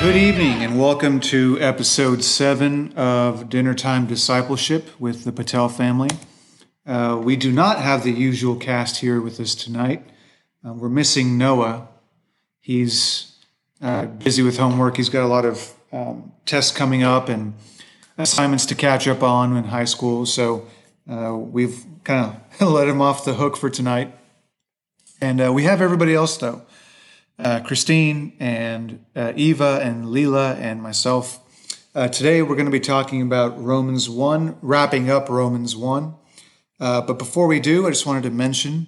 Good 0.00 0.16
evening, 0.16 0.64
and 0.64 0.80
welcome 0.80 1.20
to 1.20 1.60
episode 1.60 2.24
seven 2.24 2.94
of 2.94 3.50
Dinner 3.50 3.74
Time 3.74 4.06
Discipleship 4.06 4.98
with 4.98 5.24
the 5.24 5.30
Patel 5.30 5.68
family. 5.68 6.08
Uh, 6.86 7.20
we 7.22 7.36
do 7.36 7.52
not 7.52 7.80
have 7.80 8.02
the 8.02 8.10
usual 8.10 8.56
cast 8.56 8.96
here 9.02 9.20
with 9.20 9.38
us 9.38 9.54
tonight. 9.54 10.02
Uh, 10.66 10.72
we're 10.72 10.88
missing 10.88 11.36
Noah. 11.36 11.86
He's 12.60 13.36
uh, 13.82 14.06
busy 14.06 14.42
with 14.42 14.56
homework. 14.56 14.96
He's 14.96 15.10
got 15.10 15.22
a 15.22 15.28
lot 15.28 15.44
of 15.44 15.70
um, 15.92 16.32
tests 16.46 16.74
coming 16.74 17.02
up 17.02 17.28
and 17.28 17.52
assignments 18.16 18.64
to 18.66 18.74
catch 18.74 19.06
up 19.06 19.22
on 19.22 19.54
in 19.54 19.64
high 19.64 19.84
school. 19.84 20.24
So 20.24 20.66
uh, 21.10 21.34
we've 21.36 21.84
kind 22.04 22.40
of 22.58 22.68
let 22.72 22.88
him 22.88 23.02
off 23.02 23.26
the 23.26 23.34
hook 23.34 23.54
for 23.54 23.68
tonight. 23.68 24.16
And 25.20 25.42
uh, 25.42 25.52
we 25.52 25.64
have 25.64 25.82
everybody 25.82 26.14
else, 26.14 26.38
though 26.38 26.62
uh, 27.44 27.60
Christine 27.60 28.36
and 28.40 29.04
uh, 29.16 29.32
Eva 29.36 29.80
and 29.82 30.06
Leela 30.06 30.56
and 30.56 30.82
myself. 30.82 31.40
Uh, 31.94 32.08
today 32.08 32.42
we're 32.42 32.54
going 32.54 32.66
to 32.66 32.70
be 32.70 32.80
talking 32.80 33.22
about 33.22 33.60
Romans 33.62 34.08
1, 34.08 34.58
wrapping 34.62 35.10
up 35.10 35.28
Romans 35.28 35.76
1. 35.76 36.14
Uh, 36.78 37.00
but 37.02 37.18
before 37.18 37.46
we 37.46 37.60
do, 37.60 37.86
I 37.86 37.90
just 37.90 38.06
wanted 38.06 38.22
to 38.22 38.30
mention 38.30 38.86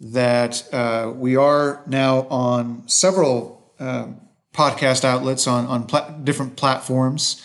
that 0.00 0.68
uh, 0.72 1.12
we 1.14 1.36
are 1.36 1.82
now 1.86 2.26
on 2.28 2.86
several 2.88 3.72
uh, 3.78 4.08
podcast 4.52 5.04
outlets 5.04 5.46
on, 5.46 5.66
on 5.66 5.86
pla- 5.86 6.10
different 6.10 6.56
platforms, 6.56 7.42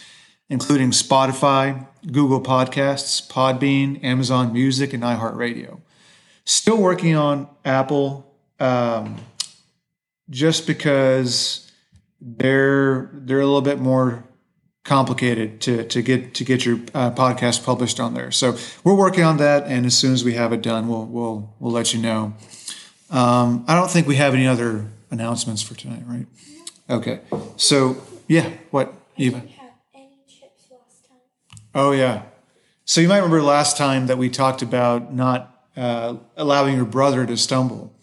including 0.49 0.91
Spotify, 0.91 1.87
Google 2.11 2.41
Podcasts, 2.41 3.25
Podbean, 3.29 4.03
Amazon 4.03 4.51
Music, 4.51 4.93
and 4.93 5.03
iHeartRadio. 5.03 5.79
Still 6.45 6.77
working 6.77 7.15
on 7.15 7.47
Apple. 7.63 8.33
Um, 8.59 9.17
just 10.29 10.67
because 10.67 11.71
they're 12.19 13.09
they're 13.13 13.39
a 13.39 13.45
little 13.45 13.61
bit 13.61 13.79
more 13.79 14.23
complicated 14.83 15.59
to 15.61 15.83
to 15.85 16.01
get 16.01 16.33
to 16.33 16.43
get 16.43 16.65
your 16.65 16.77
uh, 16.93 17.11
podcast 17.11 17.63
published 17.63 17.99
on 17.99 18.13
there. 18.13 18.31
So 18.31 18.57
we're 18.83 18.95
working 18.95 19.23
on 19.23 19.37
that, 19.37 19.65
and 19.67 19.85
as 19.85 19.97
soon 19.97 20.13
as 20.13 20.23
we 20.23 20.33
have 20.33 20.53
it 20.53 20.61
done, 20.61 20.87
we'll 20.87 21.05
we'll 21.05 21.55
we'll 21.59 21.71
let 21.71 21.93
you 21.93 22.01
know. 22.01 22.33
Um, 23.09 23.63
I 23.67 23.75
don't 23.75 23.89
think 23.89 24.07
we 24.07 24.15
have 24.15 24.33
any 24.33 24.47
other 24.47 24.87
announcements 25.11 25.61
for 25.61 25.75
tonight, 25.75 26.03
right? 26.05 26.25
Okay. 26.89 27.19
So 27.57 28.01
yeah, 28.27 28.51
what 28.71 28.93
Eva? 29.17 29.43
Oh 31.75 31.91
yeah. 31.91 32.23
So 32.85 33.01
you 33.01 33.09
might 33.09 33.17
remember 33.17 33.41
last 33.41 33.77
time 33.77 34.07
that 34.07 34.17
we 34.17 34.29
talked 34.29 34.61
about 34.61 35.13
not 35.13 35.53
uh, 35.75 36.15
allowing 36.37 36.75
your 36.75 36.85
brother 36.85 37.25
to 37.25 37.37
stumble 37.37 37.93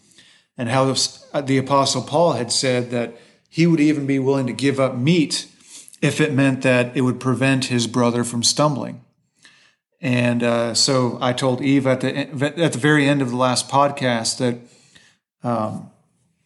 and 0.57 0.69
how 0.69 0.95
the 1.41 1.59
Apostle 1.59 2.03
Paul 2.03 2.33
had 2.33 2.53
said 2.53 2.91
that 2.91 3.17
he 3.49 3.67
would 3.67 3.81
even 3.81 4.07
be 4.07 4.19
willing 4.19 4.47
to 4.47 4.53
give 4.53 4.81
up 4.81 4.97
meat 4.97 5.47
if 6.03 6.21
it 6.21 6.33
meant 6.33 6.63
that 6.63 6.97
it 6.97 7.01
would 7.01 7.21
prevent 7.21 7.67
his 7.67 7.87
brother 7.87 8.25
from 8.25 8.43
stumbling. 8.43 9.05
And 10.01 10.43
uh, 10.43 10.75
so 10.75 11.17
I 11.21 11.33
told 11.33 11.63
Eve 11.63 11.87
at 11.87 12.03
the 12.03 12.15
at 12.15 12.73
the 12.75 12.79
very 12.79 13.09
end 13.09 13.23
of 13.23 13.31
the 13.31 13.37
last 13.37 13.71
podcast 13.71 14.37
that, 14.37 14.59
um, 15.43 15.91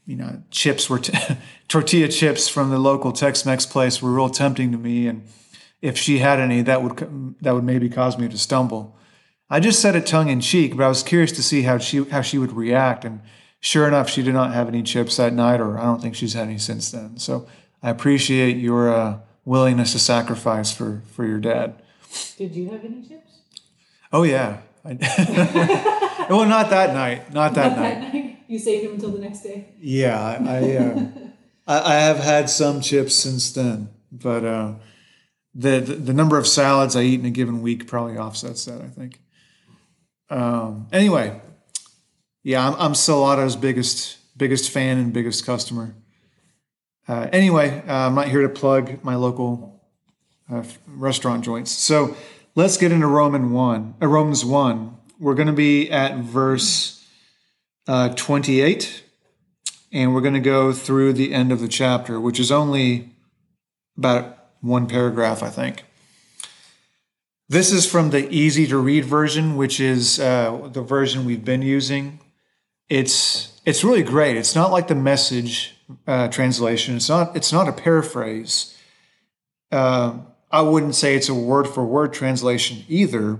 you 0.06 0.14
know, 0.14 0.42
chips 0.52 0.88
were 0.88 1.00
t- 1.00 1.18
tortilla 1.68 2.06
chips 2.06 2.48
from 2.48 2.70
the 2.70 2.78
local 2.78 3.10
Tex-Mex 3.10 3.66
place 3.66 4.00
were 4.00 4.12
real 4.12 4.28
tempting 4.28 4.70
to 4.70 4.78
me, 4.78 5.08
and 5.08 5.26
if 5.82 5.98
she 5.98 6.18
had 6.18 6.38
any, 6.38 6.62
that 6.62 6.84
would 6.84 7.36
that 7.40 7.52
would 7.52 7.64
maybe 7.64 7.88
cause 7.88 8.16
me 8.16 8.28
to 8.28 8.38
stumble. 8.38 8.96
I 9.50 9.58
just 9.58 9.80
said 9.82 9.96
it 9.96 10.06
tongue 10.06 10.28
in 10.28 10.40
cheek, 10.40 10.76
but 10.76 10.84
I 10.84 10.88
was 10.88 11.02
curious 11.02 11.32
to 11.32 11.42
see 11.42 11.62
how 11.62 11.78
she 11.78 12.04
how 12.04 12.22
she 12.22 12.38
would 12.38 12.52
react, 12.52 13.04
and 13.04 13.22
Sure 13.60 13.88
enough, 13.88 14.08
she 14.08 14.22
did 14.22 14.34
not 14.34 14.52
have 14.52 14.68
any 14.68 14.82
chips 14.82 15.16
that 15.16 15.32
night, 15.32 15.60
or 15.60 15.78
I 15.78 15.84
don't 15.84 16.00
think 16.00 16.14
she's 16.14 16.34
had 16.34 16.48
any 16.48 16.58
since 16.58 16.90
then. 16.90 17.18
So 17.18 17.48
I 17.82 17.90
appreciate 17.90 18.56
your 18.56 18.92
uh, 18.92 19.18
willingness 19.44 19.92
to 19.92 19.98
sacrifice 19.98 20.72
for, 20.72 21.02
for 21.12 21.26
your 21.26 21.40
dad. 21.40 21.82
Did 22.36 22.54
you 22.54 22.70
have 22.70 22.84
any 22.84 23.02
chips? 23.02 23.40
Oh, 24.12 24.22
yeah. 24.22 24.58
well, 24.84 26.46
not 26.46 26.70
that 26.70 26.94
night. 26.94 27.32
Not 27.32 27.54
that, 27.54 27.76
not 27.76 27.78
night. 27.78 28.00
that 28.00 28.14
night. 28.14 28.24
You 28.48 28.58
saved 28.58 28.86
them 28.86 28.94
until 28.94 29.10
the 29.10 29.18
next 29.18 29.42
day? 29.42 29.74
Yeah, 29.78 30.18
I, 30.18 30.36
I, 30.36 30.76
uh, 30.76 31.08
I, 31.66 31.96
I, 31.96 32.00
have 32.00 32.16
had 32.16 32.48
some 32.48 32.80
chips 32.80 33.14
since 33.14 33.52
then, 33.52 33.90
but 34.10 34.42
uh, 34.42 34.74
the, 35.54 35.80
the, 35.80 35.94
the 35.96 36.12
number 36.14 36.38
of 36.38 36.46
salads 36.46 36.96
I 36.96 37.02
eat 37.02 37.20
in 37.20 37.26
a 37.26 37.30
given 37.30 37.60
week 37.60 37.86
probably 37.86 38.16
offsets 38.16 38.64
that, 38.64 38.80
I 38.80 38.88
think. 38.88 39.20
Um, 40.30 40.86
anyway, 40.92 41.42
yeah, 42.48 42.66
I'm, 42.66 42.94
I'm 42.96 43.60
biggest 43.60 44.16
biggest 44.38 44.70
fan 44.70 44.96
and 44.96 45.12
biggest 45.12 45.44
customer. 45.44 45.94
Uh, 47.06 47.28
anyway, 47.30 47.82
uh, 47.86 48.06
I'm 48.06 48.14
not 48.14 48.28
here 48.28 48.40
to 48.40 48.48
plug 48.48 49.04
my 49.04 49.16
local 49.16 49.84
uh, 50.50 50.62
restaurant 50.86 51.44
joints. 51.44 51.70
So 51.70 52.16
let's 52.54 52.78
get 52.78 52.90
into 52.90 53.06
Roman 53.06 53.52
one, 53.52 53.96
uh, 54.00 54.06
Romans 54.06 54.46
one. 54.46 54.96
We're 55.20 55.34
going 55.34 55.48
to 55.48 55.52
be 55.52 55.90
at 55.90 56.20
verse 56.20 57.06
uh, 57.86 58.14
28, 58.14 59.04
and 59.92 60.14
we're 60.14 60.22
going 60.22 60.32
to 60.32 60.40
go 60.40 60.72
through 60.72 61.12
the 61.12 61.34
end 61.34 61.52
of 61.52 61.60
the 61.60 61.68
chapter, 61.68 62.18
which 62.18 62.40
is 62.40 62.50
only 62.50 63.10
about 63.98 64.52
one 64.62 64.86
paragraph, 64.86 65.42
I 65.42 65.50
think. 65.50 65.84
This 67.46 67.70
is 67.70 67.84
from 67.84 68.08
the 68.08 68.26
easy 68.30 68.66
to 68.68 68.78
read 68.78 69.04
version, 69.04 69.56
which 69.56 69.80
is 69.80 70.18
uh, 70.18 70.70
the 70.72 70.80
version 70.80 71.26
we've 71.26 71.44
been 71.44 71.60
using 71.60 72.20
it's 72.88 73.60
it's 73.64 73.84
really 73.84 74.02
great. 74.02 74.36
It's 74.36 74.54
not 74.54 74.70
like 74.70 74.88
the 74.88 74.94
message 74.94 75.74
uh, 76.06 76.28
translation. 76.28 76.96
It's 76.96 77.08
not 77.08 77.36
it's 77.36 77.52
not 77.52 77.68
a 77.68 77.72
paraphrase. 77.72 78.76
Uh, 79.70 80.18
I 80.50 80.62
wouldn't 80.62 80.94
say 80.94 81.14
it's 81.14 81.28
a 81.28 81.34
word 81.34 81.68
for 81.68 81.84
word 81.84 82.12
translation 82.12 82.84
either, 82.88 83.38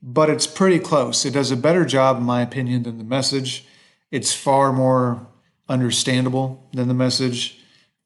but 0.00 0.30
it's 0.30 0.46
pretty 0.46 0.78
close. 0.78 1.24
It 1.24 1.32
does 1.32 1.50
a 1.50 1.56
better 1.56 1.84
job, 1.84 2.18
in 2.18 2.22
my 2.22 2.42
opinion, 2.42 2.84
than 2.84 2.98
the 2.98 3.04
message. 3.04 3.66
It's 4.12 4.32
far 4.32 4.72
more 4.72 5.26
understandable 5.68 6.68
than 6.72 6.88
the 6.88 6.94
message. 6.94 7.58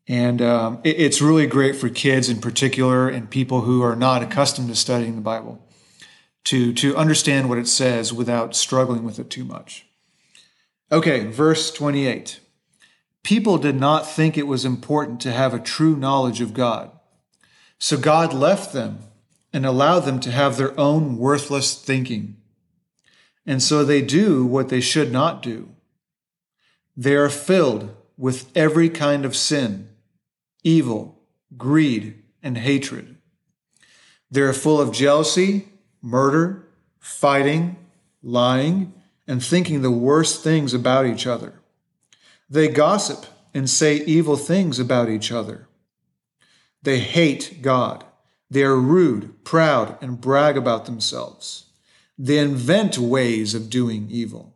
And 0.07 0.43
um, 0.43 0.81
it, 0.85 1.01
it's 1.01 1.23
really 1.23 1.47
great 1.47 1.77
for 1.77 1.89
kids 1.89 2.29
in 2.29 2.41
particular 2.41 3.09
and 3.09 3.29
people 3.29 3.63
who 3.63 3.83
are 3.83 3.97
not 3.97 4.23
accustomed 4.23 4.69
to 4.69 4.75
studying 4.75 5.17
the 5.17 5.23
Bible 5.23 5.67
to, 6.45 6.75
to 6.75 6.97
understand 6.97 7.49
what 7.49 7.59
it 7.59 7.69
says 7.69 8.13
without 8.13 8.55
struggling 8.55 9.03
with 9.03 9.19
it 9.19 9.31
too 9.31 9.45
much. 9.45 9.87
Okay, 10.93 11.27
verse 11.27 11.73
28. 11.73 12.41
People 13.23 13.57
did 13.59 13.77
not 13.77 14.07
think 14.07 14.37
it 14.37 14.47
was 14.47 14.65
important 14.65 15.21
to 15.21 15.33
have 15.33 15.55
a 15.55 15.59
true 15.59 15.97
knowledge 15.97 16.41
of 16.41 16.55
God. 16.55 16.91
So 17.79 17.97
God 17.97 18.33
left 18.33 18.73
them 18.73 18.99
and 19.53 19.65
allowed 19.65 20.01
them 20.01 20.21
to 20.21 20.31
have 20.31 20.57
their 20.57 20.79
own 20.79 21.17
worthless 21.17 21.75
thinking. 21.75 22.37
And 23.47 23.63
so 23.63 23.85
they 23.85 24.03
do 24.03 24.45
what 24.45 24.69
they 24.69 24.81
should 24.81 25.13
not 25.13 25.43
do. 25.43 25.71
They 26.97 27.15
are 27.15 27.31
filled 27.31 27.95
with 28.17 28.51
every 28.57 28.89
kind 28.89 29.25
of 29.25 29.35
sin, 29.37 29.89
evil, 30.63 31.21
greed, 31.57 32.23
and 32.43 32.59
hatred. 32.59 33.17
They 34.31 34.43
are 34.43 34.53
full 34.53 34.81
of 34.81 34.93
jealousy, 34.93 35.69
murder, 36.03 36.69
fighting, 36.99 37.77
lying, 38.23 38.93
and 39.27 39.43
thinking 39.43 39.83
the 39.83 39.91
worst 39.91 40.43
things 40.43 40.75
about 40.75 41.07
each 41.07 41.27
other. 41.27 41.61
They 42.49 42.69
gossip 42.69 43.27
and 43.55 43.69
say 43.69 43.97
evil 43.97 44.37
things 44.37 44.79
about 44.79 45.09
each 45.09 45.33
other. 45.33 45.69
They 46.83 46.99
hate 46.99 47.63
God. 47.63 48.05
They 48.51 48.63
are 48.63 48.77
rude, 48.77 49.43
proud, 49.45 49.97
and 50.03 50.21
brag 50.21 50.57
about 50.57 50.87
themselves. 50.87 51.67
They 52.19 52.39
invent 52.39 52.99
ways 52.99 53.55
of 53.55 53.71
doing 53.71 54.09
evil. 54.11 54.55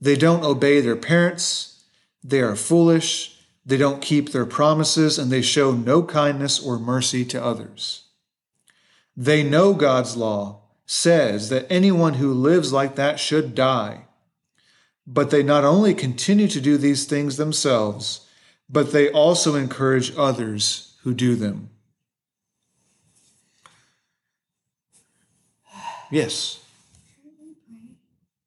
They 0.00 0.16
don't 0.16 0.44
obey 0.44 0.80
their 0.80 0.96
parents. 0.96 1.84
They 2.24 2.40
are 2.40 2.56
foolish. 2.56 3.38
They 3.64 3.76
don't 3.76 4.02
keep 4.02 4.32
their 4.32 4.46
promises, 4.46 5.18
and 5.18 5.30
they 5.30 5.42
show 5.42 5.72
no 5.72 6.02
kindness 6.02 6.58
or 6.58 6.78
mercy 6.78 7.24
to 7.26 7.44
others. 7.44 8.04
They 9.16 9.42
know 9.42 9.74
God's 9.74 10.16
law 10.16 10.61
says 10.92 11.48
that 11.48 11.66
anyone 11.70 12.14
who 12.14 12.34
lives 12.34 12.70
like 12.70 12.96
that 12.96 13.18
should 13.18 13.54
die. 13.54 14.04
But 15.06 15.30
they 15.30 15.42
not 15.42 15.64
only 15.64 15.94
continue 15.94 16.46
to 16.48 16.60
do 16.60 16.76
these 16.76 17.06
things 17.06 17.38
themselves, 17.38 18.28
but 18.68 18.92
they 18.92 19.10
also 19.10 19.54
encourage 19.54 20.12
others 20.18 20.94
who 21.02 21.14
do 21.14 21.34
them. 21.34 21.70
Yes. 26.10 26.62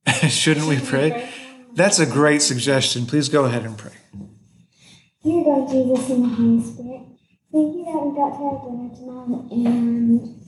Shouldn't 0.29 0.67
we 0.67 0.79
pray? 0.79 1.27
That's 1.73 1.97
a 1.97 2.05
great 2.05 2.43
suggestion. 2.43 3.07
Please 3.07 3.27
go 3.27 3.45
ahead 3.45 3.65
and 3.65 3.75
pray. 3.75 3.93
Dear 5.23 5.43
God, 5.43 5.71
Jesus, 5.71 6.09
and 6.11 6.23
the 6.23 6.29
Holy 6.29 6.63
Spirit, 6.63 7.01
thank 7.51 7.75
you 7.75 7.85
that 7.85 8.05
we 8.05 8.15
got 8.15 8.37
to 8.37 8.43
have 8.45 8.61
dinner 8.61 8.95
tonight 8.95 9.51
and 9.51 10.44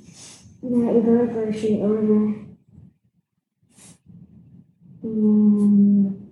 that 0.63 0.93
we 0.93 1.01
go 1.01 1.25
to 1.25 1.33
grocery 1.33 1.79
order. 1.81 2.33
Um, 5.03 6.27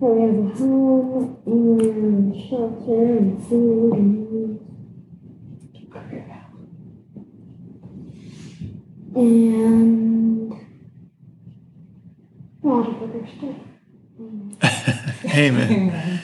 that 0.00 0.06
we 0.06 0.20
have 0.22 0.34
a 0.38 0.54
home 0.56 1.42
and 1.46 2.34
shelter 2.48 3.18
and 3.18 3.46
food 3.46 3.92
and 3.94 4.22
and 9.14 10.52
a 12.62 12.66
lot 12.66 12.88
of 12.88 13.02
other 13.02 13.28
stuff. 13.36 13.56
Amen. 15.34 16.22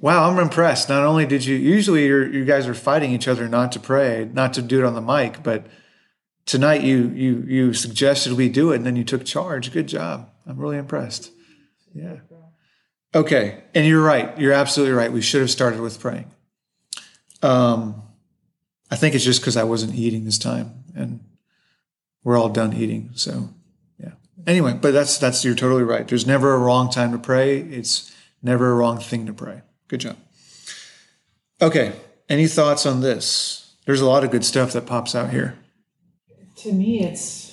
Wow, 0.00 0.30
I'm 0.30 0.38
impressed. 0.38 0.88
Not 0.88 1.04
only 1.04 1.26
did 1.26 1.44
you 1.44 1.56
usually 1.56 2.04
you 2.04 2.44
guys 2.44 2.66
are 2.66 2.74
fighting 2.74 3.12
each 3.12 3.28
other 3.28 3.48
not 3.48 3.72
to 3.72 3.80
pray, 3.80 4.28
not 4.32 4.52
to 4.54 4.62
do 4.62 4.80
it 4.80 4.84
on 4.84 4.94
the 4.94 5.00
mic, 5.00 5.42
but 5.42 5.66
tonight 6.44 6.82
you 6.82 7.08
you 7.14 7.44
you 7.46 7.74
suggested 7.74 8.34
we 8.34 8.48
do 8.48 8.72
it 8.72 8.76
and 8.76 8.86
then 8.86 8.96
you 8.96 9.04
took 9.04 9.24
charge. 9.24 9.72
Good 9.72 9.88
job. 9.88 10.30
I'm 10.46 10.58
really 10.58 10.78
impressed. 10.78 11.32
Yeah. 11.94 12.16
Okay, 13.14 13.64
and 13.74 13.86
you're 13.86 14.02
right. 14.02 14.38
You're 14.38 14.52
absolutely 14.52 14.94
right. 14.94 15.10
We 15.10 15.22
should 15.22 15.40
have 15.40 15.50
started 15.50 15.80
with 15.80 15.98
praying. 15.98 16.30
Um, 17.42 18.02
I 18.90 18.96
think 18.96 19.14
it's 19.14 19.24
just 19.24 19.40
because 19.40 19.56
I 19.56 19.64
wasn't 19.64 19.94
eating 19.94 20.24
this 20.24 20.38
time, 20.38 20.84
and 20.94 21.20
we're 22.22 22.36
all 22.36 22.50
done 22.50 22.74
eating. 22.74 23.10
So, 23.14 23.48
yeah. 23.98 24.12
Anyway, 24.46 24.78
but 24.80 24.92
that's 24.92 25.16
that's 25.16 25.44
you're 25.44 25.54
totally 25.54 25.82
right. 25.82 26.06
There's 26.06 26.26
never 26.26 26.54
a 26.54 26.58
wrong 26.58 26.90
time 26.90 27.12
to 27.12 27.18
pray. 27.18 27.58
It's 27.58 28.14
never 28.42 28.70
a 28.70 28.74
wrong 28.74 28.98
thing 28.98 29.24
to 29.26 29.32
pray. 29.32 29.62
Good 29.88 30.00
job. 30.00 30.16
Okay. 31.60 31.92
Any 32.28 32.48
thoughts 32.48 32.86
on 32.86 33.00
this? 33.00 33.74
There's 33.84 34.00
a 34.00 34.06
lot 34.06 34.24
of 34.24 34.30
good 34.30 34.44
stuff 34.44 34.72
that 34.72 34.84
pops 34.86 35.14
out 35.14 35.30
here. 35.30 35.56
To 36.56 36.72
me, 36.72 37.04
it's 37.04 37.46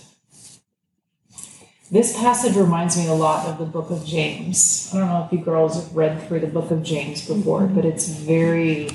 this 1.93 2.17
passage 2.17 2.55
reminds 2.55 2.97
me 2.97 3.05
a 3.05 3.13
lot 3.13 3.45
of 3.45 3.59
the 3.59 3.65
book 3.65 3.91
of 3.91 4.03
James. 4.03 4.89
I 4.91 4.97
don't 4.97 5.09
know 5.09 5.25
if 5.27 5.31
you 5.31 5.45
girls 5.45 5.75
have 5.75 5.95
read 5.95 6.27
through 6.27 6.39
the 6.39 6.47
book 6.47 6.71
of 6.71 6.81
James 6.81 7.27
before, 7.27 7.67
but 7.67 7.85
it's 7.85 8.07
very, 8.07 8.89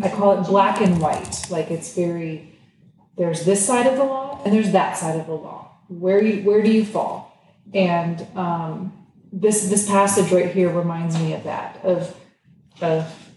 I 0.00 0.08
call 0.08 0.40
it 0.40 0.46
black 0.46 0.80
and 0.80 0.98
white. 0.98 1.50
Like 1.50 1.70
it's 1.70 1.94
very, 1.94 2.58
there's 3.18 3.44
this 3.44 3.66
side 3.66 3.86
of 3.86 3.98
the 3.98 4.04
law 4.04 4.40
and 4.46 4.54
there's 4.54 4.72
that 4.72 4.96
side 4.96 5.20
of 5.20 5.26
the 5.26 5.34
law. 5.34 5.70
Where 5.88 6.22
you, 6.24 6.42
where 6.44 6.62
do 6.62 6.70
you 6.70 6.86
fall? 6.86 7.38
And 7.74 8.26
um, 8.34 8.97
this 9.32 9.68
this 9.68 9.88
passage 9.88 10.32
right 10.32 10.50
here 10.50 10.70
reminds 10.70 11.18
me 11.18 11.34
of 11.34 11.44
that 11.44 11.84
of 11.84 12.16
of 12.80 13.30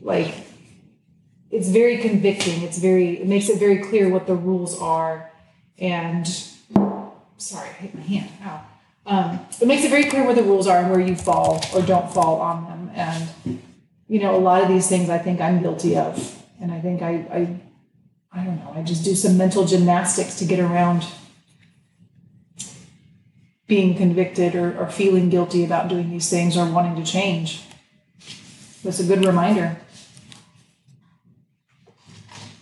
like 0.00 0.34
it's 1.50 1.68
very 1.68 1.98
convicting. 1.98 2.62
It's 2.62 2.78
very 2.78 3.20
it 3.20 3.26
makes 3.26 3.48
it 3.48 3.58
very 3.58 3.78
clear 3.78 4.08
what 4.08 4.26
the 4.26 4.34
rules 4.34 4.80
are 4.80 5.30
and 5.78 6.26
sorry, 7.36 7.68
I 7.68 7.72
hit 7.72 7.94
my 7.94 8.02
hand. 8.02 8.30
Ow. 8.42 8.66
Um, 9.06 9.46
it 9.60 9.68
makes 9.68 9.84
it 9.84 9.90
very 9.90 10.04
clear 10.04 10.24
where 10.24 10.34
the 10.34 10.42
rules 10.42 10.66
are 10.66 10.78
and 10.78 10.90
where 10.90 11.00
you 11.00 11.14
fall 11.14 11.64
or 11.74 11.82
don't 11.82 12.12
fall 12.12 12.40
on 12.40 12.64
them. 12.64 12.90
And 12.94 13.62
you 14.08 14.20
know, 14.20 14.36
a 14.36 14.38
lot 14.38 14.62
of 14.62 14.68
these 14.68 14.88
things 14.88 15.08
I 15.08 15.18
think 15.18 15.40
I'm 15.40 15.62
guilty 15.62 15.96
of, 15.96 16.42
and 16.60 16.72
I 16.72 16.80
think 16.80 17.02
I, 17.02 17.10
I, 17.32 17.60
I 18.32 18.44
don't 18.44 18.58
know. 18.58 18.72
I 18.74 18.82
just 18.82 19.04
do 19.04 19.14
some 19.14 19.36
mental 19.36 19.64
gymnastics 19.64 20.38
to 20.38 20.44
get 20.44 20.60
around 20.60 21.04
being 23.66 23.96
convicted 23.96 24.54
or, 24.54 24.78
or 24.78 24.88
feeling 24.88 25.28
guilty 25.28 25.64
about 25.64 25.88
doing 25.88 26.10
these 26.10 26.30
things 26.30 26.56
or 26.56 26.66
wanting 26.70 26.96
to 26.96 27.10
change. 27.10 27.64
It's 28.84 29.00
a 29.00 29.04
good 29.04 29.24
reminder. 29.24 29.76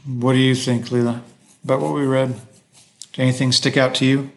What 0.06 0.32
do 0.32 0.38
you 0.38 0.54
think, 0.54 0.86
Leela, 0.86 1.22
about 1.62 1.80
what 1.80 1.94
we 1.94 2.06
read? 2.06 2.34
Did 3.12 3.22
anything 3.22 3.52
stick 3.52 3.76
out 3.76 3.94
to 3.96 4.04
you? 4.04 4.30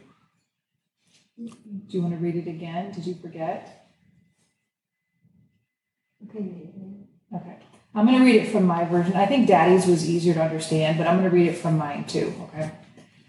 Do 1.37 1.95
you 1.95 2.01
want 2.01 2.13
to 2.13 2.19
read 2.19 2.35
it 2.35 2.47
again? 2.47 2.91
Did 2.91 3.05
you 3.05 3.15
forget? 3.15 3.89
Okay. 6.29 6.45
Okay. 7.33 7.57
I'm 7.95 8.05
going 8.05 8.19
to 8.19 8.25
read 8.25 8.35
it 8.35 8.51
from 8.51 8.65
my 8.65 8.85
version. 8.85 9.15
I 9.15 9.25
think 9.25 9.47
Daddy's 9.47 9.87
was 9.87 10.09
easier 10.09 10.33
to 10.33 10.41
understand, 10.41 10.97
but 10.97 11.07
I'm 11.07 11.17
going 11.17 11.29
to 11.29 11.35
read 11.35 11.47
it 11.47 11.57
from 11.57 11.77
mine 11.77 12.03
too. 12.05 12.33
Okay. 12.43 12.71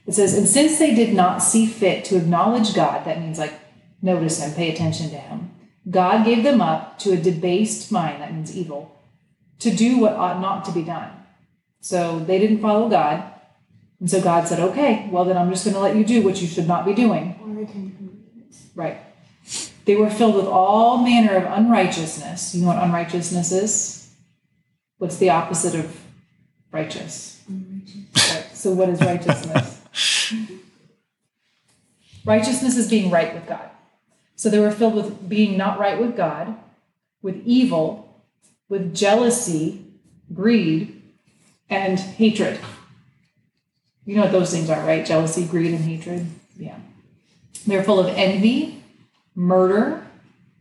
It 0.08 0.14
says, 0.14 0.36
And 0.36 0.48
since 0.48 0.78
they 0.78 0.94
did 0.94 1.12
not 1.12 1.42
see 1.42 1.66
fit 1.66 2.06
to 2.06 2.16
acknowledge 2.16 2.74
God, 2.74 3.04
that 3.04 3.20
means 3.20 3.38
like 3.38 3.52
notice 4.00 4.42
Him, 4.42 4.54
pay 4.54 4.72
attention 4.72 5.10
to 5.10 5.16
Him, 5.16 5.50
God 5.88 6.24
gave 6.24 6.42
them 6.42 6.62
up 6.62 6.98
to 7.00 7.12
a 7.12 7.16
debased 7.16 7.92
mind, 7.92 8.22
that 8.22 8.32
means 8.32 8.56
evil, 8.56 8.98
to 9.58 9.70
do 9.70 9.98
what 9.98 10.14
ought 10.14 10.40
not 10.40 10.64
to 10.64 10.72
be 10.72 10.82
done. 10.82 11.10
So 11.80 12.18
they 12.20 12.38
didn't 12.38 12.60
follow 12.60 12.88
God. 12.88 13.22
And 14.00 14.10
so 14.10 14.22
God 14.22 14.48
said, 14.48 14.60
Okay, 14.60 15.08
well, 15.12 15.26
then 15.26 15.36
I'm 15.36 15.50
just 15.50 15.64
going 15.64 15.74
to 15.74 15.80
let 15.80 15.94
you 15.94 16.04
do 16.04 16.22
what 16.22 16.40
you 16.40 16.48
should 16.48 16.66
not 16.66 16.86
be 16.86 16.94
doing. 16.94 17.38
Or 17.42 17.48
the 17.54 17.70
Ten 17.70 17.94
Commandments. 17.94 18.70
Right. 18.74 18.96
They 19.84 19.96
were 19.96 20.08
filled 20.08 20.36
with 20.36 20.46
all 20.46 20.98
manner 20.98 21.36
of 21.36 21.44
unrighteousness. 21.44 22.54
You 22.54 22.62
know 22.62 22.68
what 22.68 22.82
unrighteousness 22.82 23.52
is? 23.52 24.10
What's 24.96 25.18
the 25.18 25.30
opposite 25.30 25.78
of 25.78 26.00
righteous? 26.72 27.42
Right. 27.48 28.46
So, 28.54 28.72
what 28.72 28.88
is 28.88 29.00
righteousness? 29.00 29.77
Righteousness 32.28 32.76
is 32.76 32.88
being 32.88 33.10
right 33.10 33.34
with 33.34 33.46
God. 33.46 33.70
So, 34.36 34.48
they 34.48 34.60
were 34.60 34.70
filled 34.70 34.94
with 34.94 35.28
being 35.28 35.56
not 35.56 35.80
right 35.80 35.98
with 35.98 36.16
God, 36.16 36.54
with 37.22 37.42
evil, 37.44 38.22
with 38.68 38.94
jealousy, 38.94 39.84
greed, 40.32 41.02
and 41.68 41.98
hatred. 41.98 42.60
You 44.04 44.16
know 44.16 44.22
what 44.22 44.32
those 44.32 44.50
things 44.50 44.70
are, 44.70 44.86
right? 44.86 45.04
Jealousy, 45.04 45.44
greed, 45.44 45.72
and 45.72 45.84
hatred. 45.84 46.26
Yeah. 46.56 46.78
They're 47.66 47.82
full 47.82 48.00
of 48.00 48.06
envy, 48.16 48.82
murder, 49.34 50.06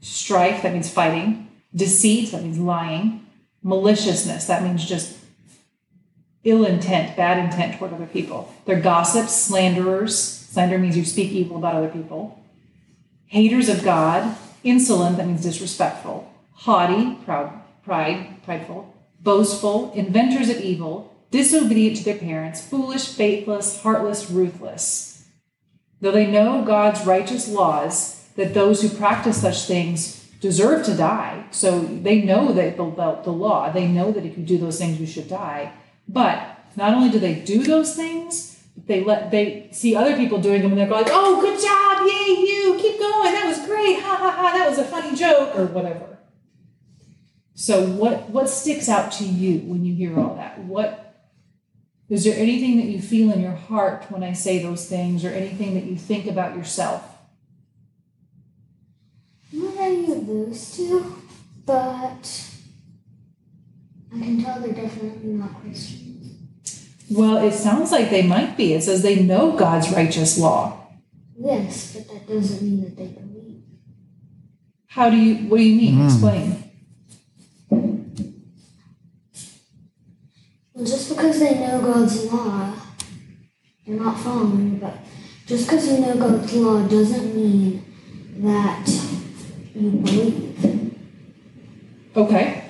strife, 0.01 0.63
that 0.63 0.73
means 0.73 0.89
fighting, 0.89 1.47
deceit, 1.73 2.31
that 2.31 2.43
means 2.43 2.59
lying, 2.59 3.25
maliciousness, 3.63 4.47
that 4.47 4.63
means 4.63 4.85
just 4.85 5.17
ill 6.43 6.65
intent, 6.65 7.15
bad 7.15 7.43
intent 7.43 7.77
toward 7.77 7.93
other 7.93 8.05
people. 8.05 8.53
They're 8.65 8.79
gossips, 8.79 9.35
slanderers. 9.35 10.36
Slander 10.49 10.77
means 10.77 10.97
you 10.97 11.03
speak 11.03 11.31
evil 11.31 11.57
about 11.57 11.75
other 11.75 11.89
people. 11.89 12.41
Haters 13.25 13.67
of 13.67 13.83
God, 13.83 14.35
insolent, 14.63 15.17
that 15.17 15.27
means 15.27 15.43
disrespectful, 15.43 16.31
haughty, 16.53 17.15
proud, 17.25 17.51
pride, 17.83 18.41
prideful, 18.43 18.93
boastful, 19.19 19.91
inventors 19.93 20.49
of 20.49 20.61
evil, 20.61 21.13
disobedient 21.31 21.97
to 21.97 22.03
their 22.05 22.17
parents, 22.17 22.65
foolish, 22.65 23.09
faithless, 23.09 23.81
heartless, 23.81 24.31
ruthless. 24.31 25.25
Though 25.99 26.11
they 26.11 26.27
know 26.27 26.63
God's 26.63 27.05
righteous 27.05 27.49
laws, 27.49 28.23
that 28.37 28.53
those 28.53 28.81
who 28.81 28.89
practice 28.89 29.41
such 29.41 29.65
things 29.65 30.29
deserve 30.39 30.85
to 30.85 30.95
die. 30.95 31.43
So 31.51 31.81
they 31.81 32.21
know 32.21 32.53
that 32.53 32.77
the, 32.77 32.89
the, 32.89 33.21
the 33.23 33.31
law, 33.31 33.69
they 33.71 33.87
know 33.87 34.11
that 34.11 34.25
if 34.25 34.37
you 34.37 34.45
do 34.45 34.57
those 34.57 34.79
things, 34.79 34.99
you 34.99 35.07
should 35.07 35.27
die. 35.27 35.73
But 36.07 36.39
not 36.77 36.93
only 36.93 37.09
do 37.09 37.19
they 37.19 37.35
do 37.35 37.63
those 37.63 37.95
things, 37.95 38.56
they 38.85 39.03
let 39.03 39.31
they 39.31 39.69
see 39.71 39.95
other 39.95 40.15
people 40.15 40.39
doing 40.39 40.61
them 40.61 40.71
and 40.71 40.79
they're 40.79 40.87
like, 40.87 41.07
"Oh, 41.09 41.41
good 41.41 41.59
job, 41.59 42.07
yay 42.07 42.39
you! 42.39 42.77
Keep 42.79 42.99
going, 42.99 43.31
that 43.33 43.45
was 43.47 43.65
great, 43.65 43.99
ha 43.99 44.15
ha 44.15 44.31
ha! 44.31 44.51
That 44.53 44.69
was 44.69 44.77
a 44.77 44.83
funny 44.83 45.15
joke 45.15 45.55
or 45.55 45.65
whatever." 45.65 46.19
So 47.55 47.85
what 47.87 48.29
what 48.29 48.49
sticks 48.49 48.87
out 48.87 49.11
to 49.13 49.25
you 49.25 49.59
when 49.59 49.83
you 49.83 49.95
hear 49.95 50.19
all 50.19 50.35
that? 50.35 50.59
What 50.59 51.15
is 52.07 52.23
there 52.23 52.37
anything 52.37 52.77
that 52.77 52.85
you 52.85 53.01
feel 53.01 53.31
in 53.33 53.41
your 53.41 53.51
heart 53.55 54.05
when 54.09 54.23
I 54.23 54.33
say 54.33 54.59
those 54.59 54.87
things, 54.87 55.25
or 55.25 55.29
anything 55.29 55.73
that 55.73 55.83
you 55.83 55.95
think 55.97 56.27
about 56.27 56.55
yourself? 56.55 57.03
Not 59.51 59.75
any 59.77 60.11
of 60.11 60.27
those 60.27 60.77
two, 60.77 61.21
but 61.65 62.45
I 64.15 64.19
can 64.19 64.43
tell 64.43 64.59
they're 64.61 64.73
definitely 64.73 65.33
not 65.33 65.59
Christians. 65.61 66.06
Well, 67.09 67.37
it 67.37 67.53
sounds 67.53 67.91
like 67.91 68.09
they 68.09 68.23
might 68.23 68.57
be. 68.57 68.73
It 68.73 68.83
says 68.83 69.01
they 69.01 69.23
know 69.23 69.53
God's 69.53 69.91
righteous 69.91 70.37
law. 70.37 70.87
Yes, 71.39 71.93
but 71.95 72.07
that 72.09 72.27
doesn't 72.27 72.61
mean 72.61 72.83
that 72.83 72.97
they 72.97 73.07
believe. 73.07 73.61
How 74.87 75.09
do 75.09 75.17
you? 75.17 75.47
What 75.47 75.57
do 75.57 75.63
you 75.63 75.75
mean? 75.75 75.95
Hmm. 75.95 76.05
Explain. 76.05 76.63
Well, 80.73 80.85
just 80.85 81.09
because 81.09 81.39
they 81.39 81.55
know 81.59 81.81
God's 81.81 82.31
law, 82.31 82.73
they're 83.85 83.99
not 83.99 84.19
following 84.19 84.75
it, 84.75 84.81
but 84.81 84.97
just 85.45 85.67
because 85.67 85.87
you 85.91 85.99
know 85.99 86.15
God's 86.15 86.53
law 86.53 86.87
doesn't 86.87 87.35
mean 87.35 87.85
that 88.39 88.87
you 89.73 89.91
believe. 89.91 90.93
Okay, 92.15 92.63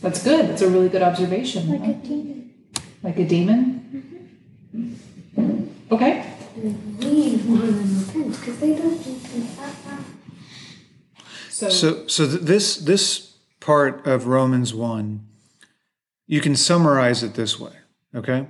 that's 0.00 0.22
good. 0.24 0.48
That's 0.48 0.62
a 0.62 0.68
really 0.68 0.88
good 0.88 1.02
observation. 1.02 1.68
Like 1.68 1.88
a 1.88 1.94
demon. 1.94 2.39
Like 3.02 3.18
a 3.18 3.26
demon. 3.26 4.38
Okay. 5.90 6.34
And 6.56 7.00
believe 7.00 7.46
more 7.46 7.58
repent 7.58 8.38
because 8.38 8.60
they 8.60 8.74
don't 8.74 8.98
repent. 8.98 9.50
Ah, 9.58 9.74
ah. 9.86 10.04
So, 11.48 11.68
So, 11.68 12.06
so 12.06 12.26
th- 12.26 12.42
this 12.42 12.76
this 12.76 13.36
part 13.60 14.06
of 14.06 14.26
Romans 14.26 14.74
one, 14.74 15.26
you 16.26 16.40
can 16.40 16.56
summarize 16.56 17.22
it 17.22 17.34
this 17.34 17.58
way. 17.58 17.72
Okay. 18.14 18.46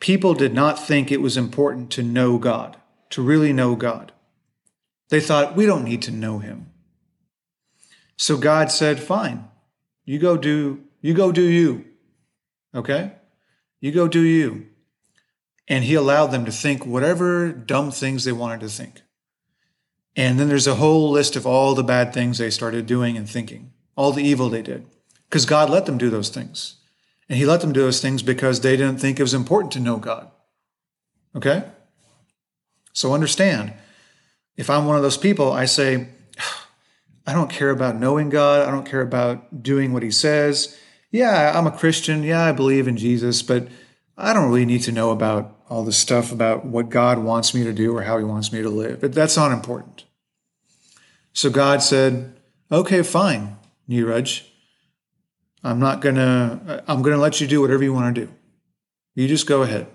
People 0.00 0.34
did 0.34 0.54
not 0.54 0.78
think 0.78 1.10
it 1.10 1.20
was 1.20 1.36
important 1.36 1.90
to 1.92 2.02
know 2.02 2.38
God, 2.38 2.76
to 3.10 3.22
really 3.22 3.52
know 3.52 3.74
God. 3.74 4.12
They 5.08 5.20
thought, 5.20 5.56
we 5.56 5.66
don't 5.66 5.84
need 5.84 6.02
to 6.02 6.10
know 6.10 6.38
him. 6.38 6.70
So 8.16 8.36
God 8.36 8.70
said, 8.70 9.00
fine, 9.00 9.48
you 10.04 10.18
go 10.18 10.36
do, 10.36 10.84
you 11.00 11.14
go 11.14 11.32
do 11.32 11.42
you. 11.42 11.84
Okay? 12.74 13.12
You 13.80 13.92
go 13.92 14.08
do 14.08 14.20
you. 14.20 14.66
And 15.66 15.84
he 15.84 15.94
allowed 15.94 16.28
them 16.28 16.44
to 16.44 16.52
think 16.52 16.86
whatever 16.86 17.52
dumb 17.52 17.90
things 17.90 18.24
they 18.24 18.32
wanted 18.32 18.60
to 18.60 18.68
think. 18.68 19.02
And 20.16 20.38
then 20.38 20.48
there's 20.48 20.66
a 20.66 20.76
whole 20.76 21.10
list 21.10 21.36
of 21.36 21.46
all 21.46 21.74
the 21.74 21.84
bad 21.84 22.12
things 22.12 22.38
they 22.38 22.50
started 22.50 22.86
doing 22.86 23.16
and 23.16 23.28
thinking, 23.28 23.72
all 23.96 24.12
the 24.12 24.24
evil 24.24 24.48
they 24.48 24.62
did, 24.62 24.86
because 25.28 25.46
God 25.46 25.70
let 25.70 25.86
them 25.86 25.98
do 25.98 26.10
those 26.10 26.28
things. 26.28 26.76
And 27.28 27.38
he 27.38 27.44
let 27.44 27.60
them 27.60 27.72
do 27.72 27.82
those 27.82 28.00
things 28.00 28.22
because 28.22 28.60
they 28.60 28.76
didn't 28.76 28.98
think 28.98 29.20
it 29.20 29.22
was 29.22 29.34
important 29.34 29.72
to 29.74 29.80
know 29.80 29.98
God. 29.98 30.30
Okay? 31.36 31.64
So 32.94 33.12
understand, 33.12 33.74
if 34.56 34.70
I'm 34.70 34.86
one 34.86 34.96
of 34.96 35.02
those 35.02 35.18
people, 35.18 35.52
I 35.52 35.66
say, 35.66 36.08
I 37.26 37.32
don't 37.32 37.50
care 37.50 37.70
about 37.70 37.96
knowing 37.96 38.30
God. 38.30 38.66
I 38.66 38.70
don't 38.70 38.88
care 38.88 39.02
about 39.02 39.62
doing 39.62 39.92
what 39.92 40.02
he 40.02 40.10
says. 40.10 40.76
Yeah, 41.10 41.52
I'm 41.56 41.66
a 41.66 41.72
Christian. 41.72 42.22
Yeah, 42.22 42.44
I 42.44 42.52
believe 42.52 42.86
in 42.86 42.96
Jesus, 42.96 43.42
but 43.42 43.68
I 44.16 44.32
don't 44.32 44.48
really 44.48 44.66
need 44.66 44.82
to 44.82 44.92
know 44.92 45.10
about 45.10 45.56
all 45.70 45.84
the 45.84 45.92
stuff 45.92 46.32
about 46.32 46.64
what 46.64 46.88
God 46.88 47.18
wants 47.18 47.54
me 47.54 47.64
to 47.64 47.72
do 47.72 47.96
or 47.96 48.02
how 48.02 48.18
he 48.18 48.24
wants 48.24 48.52
me 48.52 48.62
to 48.62 48.68
live. 48.68 49.00
But 49.00 49.12
that's 49.12 49.36
not 49.36 49.52
important. 49.52 50.04
So 51.32 51.50
God 51.50 51.82
said, 51.82 52.34
okay, 52.70 53.02
fine, 53.02 53.56
Neeraj. 53.88 54.44
I'm 55.62 55.78
not 55.78 56.00
gonna, 56.00 56.82
I'm 56.86 57.02
gonna 57.02 57.18
let 57.18 57.40
you 57.40 57.46
do 57.46 57.60
whatever 57.60 57.82
you 57.82 57.92
want 57.92 58.14
to 58.14 58.26
do. 58.26 58.32
You 59.14 59.28
just 59.28 59.46
go 59.46 59.62
ahead. 59.62 59.86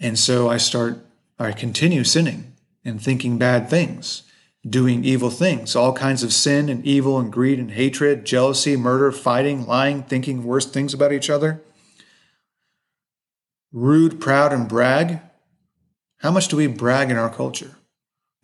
And 0.00 0.18
so 0.18 0.48
I 0.48 0.56
start, 0.56 1.04
I 1.38 1.52
continue 1.52 2.04
sinning 2.04 2.54
and 2.84 3.00
thinking 3.00 3.38
bad 3.38 3.70
things, 3.70 4.22
doing 4.68 5.04
evil 5.04 5.30
things, 5.30 5.74
all 5.74 5.92
kinds 5.92 6.22
of 6.22 6.32
sin 6.32 6.68
and 6.68 6.84
evil 6.86 7.18
and 7.18 7.32
greed 7.32 7.58
and 7.58 7.72
hatred, 7.72 8.24
jealousy, 8.24 8.76
murder, 8.76 9.10
fighting, 9.10 9.66
lying, 9.66 10.02
thinking 10.02 10.44
worse 10.44 10.66
things 10.66 10.94
about 10.94 11.12
each 11.12 11.28
other. 11.28 11.60
Rude, 13.72 14.20
proud, 14.20 14.52
and 14.52 14.68
brag. 14.68 15.20
How 16.18 16.30
much 16.30 16.48
do 16.48 16.56
we 16.56 16.68
brag 16.68 17.10
in 17.10 17.16
our 17.16 17.30
culture 17.30 17.76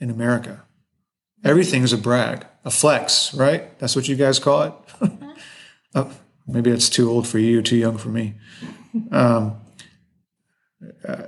in 0.01 0.11
America? 0.11 0.65
Everything 1.45 1.83
is 1.83 1.93
a 1.93 1.99
brag, 1.99 2.47
a 2.65 2.71
flex, 2.71 3.33
right? 3.35 3.79
That's 3.79 3.95
what 3.95 4.09
you 4.09 4.17
guys 4.17 4.41
call 4.41 4.63
it. 4.63 4.73
oh, 5.95 6.11
maybe 6.49 6.71
it's 6.71 6.89
too 6.89 7.09
old 7.09 7.29
for 7.29 7.39
you, 7.39 7.63
too 7.63 7.77
young 7.77 7.97
for 7.97 8.09
me. 8.09 8.35
Um, 9.13 9.61
uh, 11.07 11.27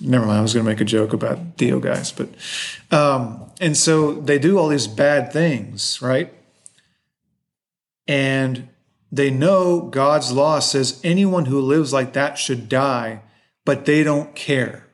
never 0.00 0.26
mind. 0.26 0.38
I 0.38 0.42
was 0.42 0.54
going 0.54 0.64
to 0.64 0.70
make 0.70 0.80
a 0.80 0.84
joke 0.84 1.12
about 1.12 1.38
Theo 1.56 1.80
guys, 1.80 2.12
but 2.12 2.28
um, 2.90 3.50
and 3.60 3.76
so 3.76 4.14
they 4.14 4.38
do 4.38 4.58
all 4.58 4.68
these 4.68 4.86
bad 4.86 5.32
things, 5.32 6.00
right? 6.02 6.32
And 8.06 8.68
they 9.12 9.30
know 9.30 9.82
God's 9.82 10.32
law 10.32 10.60
says 10.60 11.00
anyone 11.02 11.46
who 11.46 11.60
lives 11.60 11.92
like 11.92 12.12
that 12.12 12.38
should 12.38 12.68
die, 12.68 13.22
but 13.64 13.84
they 13.84 14.02
don't 14.02 14.34
care. 14.34 14.86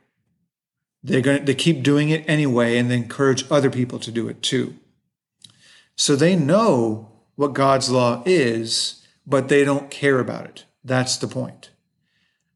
They're 1.03 1.21
going 1.21 1.39
to, 1.39 1.45
they 1.45 1.55
keep 1.55 1.83
doing 1.83 2.09
it 2.09 2.27
anyway 2.27 2.77
and 2.77 2.89
they 2.89 2.97
encourage 2.97 3.49
other 3.51 3.69
people 3.69 3.99
to 3.99 4.11
do 4.11 4.27
it 4.27 4.41
too. 4.41 4.75
So 5.95 6.15
they 6.15 6.35
know 6.35 7.11
what 7.35 7.53
God's 7.53 7.89
law 7.89 8.23
is, 8.25 9.05
but 9.25 9.47
they 9.47 9.63
don't 9.63 9.89
care 9.89 10.19
about 10.19 10.45
it. 10.45 10.65
That's 10.83 11.17
the 11.17 11.27
point. 11.27 11.69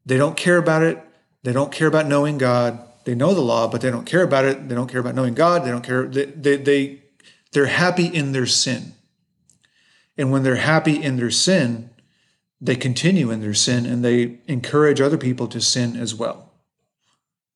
They 0.04 0.16
don't 0.16 0.36
care 0.36 0.58
about 0.58 0.82
it. 0.82 1.02
They 1.42 1.52
don't 1.52 1.72
care 1.72 1.88
about 1.88 2.06
knowing 2.06 2.38
God. 2.38 2.78
They 3.04 3.14
know 3.14 3.34
the 3.34 3.40
law, 3.40 3.68
but 3.68 3.80
they 3.80 3.90
don't 3.90 4.06
care 4.06 4.22
about 4.22 4.44
it. 4.44 4.68
They 4.68 4.74
don't 4.74 4.90
care 4.90 5.00
about 5.00 5.14
knowing 5.14 5.34
God. 5.34 5.64
They 5.64 5.70
don't 5.70 5.84
care. 5.84 6.06
They, 6.06 6.26
they, 6.26 6.56
they, 6.56 7.02
they're 7.52 7.66
happy 7.66 8.06
in 8.06 8.32
their 8.32 8.46
sin. 8.46 8.94
And 10.16 10.30
when 10.30 10.42
they're 10.42 10.56
happy 10.56 11.02
in 11.02 11.16
their 11.16 11.30
sin, 11.30 11.90
they 12.60 12.76
continue 12.76 13.30
in 13.30 13.40
their 13.40 13.54
sin 13.54 13.86
and 13.86 14.04
they 14.04 14.38
encourage 14.46 15.00
other 15.00 15.18
people 15.18 15.48
to 15.48 15.60
sin 15.60 15.96
as 15.96 16.14
well. 16.14 16.52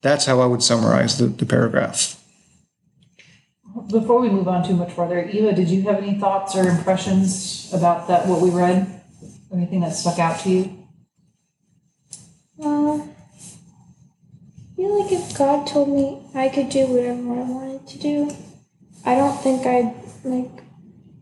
That's 0.02 0.26
how 0.26 0.40
I 0.40 0.47
would 0.47 0.62
summarize 0.62 1.19
the, 1.19 1.26
the 1.26 1.47
paragraph. 1.47 2.23
Before 3.90 4.21
we 4.21 4.28
move 4.28 4.49
on 4.49 4.66
too 4.66 4.75
much 4.75 4.93
further, 4.93 5.28
Eva, 5.28 5.52
did 5.52 5.69
you 5.69 5.83
have 5.83 6.02
any 6.02 6.19
thoughts 6.19 6.57
or 6.57 6.69
impressions 6.69 7.73
about 7.73 8.09
that 8.09 8.26
what 8.26 8.40
we 8.40 8.50
read? 8.50 9.02
Anything 9.52 9.81
that 9.81 9.95
stuck 9.95 10.19
out 10.19 10.40
to 10.40 10.50
you? 10.50 10.88
Uh, 12.61 12.99
I 12.99 13.16
feel 14.76 15.02
like 15.02 15.12
if 15.12 15.37
God 15.37 15.66
told 15.66 15.88
me 15.88 16.21
I 16.35 16.49
could 16.49 16.68
do 16.68 16.87
whatever 16.87 17.33
I 17.33 17.50
wanted 17.50 17.87
to 17.88 17.99
do, 17.99 18.30
I 19.04 19.14
don't 19.14 19.37
think 19.38 19.66
I'd 19.66 19.95
like 20.25 20.50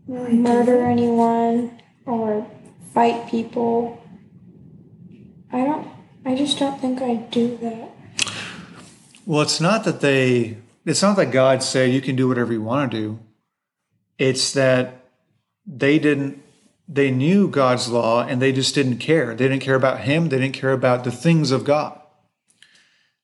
murder 0.07 0.85
anyone 0.85 1.81
or 2.05 2.45
fight 2.93 3.29
people. 3.29 4.01
I 5.51 5.63
don't. 5.63 5.87
I 6.25 6.35
just 6.35 6.59
don't 6.59 6.79
think 6.81 7.01
I'd 7.01 7.31
do 7.31 7.57
that. 7.57 7.91
Well, 9.25 9.41
it's 9.41 9.61
not 9.61 9.83
that 9.85 10.01
they, 10.01 10.57
it's 10.85 11.01
not 11.01 11.15
that 11.17 11.31
God 11.31 11.63
said 11.63 11.91
you 11.91 12.01
can 12.01 12.15
do 12.15 12.27
whatever 12.27 12.51
you 12.51 12.61
want 12.61 12.91
to 12.91 12.97
do. 12.97 13.19
It's 14.17 14.51
that 14.53 15.05
they 15.65 15.99
didn't, 15.99 16.41
they 16.87 17.11
knew 17.11 17.47
God's 17.47 17.89
law 17.89 18.23
and 18.23 18.41
they 18.41 18.51
just 18.51 18.75
didn't 18.75 18.97
care. 18.97 19.35
They 19.35 19.47
didn't 19.47 19.63
care 19.63 19.75
about 19.75 20.01
Him, 20.01 20.29
they 20.29 20.39
didn't 20.39 20.55
care 20.55 20.71
about 20.71 21.03
the 21.03 21.11
things 21.11 21.51
of 21.51 21.63
God. 21.63 22.01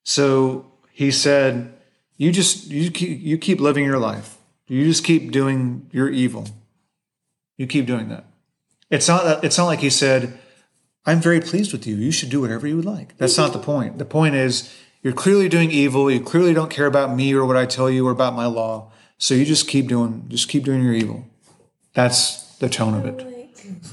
So 0.03 0.71
He 0.91 1.11
said, 1.11 1.73
you 2.17 2.31
just, 2.31 2.67
you 2.67 2.91
keep, 2.91 3.21
you 3.21 3.37
keep 3.37 3.59
living 3.59 3.85
your 3.85 3.99
life. 3.99 4.37
You 4.67 4.85
just 4.85 5.03
keep 5.03 5.31
doing 5.31 5.89
your 5.91 6.09
evil. 6.09 6.47
You 7.57 7.67
keep 7.67 7.85
doing 7.85 8.09
that. 8.09 8.25
It's 8.89 9.07
not 9.07 9.23
that, 9.23 9.43
it's 9.43 9.57
not 9.57 9.65
like 9.65 9.79
He 9.79 9.89
said, 9.89 10.37
I'm 11.05 11.19
very 11.19 11.41
pleased 11.41 11.71
with 11.71 11.87
you. 11.87 11.95
You 11.95 12.11
should 12.11 12.29
do 12.29 12.41
whatever 12.41 12.67
you 12.67 12.75
would 12.75 12.85
like. 12.85 13.17
That's 13.17 13.37
not 13.37 13.53
the 13.53 13.59
point. 13.59 13.97
The 13.97 14.05
point 14.05 14.35
is, 14.35 14.73
you're 15.01 15.13
clearly 15.13 15.49
doing 15.49 15.71
evil. 15.71 16.11
You 16.11 16.21
clearly 16.21 16.53
don't 16.53 16.69
care 16.69 16.85
about 16.85 17.15
me 17.15 17.33
or 17.33 17.45
what 17.45 17.57
I 17.57 17.65
tell 17.65 17.89
you 17.89 18.07
or 18.07 18.11
about 18.11 18.35
my 18.35 18.45
law. 18.45 18.91
So 19.17 19.33
you 19.33 19.45
just 19.45 19.67
keep 19.67 19.87
doing, 19.87 20.25
just 20.29 20.47
keep 20.47 20.63
doing 20.63 20.83
your 20.83 20.93
evil. 20.93 21.27
That's 21.93 22.55
the 22.57 22.69
tone 22.69 22.93
of 22.93 23.05
it. 23.05 23.27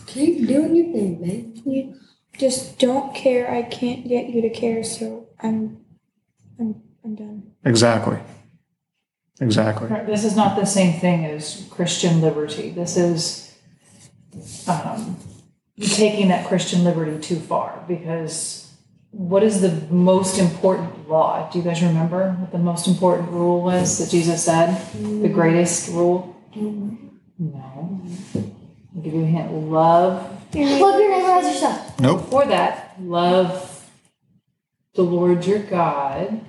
Keep 0.07 0.47
doing 0.47 0.77
your 0.77 0.93
thing, 0.93 1.21
man. 1.21 1.63
you 1.65 1.95
just 2.37 2.79
don't 2.79 3.15
care. 3.15 3.51
I 3.51 3.63
can't 3.63 4.07
get 4.07 4.29
you 4.29 4.43
to 4.43 4.51
care, 4.51 4.85
so 4.85 5.29
I'm, 5.43 5.85
I'm, 6.59 6.83
I'm 7.05 7.15
done. 7.15 7.43
Exactly. 7.65 8.19
Exactly. 9.41 9.89
This 10.07 10.25
is 10.25 10.35
not 10.37 10.57
the 10.57 10.65
same 10.65 10.99
thing 10.99 11.25
as 11.25 11.67
Christian 11.71 12.21
liberty. 12.21 12.71
This 12.71 12.97
is 12.97 13.57
um, 14.67 15.17
taking 15.81 16.29
that 16.29 16.49
Christian 16.49 16.83
liberty 16.85 17.19
too 17.21 17.37
far 17.37 17.85
because 17.87 18.73
what 19.11 19.43
is 19.43 19.61
the 19.61 19.71
most 19.93 20.39
important 20.39 21.09
law? 21.09 21.49
Do 21.51 21.59
you 21.59 21.65
guys 21.65 21.83
remember 21.83 22.33
what 22.33 22.53
the 22.53 22.59
most 22.59 22.89
important 22.89 23.31
rule 23.31 23.63
was 23.63 23.99
that 23.99 24.11
Jesus 24.11 24.45
said? 24.45 24.75
The 25.23 25.29
greatest 25.29 25.89
rule? 25.91 26.37
No. 27.39 28.01
I'll 28.35 29.03
give 29.03 29.15
you 29.15 29.23
a 29.23 29.27
hint. 29.27 29.53
Love. 29.53 30.25
Love 30.55 31.01
your 31.01 31.11
neighbor 31.11 31.31
as 31.31 31.55
yourself. 31.55 32.01
Nope. 32.01 32.25
Before 32.25 32.47
that, 32.47 32.97
love 33.01 33.89
the 34.95 35.03
Lord 35.03 35.47
your 35.47 35.61
God. 35.61 36.45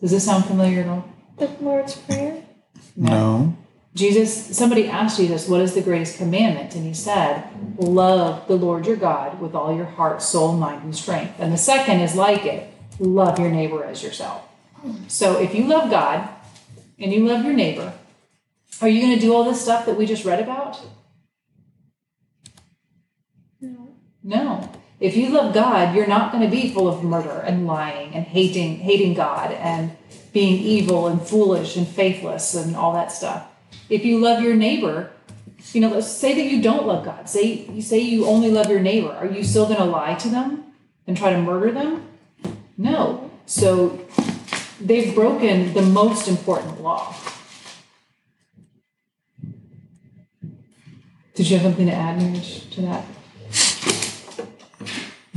Does 0.00 0.10
this 0.12 0.24
sound 0.24 0.44
familiar 0.44 0.82
at 0.82 0.88
all? 0.88 1.08
The 1.36 1.48
Lord's 1.60 1.96
Prayer. 1.96 2.44
No. 2.96 3.56
Jesus, 3.94 4.56
somebody 4.56 4.86
asked 4.86 5.16
Jesus, 5.16 5.48
What 5.48 5.60
is 5.60 5.74
the 5.74 5.82
greatest 5.82 6.18
commandment? 6.18 6.74
And 6.74 6.86
he 6.86 6.94
said, 6.94 7.44
Love 7.78 8.46
the 8.46 8.56
Lord 8.56 8.86
your 8.86 8.96
God 8.96 9.40
with 9.40 9.54
all 9.54 9.74
your 9.74 9.86
heart, 9.86 10.22
soul, 10.22 10.52
mind, 10.52 10.84
and 10.84 10.94
strength. 10.94 11.34
And 11.38 11.52
the 11.52 11.58
second 11.58 12.00
is 12.00 12.14
like 12.14 12.44
it 12.44 12.72
love 13.00 13.38
your 13.38 13.50
neighbor 13.50 13.84
as 13.84 14.02
yourself. 14.02 14.42
So 15.08 15.40
if 15.40 15.54
you 15.54 15.64
love 15.64 15.90
God 15.90 16.28
and 16.98 17.12
you 17.12 17.26
love 17.26 17.44
your 17.44 17.54
neighbor, 17.54 17.92
are 18.80 18.88
you 18.88 19.00
going 19.00 19.14
to 19.14 19.20
do 19.20 19.34
all 19.34 19.44
this 19.44 19.60
stuff 19.60 19.86
that 19.86 19.96
we 19.96 20.06
just 20.06 20.24
read 20.24 20.40
about? 20.40 20.80
No. 23.60 23.96
No. 24.22 24.70
If 25.00 25.16
you 25.16 25.28
love 25.28 25.54
God, 25.54 25.94
you're 25.94 26.08
not 26.08 26.32
going 26.32 26.42
to 26.42 26.50
be 26.50 26.72
full 26.72 26.88
of 26.88 27.04
murder 27.04 27.40
and 27.46 27.66
lying 27.66 28.14
and 28.14 28.24
hating 28.24 28.78
hating 28.78 29.14
God 29.14 29.52
and 29.52 29.96
being 30.32 30.60
evil 30.60 31.06
and 31.06 31.22
foolish 31.22 31.76
and 31.76 31.86
faithless 31.86 32.54
and 32.54 32.74
all 32.74 32.92
that 32.94 33.12
stuff. 33.12 33.46
If 33.88 34.04
you 34.04 34.18
love 34.18 34.42
your 34.42 34.54
neighbor, 34.54 35.10
you 35.72 35.80
know, 35.80 36.00
say 36.00 36.34
that 36.34 36.44
you 36.50 36.60
don't 36.60 36.86
love 36.86 37.04
God. 37.04 37.28
Say 37.28 37.66
you 37.70 37.82
say 37.82 38.00
you 38.00 38.26
only 38.26 38.50
love 38.50 38.68
your 38.68 38.80
neighbor. 38.80 39.12
Are 39.12 39.26
you 39.26 39.44
still 39.44 39.66
going 39.66 39.78
to 39.78 39.84
lie 39.84 40.14
to 40.14 40.28
them 40.28 40.64
and 41.06 41.16
try 41.16 41.32
to 41.32 41.40
murder 41.40 41.70
them? 41.70 42.08
No. 42.76 43.30
So 43.46 44.04
they've 44.80 45.14
broken 45.14 45.74
the 45.74 45.82
most 45.82 46.28
important 46.28 46.82
law. 46.82 47.14
Did 51.34 51.48
you 51.48 51.58
have 51.58 51.66
something 51.66 51.86
to 51.86 51.92
add 51.92 52.18
to 52.72 52.80
that? 52.82 53.04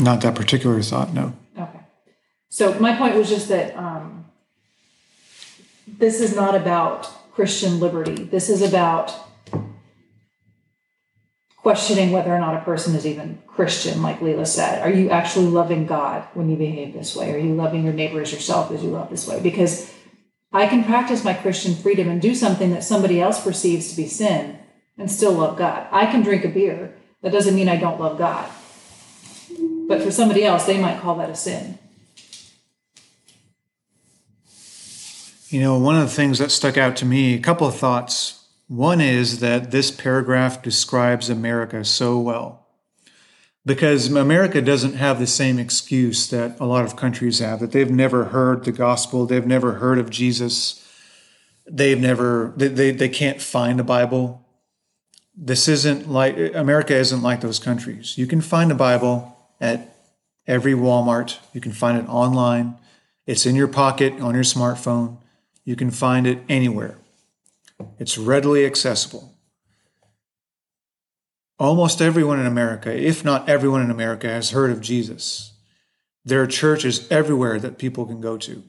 Not 0.02 0.22
that 0.22 0.34
particular 0.34 0.82
thought, 0.82 1.14
no. 1.14 1.34
Okay. 1.58 1.80
So 2.50 2.74
my 2.80 2.98
point 2.98 3.16
was 3.16 3.30
just 3.30 3.50
that 3.50 3.78
um, 3.78 4.26
this 5.86 6.20
is 6.20 6.36
not 6.36 6.56
about 6.56 7.10
Christian 7.34 7.80
liberty. 7.80 8.24
This 8.24 8.50
is 8.50 8.64
about 8.64 9.14
questioning 11.58 12.12
whether 12.12 12.34
or 12.34 12.40
not 12.40 12.56
a 12.56 12.62
person 12.62 12.96
is 12.96 13.06
even 13.06 13.40
Christian, 13.46 14.02
like 14.02 14.20
Leela 14.20 14.48
said. 14.48 14.82
Are 14.82 14.90
you 14.90 15.12
actually 15.12 15.46
loving 15.46 15.86
God 15.86 16.24
when 16.34 16.50
you 16.50 16.58
behave 16.58 16.94
this 16.94 17.16
way? 17.16 17.32
Are 17.32 17.38
you 17.38 17.54
loving 17.54 17.84
your 17.84 17.94
neighbor 17.94 18.20
as 18.22 18.34
yourself 18.34 18.72
as 18.72 18.84
you 18.84 18.90
love 18.90 19.12
this 19.12 19.28
way? 19.28 19.40
Because 19.40 19.94
I 20.52 20.66
can 20.66 20.84
practice 20.84 21.24
my 21.24 21.36
Christian 21.36 21.76
freedom 21.76 22.10
and 22.10 22.20
do 22.20 22.34
something 22.34 22.72
that 22.72 22.84
somebody 22.84 23.22
else 23.22 23.44
perceives 23.44 23.92
to 23.92 23.96
be 23.96 24.08
sin 24.08 24.58
and 24.98 25.12
still 25.12 25.34
love 25.34 25.58
God. 25.58 25.88
I 25.92 26.08
can 26.08 26.24
drink 26.24 26.44
a 26.44 26.50
beer. 26.50 26.96
That 27.22 27.32
doesn't 27.32 27.54
mean 27.54 27.70
I 27.70 27.78
don't 27.78 28.00
love 28.00 28.18
God. 28.18 28.50
But 29.92 30.02
for 30.02 30.10
somebody 30.10 30.46
else, 30.46 30.66
they 30.66 30.80
might 30.80 31.02
call 31.02 31.16
that 31.16 31.30
a 31.30 31.36
sin. 31.36 31.78
You 35.50 35.60
know, 35.60 35.78
one 35.80 35.98
of 35.98 36.04
the 36.04 36.16
things 36.16 36.40
that 36.40 36.50
stuck 36.50 36.78
out 36.78 36.96
to 36.96 37.06
me, 37.06 37.34
a 37.34 37.42
couple 37.42 37.68
of 37.68 37.76
thoughts. 37.76 38.48
One 38.70 39.02
is 39.02 39.42
that 39.42 39.72
this 39.72 39.92
paragraph 39.92 40.62
describes 40.62 41.30
America 41.30 41.84
so 41.84 42.18
well. 42.18 42.68
Because 43.66 44.10
America 44.10 44.62
doesn't 44.62 44.94
have 44.94 45.20
the 45.20 45.28
same 45.28 45.60
excuse 45.60 46.30
that 46.30 46.58
a 46.58 46.66
lot 46.66 46.86
of 46.86 46.96
countries 46.96 47.40
have, 47.40 47.60
that 47.60 47.74
they've 47.74 47.92
never 47.92 48.24
heard 48.24 48.64
the 48.64 48.72
gospel, 48.72 49.26
they've 49.26 49.46
never 49.46 49.74
heard 49.74 50.00
of 50.00 50.10
Jesus, 50.10 50.90
they've 51.70 52.00
never, 52.00 52.54
they, 52.56 52.70
they, 52.70 52.92
they 52.92 53.10
can't 53.10 53.42
find 53.42 53.78
a 53.78 53.84
Bible. 53.84 54.48
This 55.36 55.68
isn't 55.68 56.10
like, 56.10 56.38
America 56.56 56.96
isn't 56.96 57.22
like 57.22 57.42
those 57.42 57.60
countries. 57.60 58.18
You 58.18 58.26
can 58.26 58.40
find 58.40 58.72
a 58.72 58.76
Bible 58.76 59.31
at 59.62 59.96
every 60.46 60.74
Walmart, 60.74 61.38
you 61.54 61.62
can 61.62 61.72
find 61.72 61.98
it 61.98 62.10
online, 62.10 62.76
it's 63.26 63.46
in 63.46 63.56
your 63.56 63.68
pocket 63.68 64.20
on 64.20 64.34
your 64.34 64.44
smartphone. 64.44 65.18
You 65.64 65.76
can 65.76 65.92
find 65.92 66.26
it 66.26 66.40
anywhere. 66.50 66.98
It's 68.00 68.18
readily 68.18 68.66
accessible. 68.66 69.38
Almost 71.60 72.02
everyone 72.02 72.40
in 72.40 72.48
America, 72.48 72.94
if 72.94 73.24
not 73.24 73.48
everyone 73.48 73.84
in 73.84 73.92
America, 73.92 74.28
has 74.28 74.50
heard 74.50 74.72
of 74.72 74.82
Jesus. 74.82 75.54
There 76.26 76.42
are 76.42 76.48
churches 76.48 77.10
everywhere 77.12 77.60
that 77.60 77.78
people 77.78 78.06
can 78.06 78.20
go 78.20 78.38
to. 78.38 78.64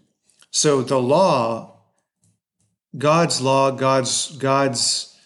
So 0.50 0.82
the 0.82 1.00
law, 1.00 1.78
God's 2.96 3.40
law, 3.40 3.70
God's 3.70 4.36
God's 4.36 5.18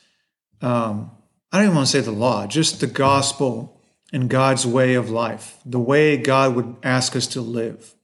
um, 0.63 1.11
I 1.51 1.59
don't 1.59 1.67
even 1.67 1.77
want 1.77 1.89
to 1.89 1.93
say 1.93 2.01
the 2.01 2.13
law, 2.13 2.47
just 2.47 2.81
the 2.81 2.87
gospel 2.87 3.76
and 4.17 4.31
God's 4.31 4.67
way 4.67 4.95
of 4.95 5.11
life, 5.11 5.59
the 5.67 5.79
way 5.79 6.17
God 6.17 6.55
would 6.55 6.77
ask 6.83 7.15
us 7.15 7.27
to 7.27 7.43
live. 7.43 7.95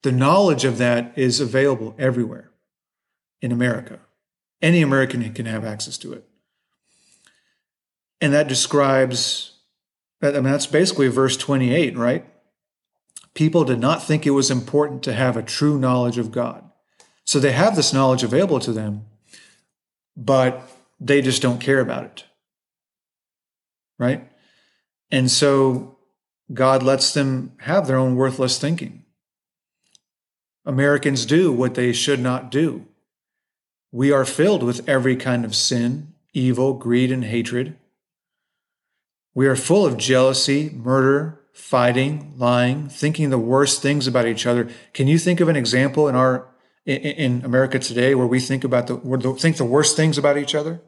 The 0.00 0.12
knowledge 0.12 0.64
of 0.64 0.78
that 0.78 1.12
is 1.14 1.40
available 1.40 1.94
everywhere 1.98 2.50
in 3.42 3.52
America. 3.52 3.98
Any 4.62 4.80
American 4.80 5.30
can 5.34 5.44
have 5.44 5.62
access 5.62 5.98
to 5.98 6.14
it. 6.14 6.26
And 8.22 8.32
that 8.32 8.48
describes, 8.48 9.58
I 10.22 10.30
mean, 10.30 10.44
that's 10.44 10.66
basically 10.66 11.08
verse 11.08 11.36
28, 11.36 11.98
right? 11.98 12.24
People 13.34 13.64
did 13.64 13.78
not 13.78 14.02
think 14.02 14.26
it 14.26 14.30
was 14.30 14.50
important 14.50 15.02
to 15.02 15.12
have 15.12 15.36
a 15.36 15.42
true 15.42 15.78
knowledge 15.78 16.16
of 16.16 16.32
God. 16.32 16.64
So 17.26 17.38
they 17.38 17.52
have 17.52 17.76
this 17.76 17.92
knowledge 17.92 18.22
available 18.22 18.60
to 18.60 18.72
them, 18.72 19.04
but 20.16 20.66
they 20.98 21.20
just 21.20 21.42
don't 21.42 21.60
care 21.60 21.80
about 21.80 22.04
it. 22.04 22.24
Right? 23.98 24.29
And 25.10 25.30
so 25.30 25.96
God 26.52 26.82
lets 26.82 27.12
them 27.12 27.52
have 27.60 27.86
their 27.86 27.96
own 27.96 28.16
worthless 28.16 28.58
thinking. 28.58 29.04
Americans 30.64 31.26
do 31.26 31.52
what 31.52 31.74
they 31.74 31.92
should 31.92 32.20
not 32.20 32.50
do. 32.50 32.86
We 33.92 34.12
are 34.12 34.24
filled 34.24 34.62
with 34.62 34.88
every 34.88 35.16
kind 35.16 35.44
of 35.44 35.54
sin, 35.54 36.14
evil, 36.32 36.74
greed, 36.74 37.10
and 37.10 37.24
hatred. 37.24 37.76
We 39.34 39.46
are 39.46 39.56
full 39.56 39.86
of 39.86 39.96
jealousy, 39.96 40.70
murder, 40.70 41.40
fighting, 41.52 42.34
lying, 42.36 42.88
thinking 42.88 43.30
the 43.30 43.38
worst 43.38 43.82
things 43.82 44.06
about 44.06 44.26
each 44.26 44.46
other. 44.46 44.68
Can 44.92 45.08
you 45.08 45.18
think 45.18 45.40
of 45.40 45.48
an 45.48 45.56
example 45.56 46.08
in 46.08 46.14
our 46.14 46.48
in, 46.86 47.44
America 47.44 47.78
today 47.78 48.14
where 48.14 48.26
we 48.26 48.40
think 48.40 48.64
about 48.64 48.86
the 48.86 48.96
think 49.38 49.56
the 49.56 49.64
worst 49.64 49.96
things 49.96 50.18
about 50.18 50.38
each 50.38 50.54
other? 50.54 50.80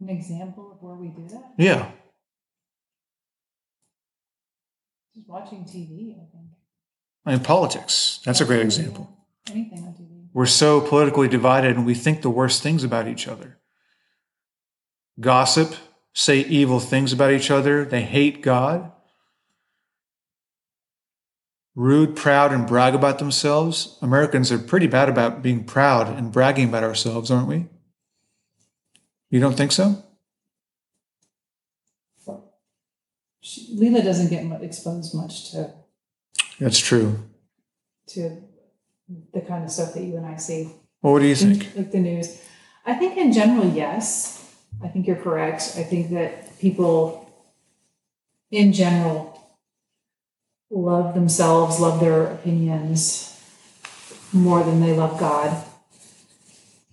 An 0.00 0.08
example 0.08 0.71
we 1.02 1.08
do 1.08 1.28
that? 1.28 1.52
Yeah. 1.58 1.90
Just 5.14 5.28
watching 5.28 5.64
TV, 5.64 6.14
I 6.14 6.24
think. 6.30 6.46
I 7.26 7.32
mean, 7.32 7.40
politics. 7.40 8.20
That's 8.24 8.40
a 8.40 8.44
great 8.44 8.62
example. 8.62 9.08
Anything 9.50 9.84
on 9.84 9.92
TV. 9.92 10.28
We're 10.32 10.46
so 10.46 10.80
politically 10.80 11.28
divided 11.28 11.76
and 11.76 11.84
we 11.84 11.94
think 11.94 12.22
the 12.22 12.30
worst 12.30 12.62
things 12.62 12.84
about 12.84 13.06
each 13.08 13.28
other. 13.28 13.58
Gossip, 15.20 15.74
say 16.14 16.40
evil 16.40 16.80
things 16.80 17.12
about 17.12 17.32
each 17.32 17.50
other. 17.50 17.84
They 17.84 18.02
hate 18.02 18.42
God. 18.42 18.90
Rude, 21.74 22.16
proud, 22.16 22.52
and 22.52 22.66
brag 22.66 22.94
about 22.94 23.18
themselves. 23.18 23.98
Americans 24.02 24.52
are 24.52 24.58
pretty 24.58 24.86
bad 24.86 25.08
about 25.08 25.42
being 25.42 25.64
proud 25.64 26.08
and 26.08 26.32
bragging 26.32 26.68
about 26.68 26.84
ourselves, 26.84 27.30
aren't 27.30 27.48
we? 27.48 27.66
You 29.30 29.40
don't 29.40 29.56
think 29.56 29.72
so? 29.72 30.02
Leela 33.42 34.02
doesn't 34.04 34.30
get 34.30 34.62
exposed 34.62 35.14
much 35.14 35.50
to. 35.50 35.72
That's 36.60 36.78
true. 36.78 37.18
To 38.08 38.42
the 39.32 39.40
kind 39.40 39.64
of 39.64 39.70
stuff 39.70 39.94
that 39.94 40.02
you 40.02 40.16
and 40.16 40.26
I 40.26 40.36
see. 40.36 40.70
Well, 41.02 41.14
what 41.14 41.20
do 41.20 41.26
you 41.26 41.34
think? 41.34 41.74
Like 41.76 41.90
the 41.90 41.98
news. 41.98 42.40
I 42.86 42.94
think 42.94 43.16
in 43.16 43.32
general, 43.32 43.68
yes. 43.68 44.38
I 44.82 44.88
think 44.88 45.06
you're 45.06 45.16
correct. 45.16 45.74
I 45.76 45.82
think 45.82 46.10
that 46.10 46.58
people 46.58 47.28
in 48.50 48.72
general 48.72 49.32
love 50.70 51.14
themselves, 51.14 51.80
love 51.80 52.00
their 52.00 52.26
opinions 52.26 53.28
more 54.32 54.62
than 54.62 54.80
they 54.80 54.94
love 54.94 55.18
God. 55.18 55.64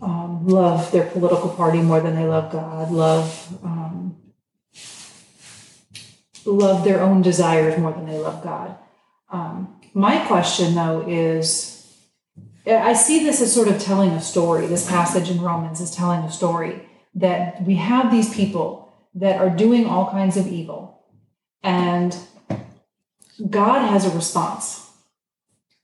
Um, 0.02 0.48
love 0.48 0.92
their 0.92 1.06
political 1.06 1.50
party 1.50 1.82
more 1.82 2.00
than 2.00 2.16
they 2.16 2.26
love 2.26 2.52
God. 2.52 2.92
Love 2.92 3.58
um, 3.64 3.99
love 6.52 6.84
their 6.84 7.02
own 7.02 7.22
desires 7.22 7.78
more 7.80 7.92
than 7.92 8.06
they 8.06 8.18
love 8.18 8.44
God. 8.44 8.76
Um, 9.32 9.80
my 9.94 10.26
question, 10.26 10.76
though, 10.76 11.06
is 11.08 11.80
I 12.66 12.94
see 12.94 13.24
this 13.24 13.42
as 13.42 13.54
sort 13.54 13.68
of 13.68 13.80
telling 13.80 14.12
a 14.12 14.22
story. 14.22 14.68
This 14.68 14.88
passage 14.88 15.30
in 15.30 15.42
Romans 15.42 15.82
is 15.82 15.92
telling 15.92 16.22
a 16.22 16.32
story 16.32 16.88
that 17.16 17.64
we 17.64 17.76
have 17.76 18.12
these 18.12 18.34
people 18.34 18.94
that 19.16 19.40
are 19.40 19.50
doing 19.50 19.86
all 19.86 20.12
kinds 20.12 20.38
of 20.38 20.48
evil, 20.48 21.04
and 21.64 22.16
God 23.50 23.88
has 23.90 24.06
a 24.06 24.12
response. 24.12 24.92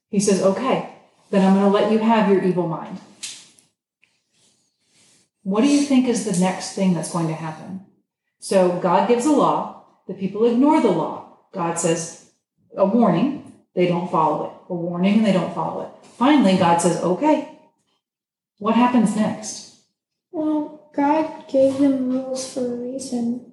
He 0.09 0.19
says, 0.19 0.41
Okay, 0.41 0.89
then 1.31 1.45
I'm 1.45 1.55
going 1.55 1.65
to 1.65 1.77
let 1.77 1.91
you 1.91 1.99
have 1.99 2.29
your 2.29 2.43
evil 2.43 2.67
mind. 2.67 2.99
What 5.43 5.61
do 5.61 5.67
you 5.67 5.81
think 5.81 6.07
is 6.07 6.25
the 6.25 6.39
next 6.39 6.73
thing 6.73 6.93
that's 6.93 7.11
going 7.11 7.27
to 7.27 7.33
happen? 7.33 7.85
So 8.39 8.79
God 8.79 9.07
gives 9.07 9.25
a 9.25 9.31
law, 9.31 9.74
the 10.07 10.13
people 10.13 10.45
ignore 10.45 10.81
the 10.81 10.91
law. 10.91 11.37
God 11.53 11.79
says, 11.79 12.31
A 12.77 12.85
warning, 12.85 13.53
they 13.75 13.87
don't 13.87 14.09
follow 14.09 14.45
it. 14.45 14.51
A 14.69 14.73
warning, 14.73 15.17
and 15.17 15.25
they 15.25 15.33
don't 15.33 15.53
follow 15.53 15.83
it. 15.83 16.07
Finally, 16.17 16.57
God 16.57 16.79
says, 16.81 16.97
okay, 17.03 17.59
what 18.57 18.75
happens 18.75 19.15
next? 19.15 19.81
Well, 20.31 20.89
God 20.95 21.47
gave 21.49 21.77
them 21.77 22.09
rules 22.09 22.53
for 22.53 22.65
a 22.65 22.75
reason. 22.75 23.51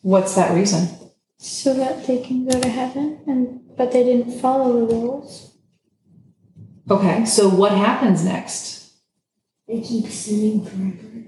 What's 0.00 0.34
that 0.36 0.54
reason? 0.54 0.88
So 1.38 1.74
that 1.74 2.06
they 2.06 2.22
can 2.22 2.48
go 2.48 2.58
to 2.58 2.68
heaven, 2.68 3.20
and 3.26 3.76
but 3.76 3.92
they 3.92 4.04
didn't 4.04 4.40
follow 4.40 4.86
the 4.86 4.94
rules. 4.94 5.54
Okay, 6.90 7.26
so 7.26 7.48
what 7.48 7.72
happens 7.72 8.24
next? 8.24 8.92
They 9.68 9.82
keep 9.82 10.06
sinning 10.06 10.64
forever. 10.64 11.24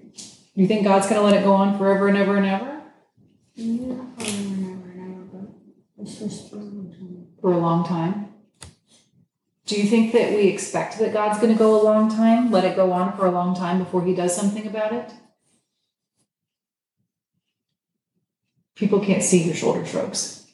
You 0.55 0.67
think 0.67 0.85
God's 0.85 1.09
going 1.09 1.21
to 1.21 1.27
let 1.27 1.35
it 1.35 1.45
go 1.45 1.53
on 1.53 1.77
forever 1.77 2.09
and 2.09 2.17
ever 2.17 2.37
and 2.37 2.47
ever? 2.47 2.78
For 3.59 3.65
a 3.65 3.67
long 6.63 6.95
time. 6.97 7.27
For 7.41 7.53
a 7.53 7.59
long 7.59 7.85
time. 7.85 8.29
Do 9.67 9.77
you 9.77 9.83
think 9.89 10.13
that 10.13 10.31
we 10.31 10.47
expect 10.47 10.97
that 10.99 11.13
God's 11.13 11.41
going 11.41 11.53
to 11.53 11.59
go 11.59 11.81
a 11.81 11.83
long 11.83 12.09
time, 12.09 12.53
let 12.53 12.65
it 12.65 12.77
go 12.77 12.93
on 12.93 13.17
for 13.17 13.27
a 13.27 13.33
long 13.33 13.57
time 13.57 13.79
before 13.79 14.05
he 14.05 14.15
does 14.15 14.35
something 14.35 14.67
about 14.67 14.93
it? 14.93 15.13
People 18.77 19.01
can't 19.01 19.25
see 19.25 19.43
your 19.43 19.57
shoulder 19.57 19.85
shrugs. 19.85 20.47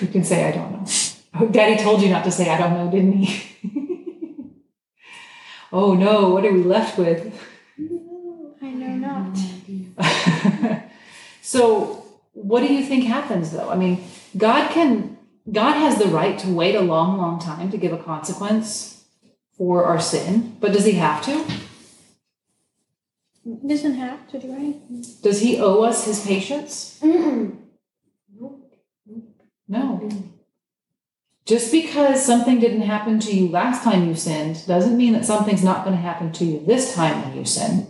You 0.00 0.08
can 0.08 0.22
say, 0.22 0.44
I 0.44 0.52
don't 0.52 0.72
know. 0.72 0.84
Oh, 1.40 1.48
Daddy 1.48 1.82
told 1.82 2.02
you 2.02 2.10
not 2.10 2.24
to 2.24 2.30
say, 2.30 2.50
I 2.50 2.58
don't 2.58 2.74
know, 2.74 2.90
didn't 2.90 3.14
he? 3.14 3.56
oh 5.72 5.94
no, 5.94 6.28
what 6.28 6.44
are 6.44 6.52
we 6.52 6.62
left 6.62 6.98
with? 6.98 7.34
I 8.60 8.70
know 8.70 8.94
not. 8.96 9.38
so, 11.40 12.05
what 12.36 12.60
do 12.60 12.72
you 12.72 12.84
think 12.84 13.04
happens 13.04 13.50
though? 13.50 13.70
I 13.70 13.76
mean, 13.76 14.04
God 14.36 14.70
can 14.70 15.16
God 15.50 15.74
has 15.74 15.98
the 15.98 16.08
right 16.08 16.38
to 16.40 16.48
wait 16.48 16.74
a 16.74 16.80
long, 16.80 17.16
long 17.16 17.40
time 17.40 17.70
to 17.70 17.78
give 17.78 17.92
a 17.92 17.98
consequence 17.98 19.04
for 19.56 19.84
our 19.84 20.00
sin, 20.00 20.56
but 20.60 20.72
does 20.72 20.84
he 20.84 20.92
have 20.92 21.24
to? 21.24 21.44
Doesn't 23.66 23.94
have 23.94 24.28
to 24.28 24.38
do 24.38 24.52
anything. 24.52 25.04
Does 25.22 25.40
he 25.40 25.58
owe 25.60 25.82
us 25.82 26.04
his 26.04 26.26
patience? 26.26 27.00
Mm-mm. 27.02 27.56
No. 29.68 30.10
Just 31.46 31.70
because 31.70 32.24
something 32.26 32.58
didn't 32.58 32.82
happen 32.82 33.20
to 33.20 33.32
you 33.32 33.48
last 33.48 33.84
time 33.84 34.08
you 34.08 34.16
sinned 34.16 34.66
doesn't 34.66 34.96
mean 34.96 35.12
that 35.12 35.24
something's 35.24 35.62
not 35.62 35.84
going 35.84 35.96
to 35.96 36.02
happen 36.02 36.32
to 36.32 36.44
you 36.44 36.64
this 36.66 36.94
time 36.94 37.22
when 37.22 37.36
you 37.36 37.44
sin. 37.44 37.86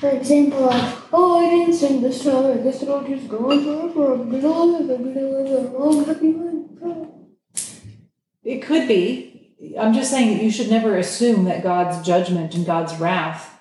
For 0.00 0.08
example, 0.08 0.70
oh, 1.12 1.46
I 1.46 1.50
didn't 1.50 1.74
sing 1.74 2.00
this 2.00 2.24
time. 2.24 2.46
I 2.46 2.56
guess 2.62 2.82
I'll 2.82 3.06
just 3.06 3.28
go 3.28 3.50
on 3.50 3.92
forever. 3.92 4.16
Long, 5.78 6.04
happy 6.06 6.32
life. 6.32 7.10
It 8.42 8.62
could 8.62 8.88
be. 8.88 9.54
I'm 9.78 9.92
just 9.92 10.10
saying 10.10 10.34
that 10.34 10.42
you 10.42 10.50
should 10.50 10.70
never 10.70 10.96
assume 10.96 11.44
that 11.44 11.62
God's 11.62 12.04
judgment 12.06 12.54
and 12.54 12.64
God's 12.64 12.98
wrath 12.98 13.60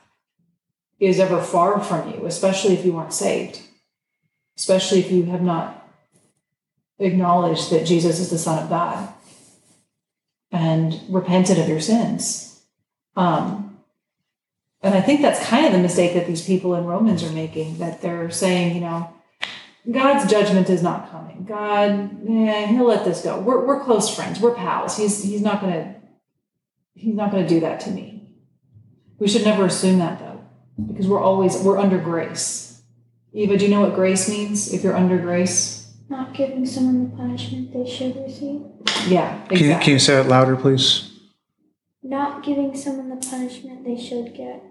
is 0.97 1.19
ever 1.19 1.41
far 1.41 1.84
from 1.84 2.13
you, 2.13 2.25
especially 2.25 2.73
if 2.73 2.86
you 2.86 2.97
aren't 2.97 3.13
saved, 3.13 3.62
especially 4.58 4.99
if 4.99 5.12
you 5.12 5.25
have 5.25 5.41
not 5.41 5.89
acknowledged 6.99 7.69
that 7.71 7.86
Jesus 7.86 8.19
is 8.19 8.30
the 8.30 8.38
Son 8.38 8.63
of 8.63 8.69
God 8.69 9.13
and 10.54 11.02
repented 11.10 11.60
of 11.60 11.67
your 11.67 11.82
sins. 11.82 12.62
Um, 13.17 13.68
and 14.82 14.94
I 14.94 15.02
think 15.02 15.22
that's 15.22 15.46
kind 15.46 15.65
of 15.65 15.72
the 15.74 15.80
mistake 15.80 16.13
that 16.13 16.28
these 16.28 16.46
people 16.46 16.76
in 16.76 16.86
Romans 16.86 17.24
are 17.24 17.32
making, 17.32 17.78
that 17.80 18.02
they're 18.02 18.30
saying, 18.32 18.76
you 18.76 18.82
know, 18.82 19.13
God's 19.89 20.30
judgment 20.30 20.70
is 20.70 20.84
not 20.84 21.10
coming. 21.12 21.46
God, 21.46 22.12
eh, 22.30 22.68
he'll 22.68 22.86
let 22.86 23.06
this 23.06 23.22
go. 23.24 23.39
We're, 23.39 23.65
we're 23.65 23.84
close 23.84 24.13
friends. 24.13 24.39
We're 24.39 24.54
pals. 24.56 24.98
He's 24.98 25.24
he's 25.24 25.42
not 25.42 25.62
gonna 25.62 25.96
he's 26.94 27.15
not 27.15 27.32
gonna 27.32 27.48
do 27.48 27.60
that 27.62 27.80
to 27.82 27.92
me. 27.92 28.30
We 29.20 29.28
should 29.28 29.44
never 29.46 29.65
assume 29.65 30.00
that 30.00 30.20
though, 30.20 30.42
because 30.88 31.08
we're 31.08 31.22
always 31.22 31.58
we're 31.58 31.78
under 31.78 31.98
grace. 31.98 32.82
Eva, 33.34 33.58
do 33.58 33.65
you 33.65 33.72
know 33.72 33.82
what 33.82 33.96
grace 33.96 34.28
means? 34.30 34.74
If 34.74 34.84
you're 34.84 34.96
under 34.96 35.18
grace, 35.18 35.94
Not 36.10 36.34
giving 36.34 36.65
someone 36.65 37.10
the 37.10 37.15
punishment 37.15 37.74
they 37.74 37.89
should 37.89 38.15
receive. 38.15 38.62
yeah, 39.08 39.46
Can 39.48 39.58
you, 39.60 39.76
can 39.78 39.94
you 39.94 40.00
say 40.00 40.20
it 40.20 40.26
louder, 40.28 40.56
please? 40.56 41.12
Not 42.02 42.44
giving 42.44 42.76
someone 42.76 43.10
the 43.10 43.18
punishment 43.28 43.86
they 43.86 43.98
should 44.02 44.34
get. 44.36 44.63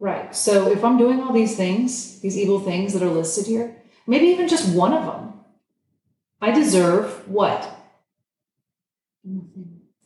Right. 0.00 0.34
So 0.34 0.72
if 0.72 0.82
I'm 0.82 0.96
doing 0.96 1.20
all 1.20 1.32
these 1.32 1.56
things, 1.56 2.20
these 2.20 2.36
evil 2.36 2.58
things 2.58 2.94
that 2.94 3.02
are 3.02 3.10
listed 3.10 3.46
here, 3.46 3.76
maybe 4.06 4.26
even 4.26 4.48
just 4.48 4.74
one 4.74 4.94
of 4.94 5.04
them, 5.04 5.34
I 6.40 6.50
deserve 6.50 7.28
what? 7.28 7.68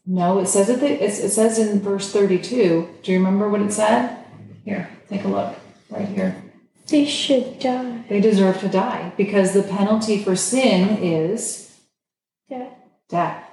No, 0.05 0.39
it 0.41 0.49
says 0.49 0.69
it. 0.69 0.83
It 0.83 1.13
says 1.31 1.59
in 1.59 1.81
verse 1.81 2.13
32. 2.13 2.89
Do 3.03 3.13
you 3.13 3.19
remember 3.19 3.49
what 3.49 3.63
it 3.63 3.73
said? 3.73 4.25
Here, 4.65 4.91
take 5.09 5.25
a 5.25 5.29
look. 5.29 5.55
Right 5.89 6.09
here. 6.09 6.43
They 6.89 7.05
should 7.07 7.61
die. 7.61 8.05
They 8.09 8.21
deserve 8.21 8.59
to 8.61 8.69
die 8.69 9.13
because 9.17 9.53
the 9.55 9.63
penalty 9.63 10.23
for 10.23 10.35
sin 10.37 10.99
is 10.99 11.79
Death. 12.49 12.73
death. 13.09 13.45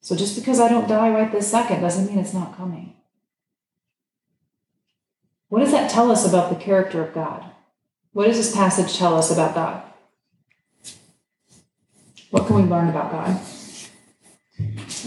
So 0.00 0.16
just 0.16 0.34
because 0.36 0.58
I 0.58 0.68
don't 0.68 0.88
die 0.88 1.10
right 1.10 1.30
this 1.30 1.50
second 1.50 1.82
doesn't 1.82 2.06
mean 2.08 2.18
it's 2.18 2.34
not 2.34 2.56
coming. 2.56 2.94
What 5.48 5.60
does 5.60 5.72
that 5.72 5.90
tell 5.90 6.10
us 6.10 6.26
about 6.26 6.50
the 6.50 6.62
character 6.62 7.02
of 7.02 7.14
God? 7.14 7.44
What 8.12 8.26
does 8.26 8.36
this 8.36 8.54
passage 8.54 8.96
tell 8.98 9.16
us 9.16 9.30
about 9.30 9.54
God? 9.54 9.82
What 12.30 12.46
can 12.46 12.56
we 12.56 12.62
learn 12.62 12.88
about 12.88 13.10
God? 13.10 13.40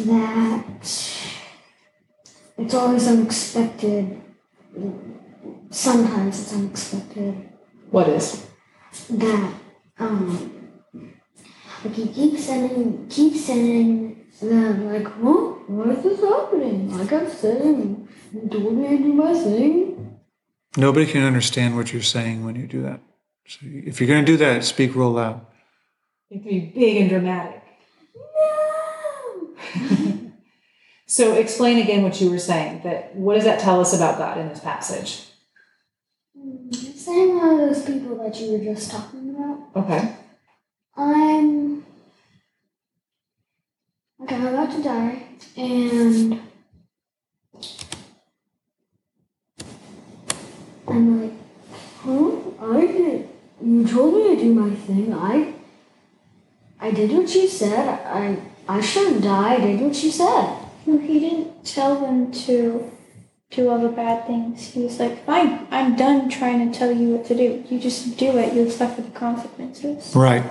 That 0.06 0.65
it's 2.58 2.73
always 2.73 3.08
unexpected. 3.08 4.21
Sometimes 5.69 6.41
it's 6.41 6.54
unexpected. 6.54 7.49
What 7.91 8.10
is? 8.10 8.47
That 9.10 9.54
um, 9.99 10.71
like 11.84 11.93
he 11.93 12.08
keeps 12.08 12.45
sending, 12.45 13.08
keeps 13.10 13.45
sending 13.45 14.25
them 14.41 14.91
like, 14.91 15.06
huh? 15.06 15.56
Why 15.67 15.91
is 15.91 16.04
this 16.04 16.19
happening? 16.19 16.97
Like 16.97 17.12
I'm 17.13 17.30
saying, 17.30 18.08
you 18.34 18.49
told 18.49 18.73
me 18.73 18.88
to 18.88 18.97
do 18.97 19.13
my 19.13 19.34
thing. 19.34 20.00
Nobody 20.77 21.05
can 21.05 21.23
understand 21.23 21.75
what 21.75 21.91
you're 21.91 22.01
saying 22.01 22.45
when 22.45 22.55
you 22.55 22.67
do 22.67 22.81
that. 22.84 23.01
So 23.47 23.60
if 23.63 23.99
you're 23.99 24.07
going 24.07 24.25
to 24.25 24.31
do 24.31 24.38
that, 24.38 24.63
speak 24.63 24.95
real 24.95 25.12
loud. 25.12 25.45
It 26.29 26.43
can 26.43 26.49
be 26.49 26.60
big 26.60 26.97
and 26.97 27.10
dramatic. 27.10 27.62
No. 29.75 30.21
So 31.12 31.34
explain 31.34 31.77
again 31.77 32.03
what 32.03 32.21
you 32.21 32.31
were 32.31 32.39
saying. 32.39 32.84
That 32.86 33.13
what 33.17 33.34
does 33.36 33.43
that 33.43 33.60
tell 33.60 33.81
us 33.81 33.93
about 33.93 34.17
God 34.17 34.38
in 34.38 34.47
this 34.47 34.62
passage? 34.62 35.25
Mm, 36.39 36.73
saying 36.73 37.38
one 37.38 37.49
of 37.49 37.57
those 37.57 37.84
people 37.86 38.15
that 38.23 38.39
you 38.39 38.53
were 38.53 38.73
just 38.73 38.91
talking 38.91 39.36
about. 39.36 39.84
Okay. 39.84 40.15
I'm 40.95 41.86
okay. 44.23 44.36
I'm 44.36 44.47
about 44.47 44.71
to 44.71 44.81
die, 44.81 45.23
and 45.57 46.41
I'm 50.91 51.21
like, 51.21 51.34
huh? 52.04 52.75
I 52.75 52.82
didn't. 52.82 53.30
You 53.63 53.88
told 53.88 54.13
me 54.15 54.36
to 54.36 54.41
do 54.41 54.54
my 54.54 54.75
thing. 54.75 55.13
I 55.13 55.54
I 56.80 56.91
did 56.91 57.12
what 57.12 57.34
you 57.34 57.47
said. 57.47 57.88
I 58.06 58.38
I 58.67 58.82
shouldn't 58.82 59.23
die. 59.23 59.56
I 59.56 59.60
did 59.60 59.82
what 59.82 60.04
you 60.04 60.12
said. 60.12 60.58
No, 60.86 60.97
he 60.97 61.19
didn't 61.19 61.65
tell 61.65 61.99
them 61.99 62.32
to 62.32 62.91
do 63.51 63.69
all 63.69 63.80
the 63.80 63.89
bad 63.89 64.25
things. 64.25 64.69
He 64.69 64.84
was 64.84 64.99
like, 64.99 65.25
fine, 65.25 65.67
I'm 65.69 65.95
done 65.95 66.30
trying 66.30 66.71
to 66.71 66.77
tell 66.77 66.91
you 66.91 67.10
what 67.10 67.25
to 67.27 67.36
do. 67.36 67.63
You 67.69 67.80
just 67.80 68.17
do 68.17 68.38
it. 68.38 68.54
You'll 68.54 68.71
suffer 68.71 69.01
the 69.01 69.12
consequences. 69.12 70.15
Right. 70.15 70.43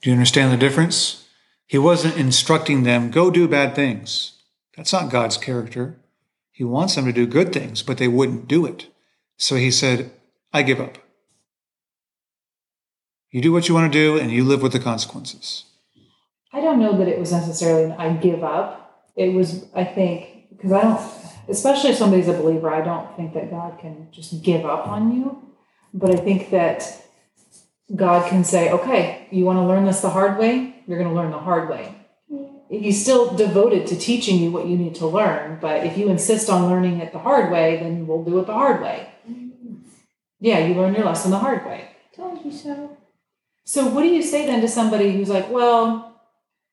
Do 0.00 0.10
you 0.10 0.14
understand 0.14 0.52
the 0.52 0.56
difference? 0.56 1.26
He 1.66 1.78
wasn't 1.78 2.16
instructing 2.16 2.84
them, 2.84 3.10
go 3.10 3.30
do 3.30 3.48
bad 3.48 3.74
things. 3.74 4.40
That's 4.76 4.92
not 4.92 5.10
God's 5.10 5.36
character. 5.36 5.98
He 6.52 6.62
wants 6.64 6.94
them 6.94 7.06
to 7.06 7.12
do 7.12 7.26
good 7.26 7.52
things, 7.52 7.82
but 7.82 7.98
they 7.98 8.08
wouldn't 8.08 8.46
do 8.46 8.64
it. 8.64 8.86
So 9.36 9.56
he 9.56 9.70
said, 9.70 10.10
I 10.52 10.62
give 10.62 10.80
up. 10.80 10.98
You 13.30 13.42
do 13.42 13.52
what 13.52 13.68
you 13.68 13.74
want 13.74 13.92
to 13.92 13.98
do, 13.98 14.18
and 14.18 14.30
you 14.30 14.44
live 14.44 14.62
with 14.62 14.72
the 14.72 14.80
consequences. 14.80 15.64
I 16.52 16.60
don't 16.60 16.78
know 16.78 16.96
that 16.96 17.08
it 17.08 17.18
was 17.18 17.32
necessarily 17.32 17.92
I 17.92 18.14
give 18.14 18.42
up. 18.42 19.04
It 19.14 19.34
was, 19.34 19.66
I 19.74 19.84
think, 19.84 20.48
because 20.50 20.72
I 20.72 20.82
don't, 20.82 21.00
especially 21.48 21.90
if 21.90 21.96
somebody's 21.96 22.28
a 22.28 22.32
believer, 22.32 22.70
I 22.70 22.82
don't 22.82 23.14
think 23.16 23.34
that 23.34 23.50
God 23.50 23.78
can 23.78 24.08
just 24.10 24.42
give 24.42 24.64
up 24.64 24.86
on 24.88 25.14
you. 25.14 25.42
But 25.92 26.12
I 26.12 26.16
think 26.16 26.50
that 26.50 27.02
God 27.94 28.28
can 28.28 28.42
say, 28.44 28.70
okay, 28.70 29.28
you 29.30 29.44
want 29.44 29.58
to 29.58 29.66
learn 29.66 29.84
this 29.84 30.00
the 30.00 30.10
hard 30.10 30.38
way? 30.38 30.82
You're 30.86 30.98
going 30.98 31.10
to 31.10 31.14
learn 31.14 31.30
the 31.30 31.38
hard 31.38 31.68
way. 31.68 31.94
He's 32.68 33.00
still 33.00 33.36
devoted 33.36 33.86
to 33.88 33.96
teaching 33.96 34.38
you 34.38 34.50
what 34.50 34.66
you 34.66 34.76
need 34.76 34.96
to 34.96 35.06
learn, 35.06 35.58
but 35.60 35.86
if 35.86 35.96
you 35.96 36.08
insist 36.08 36.50
on 36.50 36.68
learning 36.68 37.00
it 37.00 37.12
the 37.12 37.18
hard 37.18 37.52
way, 37.52 37.78
then 37.80 38.06
we'll 38.06 38.24
do 38.24 38.38
it 38.40 38.46
the 38.46 38.52
hard 38.52 38.82
way. 38.82 39.08
Yeah, 40.40 40.58
you 40.66 40.74
learn 40.74 40.94
your 40.94 41.04
lesson 41.04 41.30
the 41.30 41.38
hard 41.38 41.64
way. 41.66 41.90
Told 42.14 42.44
you 42.44 42.52
so. 42.52 42.96
So 43.64 43.86
what 43.88 44.02
do 44.02 44.08
you 44.08 44.22
say 44.22 44.46
then 44.46 44.60
to 44.60 44.68
somebody 44.68 45.12
who's 45.12 45.28
like, 45.28 45.50
well, 45.50 46.20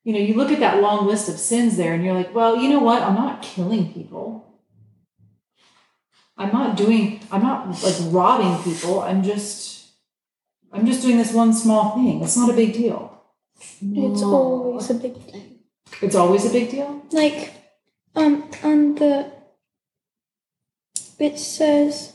you 0.03 0.13
know, 0.13 0.19
you 0.19 0.33
look 0.35 0.51
at 0.51 0.59
that 0.59 0.81
long 0.81 1.07
list 1.07 1.29
of 1.29 1.39
sins 1.39 1.77
there 1.77 1.93
and 1.93 2.03
you're 2.03 2.13
like, 2.13 2.35
well, 2.35 2.57
you 2.57 2.69
know 2.69 2.79
what? 2.79 3.01
I'm 3.01 3.15
not 3.15 3.41
killing 3.41 3.93
people. 3.93 4.45
I'm 6.37 6.51
not 6.51 6.75
doing 6.75 7.19
I'm 7.31 7.43
not 7.43 7.67
like 7.83 7.95
robbing 8.13 8.61
people. 8.63 9.01
I'm 9.01 9.23
just 9.23 9.87
I'm 10.71 10.85
just 10.85 11.01
doing 11.03 11.17
this 11.17 11.31
one 11.33 11.53
small 11.53 11.95
thing. 11.95 12.21
It's 12.23 12.35
not 12.35 12.49
a 12.49 12.53
big 12.53 12.73
deal. 12.73 13.21
It's 13.59 14.21
No. 14.21 14.33
always 14.33 14.89
a 14.89 14.95
big 14.95 15.15
thing. 15.17 15.59
It's 16.01 16.15
always 16.15 16.45
a 16.45 16.49
big 16.49 16.71
deal. 16.71 17.03
Like, 17.11 17.53
um, 18.15 18.49
on 18.63 18.95
the, 18.95 19.31
it 21.19 21.37
says 21.37 22.12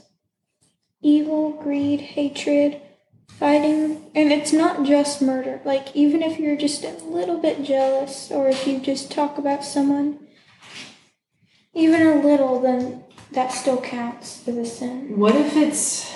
evil, 1.02 1.52
greed, 1.52 2.00
hatred, 2.00 2.80
fighting, 3.28 4.10
and 4.14 4.32
it's 4.32 4.52
not 4.52 4.84
just 4.84 5.22
murder. 5.22 5.60
Like, 5.64 5.94
even 5.94 6.22
if 6.22 6.38
you're 6.38 6.56
just 6.56 6.84
a 6.84 6.92
little 7.04 7.38
bit 7.38 7.62
jealous, 7.62 8.30
or 8.30 8.48
if 8.48 8.66
you 8.66 8.80
just 8.80 9.10
talk 9.10 9.38
about 9.38 9.64
someone, 9.64 10.26
even 11.74 12.04
a 12.04 12.20
little, 12.20 12.60
then 12.60 13.04
that 13.32 13.52
still 13.52 13.80
counts 13.80 14.46
as 14.48 14.56
a 14.56 14.66
sin. 14.66 15.18
What 15.18 15.36
if 15.36 15.56
it's 15.56 16.12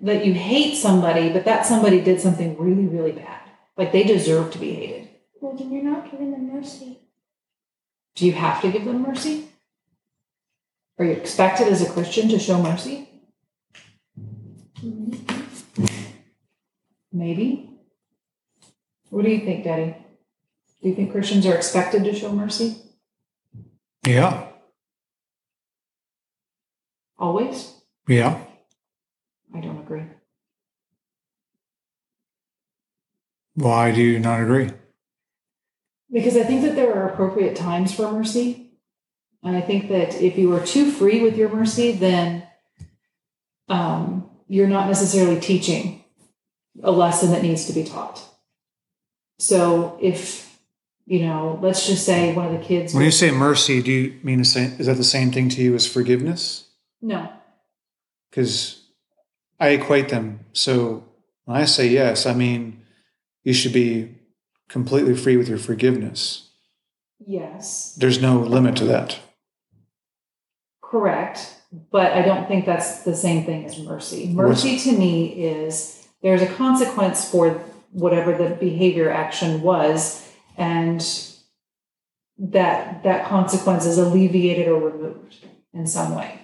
that 0.00 0.24
you 0.24 0.32
hate 0.32 0.76
somebody, 0.76 1.28
but 1.28 1.44
that 1.44 1.66
somebody 1.66 2.00
did 2.00 2.20
something 2.20 2.56
really, 2.56 2.86
really 2.86 3.12
bad? 3.12 3.42
Like 3.76 3.92
they 3.92 4.04
deserve 4.04 4.50
to 4.52 4.58
be 4.58 4.72
hated. 4.72 5.08
Well, 5.40 5.54
then 5.54 5.70
you're 5.70 5.82
not 5.82 6.10
giving 6.10 6.30
them 6.32 6.52
mercy. 6.52 7.00
Do 8.14 8.26
you 8.26 8.32
have 8.32 8.62
to 8.62 8.70
give 8.70 8.84
them 8.84 9.02
mercy? 9.02 9.48
Are 10.98 11.04
you 11.04 11.12
expected 11.12 11.68
as 11.68 11.82
a 11.82 11.90
Christian 11.90 12.28
to 12.28 12.38
show 12.38 12.62
mercy? 12.62 13.09
Maybe. 17.12 17.70
What 19.10 19.24
do 19.24 19.30
you 19.30 19.40
think, 19.40 19.64
Daddy? 19.64 19.96
Do 20.82 20.88
you 20.88 20.94
think 20.94 21.12
Christians 21.12 21.44
are 21.46 21.54
expected 21.54 22.04
to 22.04 22.14
show 22.14 22.32
mercy? 22.32 22.76
Yeah. 24.06 24.46
always. 27.18 27.74
Yeah. 28.08 28.40
I 29.54 29.60
don't 29.60 29.78
agree. 29.78 30.04
Why 33.54 33.92
do 33.92 34.00
you 34.00 34.18
not 34.18 34.40
agree? 34.40 34.70
Because 36.10 36.36
I 36.36 36.44
think 36.44 36.62
that 36.62 36.76
there 36.76 36.94
are 36.94 37.08
appropriate 37.08 37.56
times 37.56 37.94
for 37.94 38.10
mercy. 38.10 38.72
And 39.42 39.56
I 39.56 39.60
think 39.60 39.88
that 39.90 40.14
if 40.14 40.38
you 40.38 40.54
are 40.54 40.64
too 40.64 40.90
free 40.90 41.22
with 41.22 41.36
your 41.36 41.48
mercy, 41.48 41.92
then 41.92 42.46
um, 43.68 44.30
you're 44.48 44.68
not 44.68 44.88
necessarily 44.88 45.40
teaching 45.40 45.99
a 46.82 46.90
lesson 46.90 47.30
that 47.32 47.42
needs 47.42 47.66
to 47.66 47.72
be 47.72 47.84
taught. 47.84 48.22
So 49.38 49.98
if, 50.00 50.58
you 51.06 51.20
know, 51.26 51.58
let's 51.62 51.86
just 51.86 52.04
say 52.04 52.34
one 52.34 52.46
of 52.46 52.52
the 52.60 52.64
kids. 52.66 52.94
When 52.94 53.04
you 53.04 53.10
say 53.10 53.30
mercy, 53.30 53.82
do 53.82 53.90
you 53.92 54.18
mean 54.22 54.38
the 54.38 54.44
same? 54.44 54.74
Is 54.78 54.86
that 54.86 54.96
the 54.96 55.04
same 55.04 55.30
thing 55.32 55.48
to 55.50 55.62
you 55.62 55.74
as 55.74 55.86
forgiveness? 55.86 56.66
no, 57.02 57.30
Because 58.30 58.82
I 59.58 59.68
equate 59.70 60.10
them. 60.10 60.40
So 60.52 61.04
when 61.46 61.56
I 61.56 61.64
say 61.64 61.88
yes, 61.88 62.26
I 62.26 62.34
mean 62.34 62.82
you 63.42 63.54
should 63.54 63.72
be 63.72 64.14
completely 64.68 65.16
free 65.16 65.36
with 65.38 65.48
your 65.48 65.58
forgiveness. 65.58 66.50
yes, 67.26 67.94
There's 67.96 68.20
no 68.20 68.38
limit 68.40 68.76
to 68.76 68.84
that. 68.86 69.18
correct. 70.82 71.56
But 71.92 72.12
I 72.12 72.22
don't 72.22 72.48
think 72.48 72.66
that's 72.66 73.02
the 73.04 73.14
same 73.14 73.44
thing 73.46 73.64
as 73.64 73.78
mercy. 73.78 74.28
Mercy 74.32 74.76
to 74.80 74.92
me 74.98 75.26
is 75.28 75.99
there's 76.22 76.42
a 76.42 76.46
consequence 76.54 77.28
for 77.28 77.62
whatever 77.92 78.36
the 78.36 78.54
behavior 78.54 79.10
action 79.10 79.62
was, 79.62 80.26
and 80.56 81.00
that 82.38 83.02
that 83.02 83.26
consequence 83.26 83.84
is 83.84 83.98
alleviated 83.98 84.68
or 84.68 84.80
removed 84.80 85.36
in 85.72 85.86
some 85.86 86.14
way. 86.14 86.40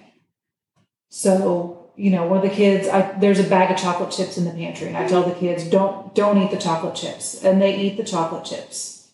So, 1.09 1.91
you 1.95 2.11
know, 2.11 2.27
one 2.27 2.37
of 2.37 2.43
the 2.43 2.55
kids, 2.55 2.87
I, 2.87 3.13
there's 3.19 3.39
a 3.39 3.43
bag 3.43 3.71
of 3.71 3.77
chocolate 3.77 4.11
chips 4.11 4.37
in 4.37 4.45
the 4.45 4.51
pantry, 4.51 4.87
and 4.87 4.97
I 4.97 5.07
tell 5.07 5.23
the 5.23 5.33
kids, 5.35 5.63
don't 5.69 6.13
don't 6.13 6.37
eat 6.37 6.51
the 6.51 6.57
chocolate 6.57 6.95
chips, 6.95 7.43
and 7.43 7.61
they 7.61 7.79
eat 7.79 7.97
the 7.97 8.03
chocolate 8.03 8.45
chips. 8.45 9.09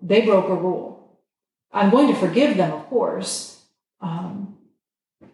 They 0.00 0.22
broke 0.22 0.48
a 0.48 0.54
rule. 0.54 1.18
I'm 1.72 1.90
going 1.90 2.08
to 2.08 2.14
forgive 2.14 2.56
them, 2.56 2.72
of 2.72 2.86
course, 2.86 3.62
um, 4.00 4.56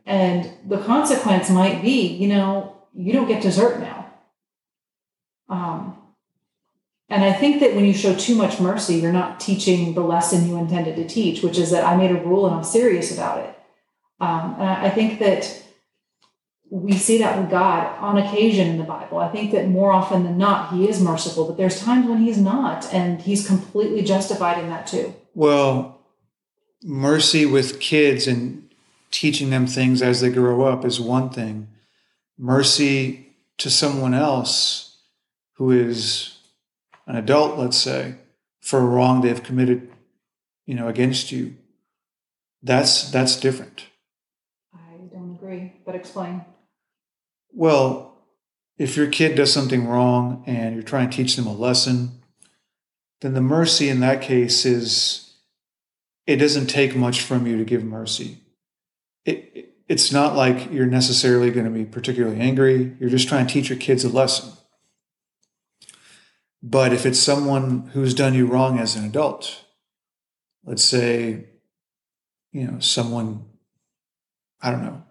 and 0.05 0.50
the 0.66 0.79
consequence 0.79 1.48
might 1.48 1.81
be, 1.81 2.09
you 2.09 2.29
know, 2.29 2.77
you 2.92 3.12
don't 3.12 3.29
get 3.29 3.42
dessert 3.42 3.81
now. 3.81 4.04
Um, 5.49 5.97
and 7.09 7.23
I 7.23 7.33
think 7.33 7.61
that 7.61 7.75
when 7.75 7.85
you 7.85 7.93
show 7.93 8.15
too 8.15 8.35
much 8.35 8.61
mercy, 8.61 8.97
you're 8.97 9.13
not 9.13 9.39
teaching 9.39 9.95
the 9.95 10.01
lesson 10.01 10.49
you 10.49 10.57
intended 10.57 10.97
to 10.97 11.07
teach, 11.07 11.43
which 11.43 11.59
is 11.59 11.71
that 11.71 11.85
I 11.85 11.97
made 11.97 12.11
a 12.11 12.21
rule 12.25 12.47
and 12.47 12.55
I'm 12.55 12.65
serious 12.65 13.13
about 13.13 13.39
it. 13.41 13.59
Um, 14.21 14.55
and 14.59 14.69
I 14.69 14.87
I 14.87 14.91
think 14.91 15.19
that 15.19 15.63
we 16.71 16.93
see 16.93 17.19
that 17.19 17.39
with 17.39 17.51
God 17.51 17.97
on 18.01 18.19
occasion 18.19 18.69
in 18.69 18.79
the 18.79 18.85
Bible. 18.85 19.19
I 19.19 19.29
think 19.29 19.53
that 19.53 19.69
more 19.69 19.93
often 19.93 20.25
than 20.25 20.39
not, 20.39 20.73
He 20.73 20.89
is 20.89 21.01
merciful, 21.01 21.47
but 21.47 21.57
there's 21.57 21.81
times 21.81 22.09
when 22.09 22.19
He's 22.19 22.39
not, 22.39 22.93
and 22.93 23.21
He's 23.21 23.47
completely 23.47 24.03
justified 24.03 24.59
in 24.59 24.69
that 24.71 24.87
too. 24.87 25.15
Well, 25.35 26.01
mercy 26.83 27.47
with 27.47 27.81
kids 27.81 28.27
and 28.27 28.69
teaching 29.11 29.51
them 29.51 29.67
things 29.67 30.03
as 30.03 30.21
they 30.21 30.31
grow 30.31 30.63
up 30.63 30.85
is 30.85 31.01
one 31.01 31.31
thing. 31.31 31.69
Mercy 32.37 33.35
to 33.59 33.71
someone 33.71 34.15
else 34.15 34.94
who 35.55 35.71
is 35.71 36.38
an 37.07 37.17
adult, 37.17 37.59
let's 37.59 37.77
say, 37.77 38.17
for 38.61 38.79
a 38.79 38.85
wrong 38.85 39.21
they've 39.21 39.43
committed, 39.43 39.90
you 40.67 40.75
know, 40.75 40.88
against 40.88 41.33
you. 41.33 41.57
That's 42.62 43.11
that's 43.11 43.38
different. 43.38 43.87
I 44.75 44.97
don't 45.12 45.37
agree, 45.38 45.73
but 45.85 45.95
explain. 45.95 46.45
Well, 47.53 48.17
if 48.79 48.97
your 48.97 49.07
kid 49.07 49.37
does 49.37 49.53
something 49.53 49.87
wrong 49.87 50.43
and 50.47 50.75
you're 50.75 50.83
trying 50.83 51.11
to 51.11 51.17
teach 51.17 51.37
them 51.37 51.47
a 51.47 51.53
lesson, 51.53 52.23
then 53.21 53.35
the 53.35 53.40
mercy 53.40 53.88
in 53.88 54.01
that 54.01 54.23
case 54.23 54.64
is 54.64 55.35
it 56.27 56.37
doesn't 56.37 56.67
take 56.67 56.97
much 56.97 57.21
from 57.21 57.47
you 57.47 57.59
to 57.59 57.64
give 57.64 57.85
mercy. 57.85 58.38
It, 59.25 59.51
it- 59.55 59.71
it's 59.87 60.11
not 60.11 60.35
like 60.35 60.73
you're 60.73 60.87
necessarily 60.87 61.51
going 61.51 61.67
to 61.67 61.71
be 61.71 61.85
particularly 61.85 62.40
angry. 62.40 62.97
You're 62.99 63.11
just 63.11 63.29
trying 63.29 63.47
to 63.47 63.53
teach 63.53 63.69
your 63.69 63.79
kids 63.79 64.03
a 64.03 64.09
lesson. 64.09 64.51
But 66.66 66.94
if 66.94 67.05
it's 67.05 67.18
someone 67.18 67.90
who's 67.92 68.14
done 68.14 68.33
you 68.33 68.46
wrong 68.46 68.79
as 68.79 68.96
an 68.96 69.05
adult, 69.05 69.66
let's 70.64 70.83
say, 70.83 71.44
you 72.53 72.66
know, 72.66 72.79
someone, 72.79 73.44
I 74.62 74.70
don't 74.70 74.83
know, 74.83 75.03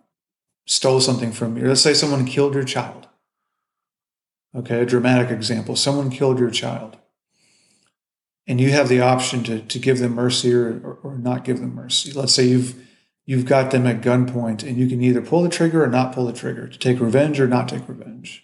stole 0.65 0.99
something 0.99 1.31
from 1.31 1.55
you. 1.55 1.67
Let's 1.67 1.81
say 1.81 1.93
someone 1.93 2.25
killed 2.25 2.55
your 2.55 2.63
child. 2.63 3.07
Okay, 4.55 4.81
a 4.81 4.85
dramatic 4.85 5.29
example. 5.29 5.75
Someone 5.75 6.09
killed 6.09 6.39
your 6.39 6.49
child. 6.49 6.97
And 8.47 8.59
you 8.59 8.71
have 8.71 8.89
the 8.89 9.01
option 9.01 9.43
to, 9.43 9.61
to 9.61 9.77
give 9.77 9.99
them 9.99 10.15
mercy 10.15 10.51
or, 10.51 10.79
or, 10.83 10.99
or 11.03 11.17
not 11.19 11.45
give 11.45 11.59
them 11.59 11.75
mercy. 11.75 12.11
Let's 12.13 12.33
say 12.33 12.45
you've 12.45 12.83
you've 13.25 13.45
got 13.45 13.69
them 13.69 13.85
at 13.85 14.01
gunpoint 14.01 14.63
and 14.63 14.75
you 14.75 14.87
can 14.87 15.03
either 15.03 15.21
pull 15.21 15.43
the 15.43 15.49
trigger 15.49 15.83
or 15.83 15.87
not 15.87 16.13
pull 16.13 16.25
the 16.25 16.33
trigger, 16.33 16.67
to 16.67 16.79
take 16.79 16.99
revenge 16.99 17.39
or 17.39 17.47
not 17.47 17.69
take 17.69 17.87
revenge. 17.87 18.43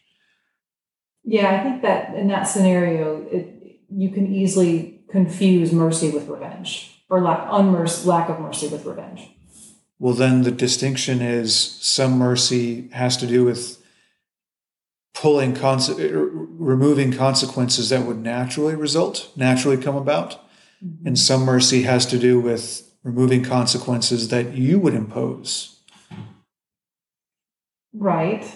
Yeah, 1.23 1.59
I 1.59 1.63
think 1.63 1.81
that 1.81 2.15
in 2.15 2.27
that 2.29 2.43
scenario, 2.43 3.25
it, 3.31 3.81
you 3.89 4.09
can 4.09 4.33
easily 4.33 5.01
confuse 5.09 5.71
mercy 5.71 6.09
with 6.09 6.27
revenge 6.27 7.03
or 7.09 7.21
lack, 7.21 7.47
unmerc- 7.49 8.05
lack 8.05 8.29
of 8.29 8.39
mercy 8.39 8.67
with 8.67 8.85
revenge. 8.85 9.29
Well, 9.97 10.13
then 10.13 10.43
the 10.43 10.51
distinction 10.51 11.21
is 11.21 11.55
some 11.55 12.17
mercy 12.17 12.89
has 12.93 13.17
to 13.17 13.27
do 13.27 13.43
with 13.43 13.83
pulling, 15.13 15.53
conse- 15.53 15.99
er, 15.99 16.29
removing 16.31 17.11
consequences 17.11 17.89
that 17.89 18.05
would 18.05 18.19
naturally 18.19 18.75
result, 18.75 19.31
naturally 19.35 19.77
come 19.77 19.95
about. 19.95 20.39
And 21.05 21.19
some 21.19 21.41
mercy 21.43 21.81
has 21.81 22.05
to 22.05 22.17
do 22.17 22.39
with 22.39 22.89
removing 23.03 23.43
consequences 23.43 24.29
that 24.29 24.53
you 24.53 24.79
would 24.79 24.93
impose. 24.93 25.81
Right. 27.93 28.49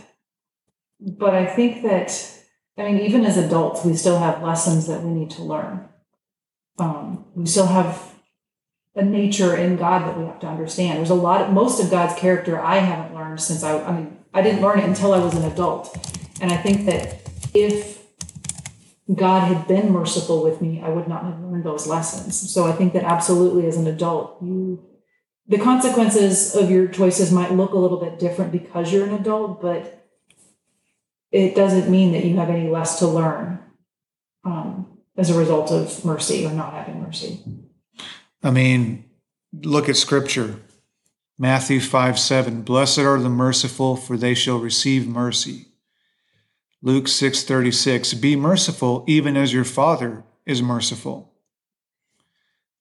But 1.02 1.34
I 1.34 1.46
think 1.46 1.84
that, 1.84 2.33
I 2.78 2.84
mean, 2.84 3.02
even 3.02 3.26
as 3.26 3.38
adults, 3.38 3.86
we 3.86 3.96
still 3.96 4.20
have 4.20 4.42
lessons 4.42 4.88
that 4.88 5.04
we 5.04 5.12
need 5.12 5.30
to 5.32 5.44
learn. 5.44 5.88
Um, 6.80 7.26
we 7.36 7.46
still 7.46 7.68
have 7.68 8.14
a 8.96 9.04
nature 9.04 9.56
in 9.56 9.76
God 9.76 10.08
that 10.08 10.18
we 10.18 10.26
have 10.26 10.40
to 10.40 10.48
understand. 10.48 10.98
There's 10.98 11.10
a 11.10 11.16
lot 11.16 11.42
of, 11.42 11.52
most 11.52 11.84
of 11.84 11.92
God's 11.92 12.20
character 12.20 12.60
I 12.60 12.78
haven't 12.78 13.16
learned 13.16 13.42
since 13.42 13.64
I, 13.64 13.80
I 13.84 13.92
mean, 13.92 14.18
I 14.34 14.42
didn't 14.42 14.62
learn 14.62 14.80
it 14.80 14.86
until 14.86 15.14
I 15.14 15.20
was 15.20 15.36
an 15.36 15.52
adult. 15.52 15.96
And 16.42 16.52
I 16.52 16.58
think 16.58 16.86
that 16.86 17.30
if 17.54 18.04
God 19.14 19.42
had 19.42 19.68
been 19.68 19.92
merciful 19.92 20.44
with 20.44 20.62
me, 20.62 20.82
I 20.82 20.90
would 20.90 21.08
not 21.08 21.24
have 21.24 21.40
learned 21.40 21.64
those 21.64 21.86
lessons. 21.86 22.52
So 22.52 22.66
I 22.66 22.72
think 22.72 22.94
that 22.94 23.04
absolutely 23.04 23.68
as 23.68 23.78
an 23.78 23.88
adult, 23.88 24.42
you 24.42 24.84
the 25.48 25.60
consequences 25.60 26.56
of 26.56 26.72
your 26.72 26.88
choices 26.88 27.32
might 27.32 27.52
look 27.52 27.74
a 27.74 27.78
little 27.78 28.00
bit 28.00 28.18
different 28.18 28.52
because 28.52 28.94
you're 28.94 29.06
an 29.06 29.14
adult, 29.14 29.62
but 29.62 30.03
it 31.34 31.56
doesn't 31.56 31.90
mean 31.90 32.12
that 32.12 32.24
you 32.24 32.38
have 32.38 32.50
any 32.50 32.70
less 32.70 33.00
to 33.00 33.08
learn 33.08 33.60
um, 34.46 35.00
as 35.18 35.32
a 35.32 35.38
result 35.38 35.72
of 35.72 36.06
mercy 36.06 36.46
or 36.46 36.52
not 36.52 36.74
having 36.74 37.02
mercy. 37.02 37.40
I 38.44 38.52
mean, 38.52 39.06
look 39.52 39.90
at 39.90 39.98
scripture. 39.98 40.60
Matthew 41.40 41.80
5 41.80 42.20
7. 42.20 42.62
Blessed 42.62 43.00
are 43.00 43.20
the 43.20 43.30
merciful, 43.30 43.96
for 43.96 44.16
they 44.16 44.36
shall 44.36 44.60
receive 44.60 45.08
mercy. 45.08 45.70
Luke 46.84 47.08
6 47.08 47.44
36. 47.44 48.14
Be 48.14 48.36
merciful, 48.36 49.04
even 49.08 49.36
as 49.36 49.52
your 49.52 49.64
Father 49.64 50.24
is 50.46 50.62
merciful. 50.62 51.34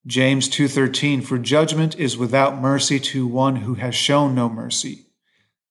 James 0.05 0.49
2:13 0.49 1.21
For 1.21 1.37
judgment 1.39 1.97
is 1.97 2.17
without 2.17 2.61
mercy 2.61 2.99
to 2.99 3.25
one 3.25 3.57
who 3.57 3.75
has 3.75 3.95
shown 3.95 4.35
no 4.35 4.49
mercy. 4.49 5.07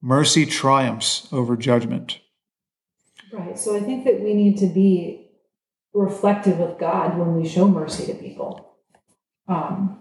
Mercy 0.00 0.46
triumphs 0.46 1.28
over 1.30 1.56
judgment. 1.56 2.18
Right. 3.32 3.58
So 3.58 3.74
I 3.74 3.80
think 3.80 4.04
that 4.04 4.20
we 4.20 4.34
need 4.34 4.58
to 4.58 4.66
be 4.66 5.30
reflective 5.94 6.60
of 6.60 6.78
God 6.78 7.16
when 7.16 7.34
we 7.34 7.48
show 7.48 7.66
mercy 7.66 8.06
to 8.06 8.14
people. 8.14 8.76
Um, 9.48 10.00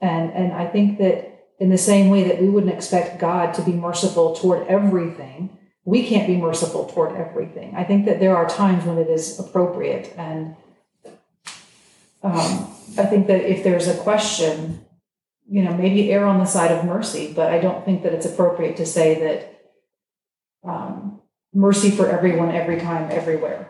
and 0.00 0.30
and 0.32 0.52
I 0.52 0.66
think 0.66 0.98
that 0.98 1.46
in 1.58 1.70
the 1.70 1.78
same 1.78 2.10
way 2.10 2.24
that 2.24 2.40
we 2.40 2.48
wouldn't 2.48 2.72
expect 2.72 3.20
God 3.20 3.54
to 3.54 3.62
be 3.62 3.72
merciful 3.72 4.34
toward 4.34 4.66
everything, 4.66 5.56
we 5.84 6.06
can't 6.06 6.26
be 6.26 6.36
merciful 6.36 6.86
toward 6.86 7.16
everything. 7.16 7.74
I 7.74 7.84
think 7.84 8.04
that 8.06 8.20
there 8.20 8.36
are 8.36 8.48
times 8.48 8.84
when 8.84 8.98
it 8.98 9.08
is 9.08 9.38
appropriate, 9.38 10.12
and 10.16 10.56
um, 12.22 12.74
I 12.98 13.06
think 13.06 13.28
that 13.28 13.48
if 13.50 13.64
there's 13.64 13.88
a 13.88 13.96
question, 13.98 14.84
you 15.48 15.62
know, 15.62 15.74
maybe 15.74 16.12
err 16.12 16.26
on 16.26 16.38
the 16.38 16.44
side 16.44 16.70
of 16.70 16.84
mercy, 16.84 17.32
but 17.34 17.52
I 17.52 17.58
don't 17.58 17.84
think 17.84 18.02
that 18.02 18.12
it's 18.12 18.26
appropriate 18.26 18.76
to 18.76 18.86
say 18.86 19.20
that 19.20 19.51
mercy 21.54 21.90
for 21.90 22.08
everyone, 22.08 22.50
every 22.50 22.80
time, 22.80 23.10
everywhere. 23.10 23.66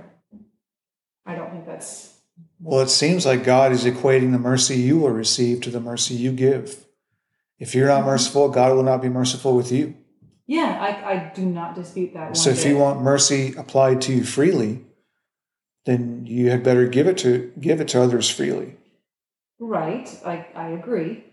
I 1.27 1.35
don't 1.35 1.51
think 1.51 1.67
that's 1.67 2.15
Well, 2.61 2.81
it 2.81 2.91
seems 2.91 3.27
like 3.27 3.45
God 3.45 3.73
is 3.73 3.85
equating 3.85 4.33
the 4.33 4.39
mercy 4.39 4.77
you 4.77 4.99
will 4.99 5.11
receive 5.11 5.61
to 5.63 5.71
the 5.71 5.81
mercy 5.81 6.15
you 6.15 6.33
give. 6.33 6.85
If 7.59 7.75
you're 7.75 7.89
not 7.89 8.05
merciful, 8.05 8.49
God 8.49 8.75
will 8.75 8.83
not 8.83 9.03
be 9.03 9.09
merciful 9.09 9.55
with 9.55 9.71
you. 9.71 9.95
Yeah, 10.47 10.79
I, 10.81 11.13
I 11.13 11.33
do 11.35 11.47
not 11.47 11.77
dispute 11.77 12.13
that. 12.15 12.37
So 12.37 12.51
if 12.51 12.65
you 12.65 12.77
want 12.77 13.01
mercy 13.01 13.55
applied 13.57 14.01
to 14.03 14.13
you 14.13 14.25
freely, 14.25 14.85
then 15.87 16.27
you 16.27 16.51
had 16.51 16.63
better 16.63 16.87
give 16.87 17.07
it 17.07 17.19
to 17.19 17.53
give 17.61 17.81
it 17.81 17.89
to 17.89 18.03
others 18.03 18.29
freely. 18.29 18.77
right, 19.61 20.09
I, 20.27 20.47
I 20.55 20.69
agree. 20.71 21.25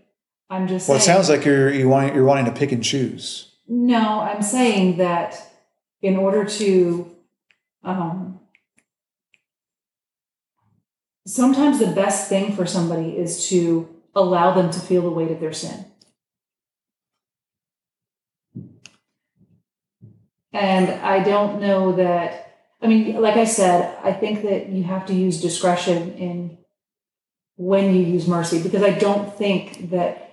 I'm 0.50 0.68
just 0.68 0.88
Well, 0.88 0.98
it 0.98 1.02
sounds 1.02 1.30
like 1.30 1.46
you're 1.46 1.72
you 1.72 1.90
want 1.90 2.16
you're 2.16 2.26
wanting 2.26 2.46
to 2.46 2.52
pick 2.52 2.72
and 2.72 2.84
choose. 2.84 3.52
No, 3.68 4.22
I'm 4.22 4.42
saying 4.42 4.98
that 4.98 5.49
in 6.02 6.16
order 6.16 6.46
to, 6.46 7.16
um, 7.84 8.40
sometimes 11.26 11.80
the 11.80 11.88
best 11.88 12.30
thing 12.30 12.56
for 12.56 12.66
somebody 12.66 13.18
is 13.18 13.50
to 13.50 13.88
allow 14.16 14.54
them 14.54 14.72
to 14.72 14.80
feel 14.80 15.02
the 15.02 15.10
weight 15.10 15.32
of 15.32 15.40
their 15.40 15.54
sin. 15.54 15.86
And 20.52 20.90
I 20.90 21.24
don't 21.24 21.62
know 21.62 21.94
that, 21.94 22.58
I 22.82 22.88
mean, 22.88 23.22
like 23.22 23.36
I 23.36 23.46
said, 23.46 23.98
I 24.04 24.14
think 24.14 24.42
that 24.44 24.70
you 24.70 24.84
have 24.84 25.06
to 25.08 25.14
use 25.14 25.42
discretion 25.42 26.14
in 26.14 26.58
when 27.56 27.94
you 27.94 28.02
use 28.02 28.26
mercy 28.26 28.64
because 28.64 28.82
I 28.82 28.92
don't 28.92 29.34
think 29.38 29.92
that 29.92 30.32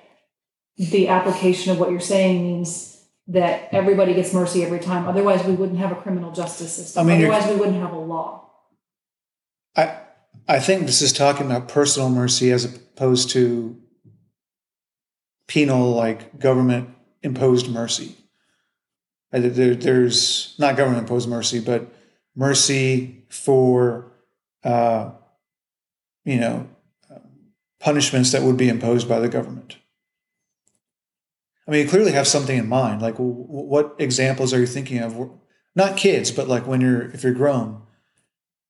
the 0.78 1.08
application 1.08 1.72
of 1.72 1.80
what 1.80 1.90
you're 1.90 2.00
saying 2.00 2.42
means 2.42 2.95
that 3.28 3.68
everybody 3.72 4.14
gets 4.14 4.32
mercy 4.32 4.62
every 4.64 4.78
time. 4.78 5.06
Otherwise, 5.06 5.44
we 5.44 5.52
wouldn't 5.52 5.78
have 5.78 5.92
a 5.92 5.96
criminal 5.96 6.32
justice 6.32 6.72
system. 6.72 7.06
I 7.06 7.08
mean, 7.08 7.24
Otherwise, 7.24 7.50
we 7.50 7.56
wouldn't 7.56 7.80
have 7.80 7.92
a 7.92 7.98
law. 7.98 8.50
I 9.76 9.98
I 10.48 10.60
think 10.60 10.86
this 10.86 11.02
is 11.02 11.12
talking 11.12 11.46
about 11.46 11.68
personal 11.68 12.08
mercy 12.08 12.52
as 12.52 12.64
opposed 12.64 13.30
to 13.30 13.76
penal, 15.48 15.92
like 15.92 16.38
government 16.38 16.90
imposed 17.22 17.68
mercy. 17.68 18.16
Uh, 19.32 19.40
There, 19.40 19.74
there's 19.74 20.54
not 20.58 20.76
government 20.76 21.02
imposed 21.02 21.28
mercy, 21.28 21.60
but 21.60 21.92
mercy 22.36 23.24
for, 23.28 24.12
uh, 24.62 25.10
you 26.24 26.38
know, 26.38 26.68
uh, 27.10 27.18
punishments 27.80 28.32
that 28.32 28.42
would 28.42 28.56
be 28.56 28.68
imposed 28.68 29.08
by 29.08 29.18
the 29.18 29.28
government. 29.28 29.76
I 31.66 31.70
mean, 31.70 31.82
you 31.82 31.88
clearly 31.88 32.12
have 32.12 32.28
something 32.28 32.56
in 32.56 32.68
mind. 32.68 33.02
Like, 33.02 33.16
what 33.16 33.96
examples 33.98 34.54
are 34.54 34.60
you 34.60 34.66
thinking 34.66 34.98
of? 34.98 35.30
Not 35.74 35.96
kids, 35.96 36.30
but 36.30 36.48
like 36.48 36.66
when 36.66 36.80
you're 36.80 37.10
if 37.10 37.22
you're 37.22 37.32
grown. 37.34 37.82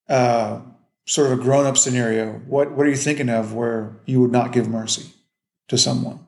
Uh, 0.09 0.61
sort 1.07 1.31
of 1.31 1.39
a 1.39 1.43
grown-up 1.43 1.79
scenario 1.79 2.33
what 2.47 2.73
what 2.73 2.87
are 2.87 2.91
you 2.91 2.97
thinking 2.97 3.29
of 3.29 3.55
where 3.55 4.01
you 4.07 4.21
would 4.21 4.33
not 4.33 4.53
give 4.53 4.69
mercy 4.69 5.13
to 5.69 5.79
someone 5.79 6.19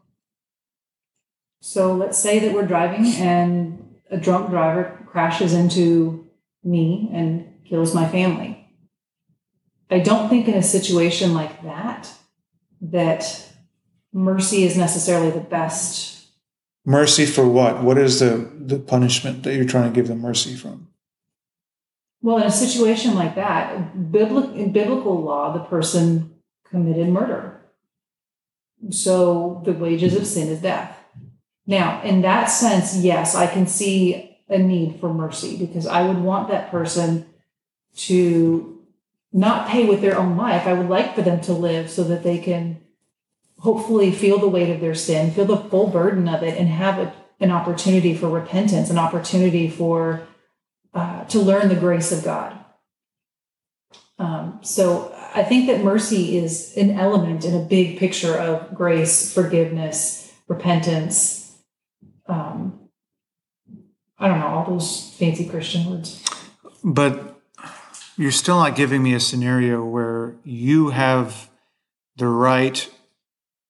So 1.61 1.95
let's 1.95 2.19
say 2.19 2.39
that 2.39 2.55
we're 2.55 2.67
driving 2.67 3.07
and 3.17 3.97
a 4.11 4.17
drunk 4.17 4.51
driver 4.51 5.05
crashes 5.07 5.53
into 5.53 6.27
me 6.65 7.11
and 7.13 7.53
kills 7.65 7.95
my 7.95 8.09
family. 8.09 8.67
I 9.91 9.99
don't 9.99 10.29
think 10.29 10.49
in 10.49 10.55
a 10.55 10.63
situation 10.63 11.35
like 11.35 11.63
that 11.63 12.11
that 12.81 13.53
mercy 14.13 14.63
is 14.65 14.77
necessarily 14.77 15.31
the 15.31 15.41
best. 15.41 16.18
Mercy 16.89 17.27
for 17.27 17.47
what 17.47 17.83
what 17.83 17.99
is 17.99 18.19
the 18.21 18.51
the 18.59 18.79
punishment 18.79 19.43
that 19.43 19.55
you're 19.55 19.67
trying 19.67 19.93
to 19.93 19.95
give 19.95 20.09
them 20.09 20.21
mercy 20.21 20.57
from 20.57 20.89
Well, 22.23 22.39
in 22.39 22.45
a 22.45 22.51
situation 22.51 23.15
like 23.15 23.35
that, 23.35 23.75
in 23.75 24.73
biblical 24.73 25.23
law, 25.23 25.53
the 25.53 25.65
person 25.75 26.35
committed 26.71 27.09
murder. 27.09 27.61
So 28.91 29.61
the 29.67 29.73
wages 29.73 30.17
of 30.17 30.27
sin 30.27 30.49
is 30.49 30.63
death. 30.63 30.97
Now, 31.67 32.03
in 32.03 32.23
that 32.23 32.47
sense, 32.47 32.97
yes, 32.97 33.35
I 33.35 33.47
can 33.47 33.67
see 33.67 34.39
a 34.49 34.59
need 34.59 34.99
for 34.99 35.13
mercy 35.13 35.59
because 35.59 35.87
I 35.87 36.01
would 36.07 36.19
want 36.19 36.49
that 36.49 36.71
person 36.71 37.27
to 38.09 38.81
not 39.31 39.69
pay 39.69 39.85
with 39.85 40.01
their 40.01 40.19
own 40.19 40.37
life. 40.37 40.67
I 40.67 40.73
would 40.73 40.89
like 40.89 41.15
for 41.15 41.23
them 41.23 41.41
to 41.43 41.53
live 41.53 41.91
so 41.91 42.03
that 42.05 42.23
they 42.23 42.39
can 42.39 42.81
hopefully 43.61 44.11
feel 44.13 44.39
the 44.39 44.49
weight 44.49 44.71
of 44.71 44.81
their 44.81 44.95
sin, 44.95 45.31
feel 45.31 45.45
the 45.45 45.57
full 45.57 45.89
burden 45.89 46.29
of 46.29 46.43
it, 46.43 46.57
and 46.59 46.69
have 46.69 46.99
a, 46.99 47.13
an 47.41 47.51
opportunity 47.51 48.15
for 48.15 48.29
repentance, 48.29 48.91
an 48.91 48.99
opportunity 48.99 49.69
for 49.69 50.27
uh, 50.95 51.25
to 51.25 51.41
learn 51.41 51.69
the 51.69 51.77
grace 51.77 52.13
of 52.13 52.25
God. 52.25 52.57
Um, 54.19 54.59
so 54.63 55.15
I 55.35 55.45
think 55.45 55.67
that 55.69 55.85
mercy 55.85 56.37
is 56.37 56.77
an 56.77 56.91
element 56.91 57.45
in 57.45 57.55
a 57.55 57.65
big 57.65 57.99
picture 57.99 58.35
of 58.35 58.75
grace, 58.75 59.33
forgiveness, 59.33 60.33
repentance. 60.49 61.57
Um, 62.27 62.89
I 64.19 64.27
don't 64.27 64.41
know 64.41 64.49
all 64.49 64.65
those 64.69 65.15
fancy 65.17 65.49
Christian 65.49 65.91
words. 65.91 66.25
but 66.83 67.41
you're 68.17 68.33
still 68.33 68.57
not 68.57 68.75
giving 68.75 69.03
me 69.03 69.15
a 69.15 69.21
scenario 69.21 69.85
where 69.85 70.35
you 70.43 70.91
have 70.91 71.49
the 72.17 72.27
right 72.27 72.91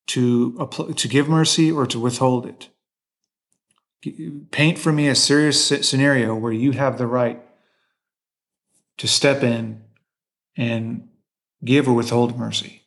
to 0.09 0.69
to 0.97 1.09
give 1.09 1.29
mercy 1.29 1.71
or 1.71 1.87
to 1.87 1.99
withhold 1.99 2.47
it 2.47 2.69
paint 4.51 4.79
for 4.79 4.93
me 4.93 5.09
a 5.09 5.15
serious 5.15 5.67
scenario 5.89 6.35
where 6.35 6.53
you 6.53 6.73
have 6.73 6.99
the 6.99 7.07
right 7.07 7.41
to 8.97 9.07
step 9.09 9.43
in 9.43 9.83
and 10.57 11.09
give 11.65 11.89
or 11.89 11.95
withhold 11.95 12.39
mercy 12.39 12.79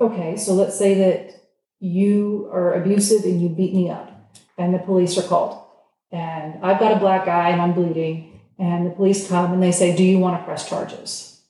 Okay, 0.00 0.38
so 0.38 0.54
let's 0.54 0.78
say 0.78 0.94
that 0.94 1.42
you 1.78 2.48
are 2.52 2.72
abusive 2.72 3.24
and 3.24 3.40
you 3.40 3.50
beat 3.50 3.74
me 3.74 3.90
up, 3.90 4.34
and 4.56 4.74
the 4.74 4.78
police 4.78 5.18
are 5.18 5.28
called, 5.28 5.62
and 6.10 6.64
I've 6.64 6.80
got 6.80 6.96
a 6.96 6.98
black 6.98 7.28
eye 7.28 7.50
and 7.50 7.60
I'm 7.60 7.74
bleeding, 7.74 8.40
and 8.58 8.86
the 8.86 8.90
police 8.90 9.28
come 9.28 9.52
and 9.52 9.62
they 9.62 9.72
say, 9.72 9.94
Do 9.94 10.02
you 10.02 10.18
want 10.18 10.40
to 10.40 10.44
press 10.44 10.68
charges? 10.68 11.42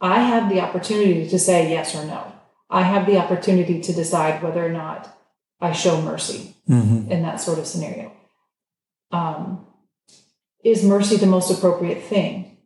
I 0.00 0.20
have 0.20 0.48
the 0.48 0.60
opportunity 0.60 1.28
to 1.28 1.38
say 1.38 1.70
yes 1.70 1.96
or 1.96 2.04
no. 2.04 2.32
I 2.70 2.82
have 2.82 3.06
the 3.06 3.18
opportunity 3.18 3.80
to 3.80 3.92
decide 3.92 4.42
whether 4.42 4.64
or 4.64 4.70
not 4.70 5.16
I 5.60 5.72
show 5.72 6.00
mercy 6.00 6.54
mm-hmm. 6.68 7.10
in 7.10 7.22
that 7.22 7.40
sort 7.40 7.58
of 7.58 7.66
scenario. 7.66 8.12
Um, 9.10 9.66
is 10.64 10.84
mercy 10.84 11.16
the 11.16 11.26
most 11.26 11.50
appropriate 11.50 12.02
thing? 12.02 12.58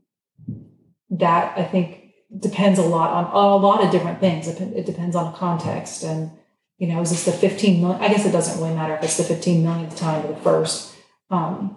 That 1.11 1.57
I 1.59 1.65
think 1.65 2.13
depends 2.37 2.79
a 2.79 2.83
lot 2.83 3.11
on 3.11 3.25
a 3.33 3.57
lot 3.57 3.85
of 3.85 3.91
different 3.91 4.19
things. 4.19 4.49
It, 4.49 4.61
it 4.61 4.87
depends 4.87 5.15
on 5.15 5.35
context 5.35 6.03
and 6.03 6.33
you 6.79 6.89
know, 6.89 7.01
is 7.01 7.11
this 7.11 7.27
the 7.27 7.33
15 7.33 7.81
million? 7.81 8.01
I 8.01 8.09
guess 8.09 8.27
it 8.27 8.33
doesn't 8.33 8.61
really 8.61 8.75
matter 8.75 8.95
if 8.95 9.05
it's 9.05 9.17
the 9.17 9.23
15 9.23 9.63
millionth 9.63 9.97
time 9.97 10.25
or 10.25 10.33
the 10.33 10.41
first. 10.41 10.93
Um, 11.31 11.77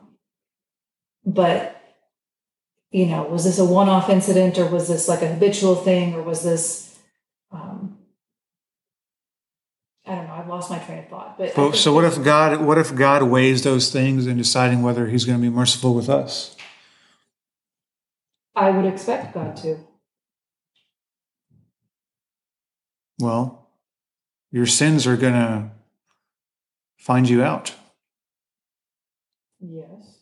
but 1.23 1.79
you 2.89 3.05
know, 3.05 3.23
was 3.23 3.43
this 3.43 3.59
a 3.59 3.65
one-off 3.65 4.09
incident 4.09 4.57
or 4.57 4.65
was 4.67 4.87
this 4.87 5.07
like 5.07 5.21
a 5.21 5.27
habitual 5.27 5.75
thing 5.75 6.15
or 6.15 6.23
was 6.23 6.43
this 6.43 6.97
um, 7.51 7.99
I 10.07 10.15
don't 10.15 10.27
know. 10.27 10.33
I've 10.33 10.47
lost 10.47 10.69
my 10.69 10.77
train 10.77 10.99
of 10.99 11.07
thought. 11.07 11.37
But 11.37 11.57
Well, 11.57 11.73
so 11.73 11.93
what 11.93 12.03
if 12.03 12.23
God 12.23 12.61
what 12.61 12.77
if 12.77 12.93
God 12.93 13.23
weighs 13.23 13.63
those 13.63 13.91
things 13.91 14.27
in 14.27 14.37
deciding 14.37 14.83
whether 14.83 15.07
he's 15.07 15.25
going 15.25 15.37
to 15.37 15.41
be 15.41 15.49
merciful 15.49 15.95
with 15.95 16.09
us? 16.09 16.55
I 18.55 18.69
would 18.69 18.85
expect 18.85 19.33
God 19.33 19.55
to. 19.57 19.79
Well, 23.19 23.67
your 24.51 24.65
sins 24.65 25.07
are 25.07 25.17
going 25.17 25.33
to 25.33 25.71
find 26.97 27.27
you 27.27 27.43
out. 27.43 27.73
Yes. 29.59 30.19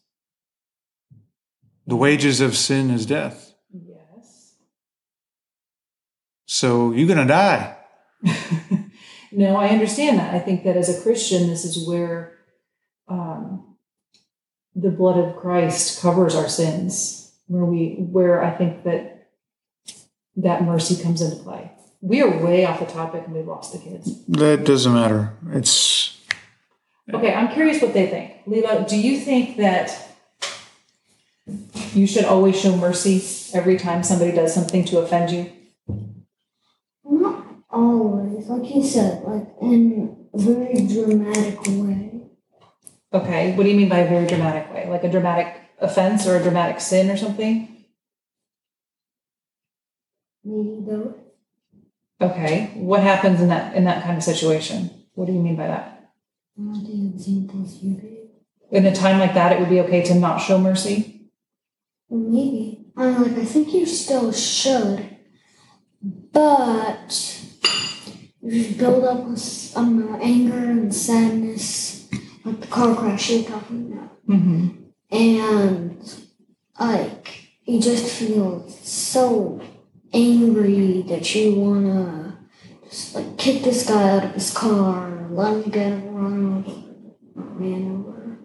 The 1.85 1.95
wages 1.95 2.39
of 2.39 2.55
sin 2.55 2.89
is 2.89 3.05
death. 3.05 3.53
Yes. 3.71 4.55
So 6.45 6.91
you're 6.93 7.07
going 7.07 7.27
to 7.27 7.33
die. 7.33 7.77
no, 9.35 9.55
I 9.55 9.69
understand 9.69 10.19
that. 10.19 10.33
I 10.33 10.39
think 10.39 10.63
that 10.63 10.77
as 10.77 10.89
a 10.89 11.01
Christian, 11.01 11.47
this 11.47 11.65
is 11.65 11.87
where 11.87 12.37
um, 13.07 13.75
the 14.75 14.89
blood 14.89 15.17
of 15.17 15.35
Christ 15.35 16.01
covers 16.01 16.35
our 16.35 16.49
sins. 16.49 17.31
Where 17.47 17.65
we, 17.65 17.95
where 17.99 18.41
I 18.41 18.51
think 18.51 18.83
that 18.83 19.29
that 20.37 20.63
mercy 20.63 21.01
comes 21.01 21.21
into 21.21 21.43
play. 21.43 21.71
We 22.01 22.21
are 22.21 22.43
way 22.43 22.65
off 22.65 22.79
the 22.79 22.85
topic, 22.85 23.23
and 23.25 23.35
we've 23.35 23.45
lost 23.45 23.73
the 23.73 23.79
kids. 23.79 24.25
That 24.25 24.65
doesn't 24.65 24.93
matter. 24.93 25.33
It's 25.51 26.13
Okay, 27.11 27.33
I'm 27.33 27.51
curious 27.53 27.81
what 27.81 27.93
they 27.93 28.07
think. 28.07 28.31
Lila, 28.45 28.85
do 28.87 28.97
you 28.97 29.19
think 29.19 29.57
that 29.57 30.09
you 31.93 32.07
should 32.07 32.23
always 32.23 32.59
show 32.59 32.75
mercy 32.77 33.21
every 33.53 33.77
time 33.77 34.03
somebody 34.03 34.31
does 34.31 34.53
something 34.53 34.85
to 34.85 34.99
offend 34.99 35.31
you? 35.31 35.51
Not 37.03 37.45
always, 37.69 38.22
like 38.47 38.75
you 38.75 38.83
said, 38.83 39.23
like 39.23 39.47
in 39.61 40.27
a 40.33 40.37
very 40.37 40.87
dramatic 40.87 41.59
way. 41.67 42.21
Okay, 43.13 43.55
what 43.55 43.63
do 43.63 43.69
you 43.69 43.75
mean 43.75 43.89
by 43.89 43.99
a 43.99 44.09
very 44.09 44.25
dramatic 44.25 44.73
way? 44.73 44.87
Like 44.89 45.03
a 45.03 45.11
dramatic 45.11 45.61
offense 45.79 46.27
or 46.27 46.37
a 46.37 46.43
dramatic 46.43 46.79
sin 46.79 47.11
or 47.11 47.17
something? 47.17 47.85
Maybe 50.43 50.83
though. 50.85 51.15
Okay, 52.19 52.71
what 52.75 53.01
happens 53.01 53.41
in 53.41 53.49
that 53.49 53.75
in 53.75 53.83
that 53.85 54.03
kind 54.03 54.17
of 54.17 54.23
situation? 54.23 54.89
What 55.13 55.27
do 55.27 55.33
you 55.33 55.39
mean 55.39 55.55
by 55.55 55.67
that? 55.67 56.11
Not 56.57 56.83
the 56.85 57.07
examples 57.07 57.81
you 57.81 57.95
gave. 57.95 58.29
In 58.71 58.85
a 58.85 58.95
time 58.95 59.19
like 59.19 59.33
that, 59.35 59.51
it 59.51 59.59
would 59.59 59.69
be 59.69 59.81
okay 59.81 60.01
to 60.03 60.15
not 60.15 60.37
show 60.37 60.57
mercy. 60.57 61.29
Maybe. 62.09 62.87
I'm 62.95 63.21
like, 63.21 63.37
I 63.37 63.45
think 63.45 63.73
you 63.73 63.85
still 63.85 64.31
should. 64.31 65.17
But 66.01 67.42
you 68.43 68.75
build 68.75 69.03
up 69.05 69.25
with 69.25 69.73
um, 69.75 70.17
anger 70.21 70.57
and 70.57 70.93
sadness, 70.93 72.09
like 72.43 72.59
the 72.61 72.67
car 72.67 72.95
crash 72.95 73.29
you're 73.29 73.43
talking 73.43 73.91
about, 73.93 74.09
Mm-hmm. 74.27 74.69
and 75.11 76.23
like 76.79 77.49
you 77.65 77.79
just 77.81 78.13
feel 78.13 78.67
so 78.69 79.61
angry 80.13 81.01
that 81.03 81.33
you 81.35 81.55
wanna 81.55 82.39
just 82.89 83.15
like 83.15 83.37
kick 83.37 83.63
this 83.63 83.87
guy 83.87 84.09
out 84.17 84.25
of 84.25 84.31
his 84.33 84.53
car, 84.53 85.27
let 85.31 85.53
him 85.65 85.71
get 85.71 85.91
run 86.05 86.65
over, 86.65 86.83
ran 87.35 87.91
over. 87.91 88.37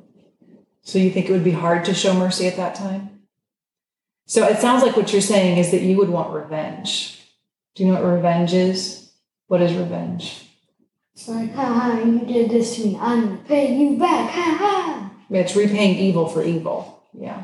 So 0.82 0.98
you 0.98 1.10
think 1.10 1.28
it 1.28 1.32
would 1.32 1.44
be 1.44 1.50
hard 1.52 1.84
to 1.86 1.94
show 1.94 2.14
mercy 2.14 2.46
at 2.46 2.56
that 2.56 2.74
time? 2.74 3.20
So 4.26 4.44
it 4.46 4.58
sounds 4.58 4.82
like 4.82 4.96
what 4.96 5.12
you're 5.12 5.22
saying 5.22 5.58
is 5.58 5.70
that 5.70 5.82
you 5.82 5.96
would 5.98 6.08
want 6.10 6.32
revenge. 6.34 7.22
Do 7.74 7.84
you 7.84 7.92
know 7.92 8.00
what 8.00 8.10
revenge 8.10 8.52
is? 8.52 9.07
What 9.48 9.60
is 9.60 9.74
revenge? 9.74 10.48
It's 11.14 11.28
like, 11.28 11.52
ha 11.54 11.64
ha, 11.64 11.98
you 11.98 12.20
did 12.20 12.50
this 12.50 12.76
to 12.76 12.86
me. 12.86 12.98
I'm 13.00 13.24
gonna 13.24 13.36
pay 13.48 13.76
you 13.76 13.98
back. 13.98 14.30
Ha 14.30 14.56
ha. 14.58 15.12
It's 15.30 15.56
repaying 15.56 15.98
evil 15.98 16.28
for 16.28 16.42
evil. 16.42 17.02
Yeah. 17.12 17.42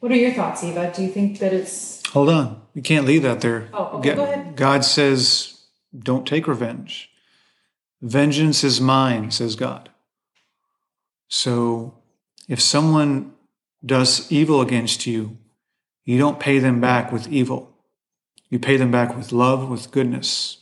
What 0.00 0.10
are 0.10 0.16
your 0.16 0.32
thoughts, 0.32 0.64
Eva? 0.64 0.92
Do 0.94 1.02
you 1.02 1.10
think 1.10 1.38
that 1.38 1.52
it's 1.52 2.02
Hold 2.12 2.28
on. 2.28 2.62
You 2.74 2.82
can't 2.82 3.06
leave 3.06 3.22
that 3.22 3.40
there. 3.40 3.68
Oh, 3.72 3.98
okay, 3.98 4.14
go 4.14 4.24
ahead. 4.24 4.56
God 4.56 4.84
says, 4.84 5.62
don't 5.98 6.26
take 6.26 6.46
revenge. 6.46 7.10
Vengeance 8.02 8.64
is 8.64 8.80
mine, 8.80 9.30
says 9.30 9.56
God. 9.56 9.90
So 11.28 11.94
if 12.48 12.60
someone 12.60 13.32
does 13.84 14.30
evil 14.30 14.60
against 14.60 15.06
you, 15.06 15.38
you 16.04 16.18
don't 16.18 16.40
pay 16.40 16.58
them 16.58 16.80
back 16.80 17.12
with 17.12 17.28
evil. 17.28 17.74
You 18.50 18.58
pay 18.58 18.76
them 18.76 18.90
back 18.90 19.16
with 19.16 19.32
love, 19.32 19.70
with 19.70 19.90
goodness. 19.90 20.58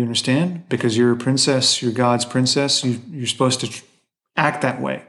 You 0.00 0.06
understand? 0.06 0.66
Because 0.70 0.96
you're 0.96 1.12
a 1.12 1.16
princess, 1.16 1.82
you're 1.82 1.92
God's 1.92 2.24
princess, 2.24 2.82
you, 2.82 3.02
you're 3.10 3.26
supposed 3.26 3.60
to 3.60 3.82
act 4.34 4.62
that 4.62 4.80
way. 4.80 5.02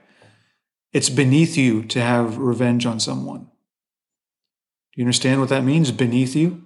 It's 0.91 1.09
beneath 1.09 1.55
you 1.55 1.83
to 1.83 2.01
have 2.01 2.37
revenge 2.37 2.85
on 2.85 2.99
someone. 2.99 3.43
Do 3.43 4.97
you 4.97 5.05
understand 5.05 5.39
what 5.39 5.47
that 5.47 5.63
means? 5.63 5.91
Beneath 5.91 6.35
you? 6.35 6.65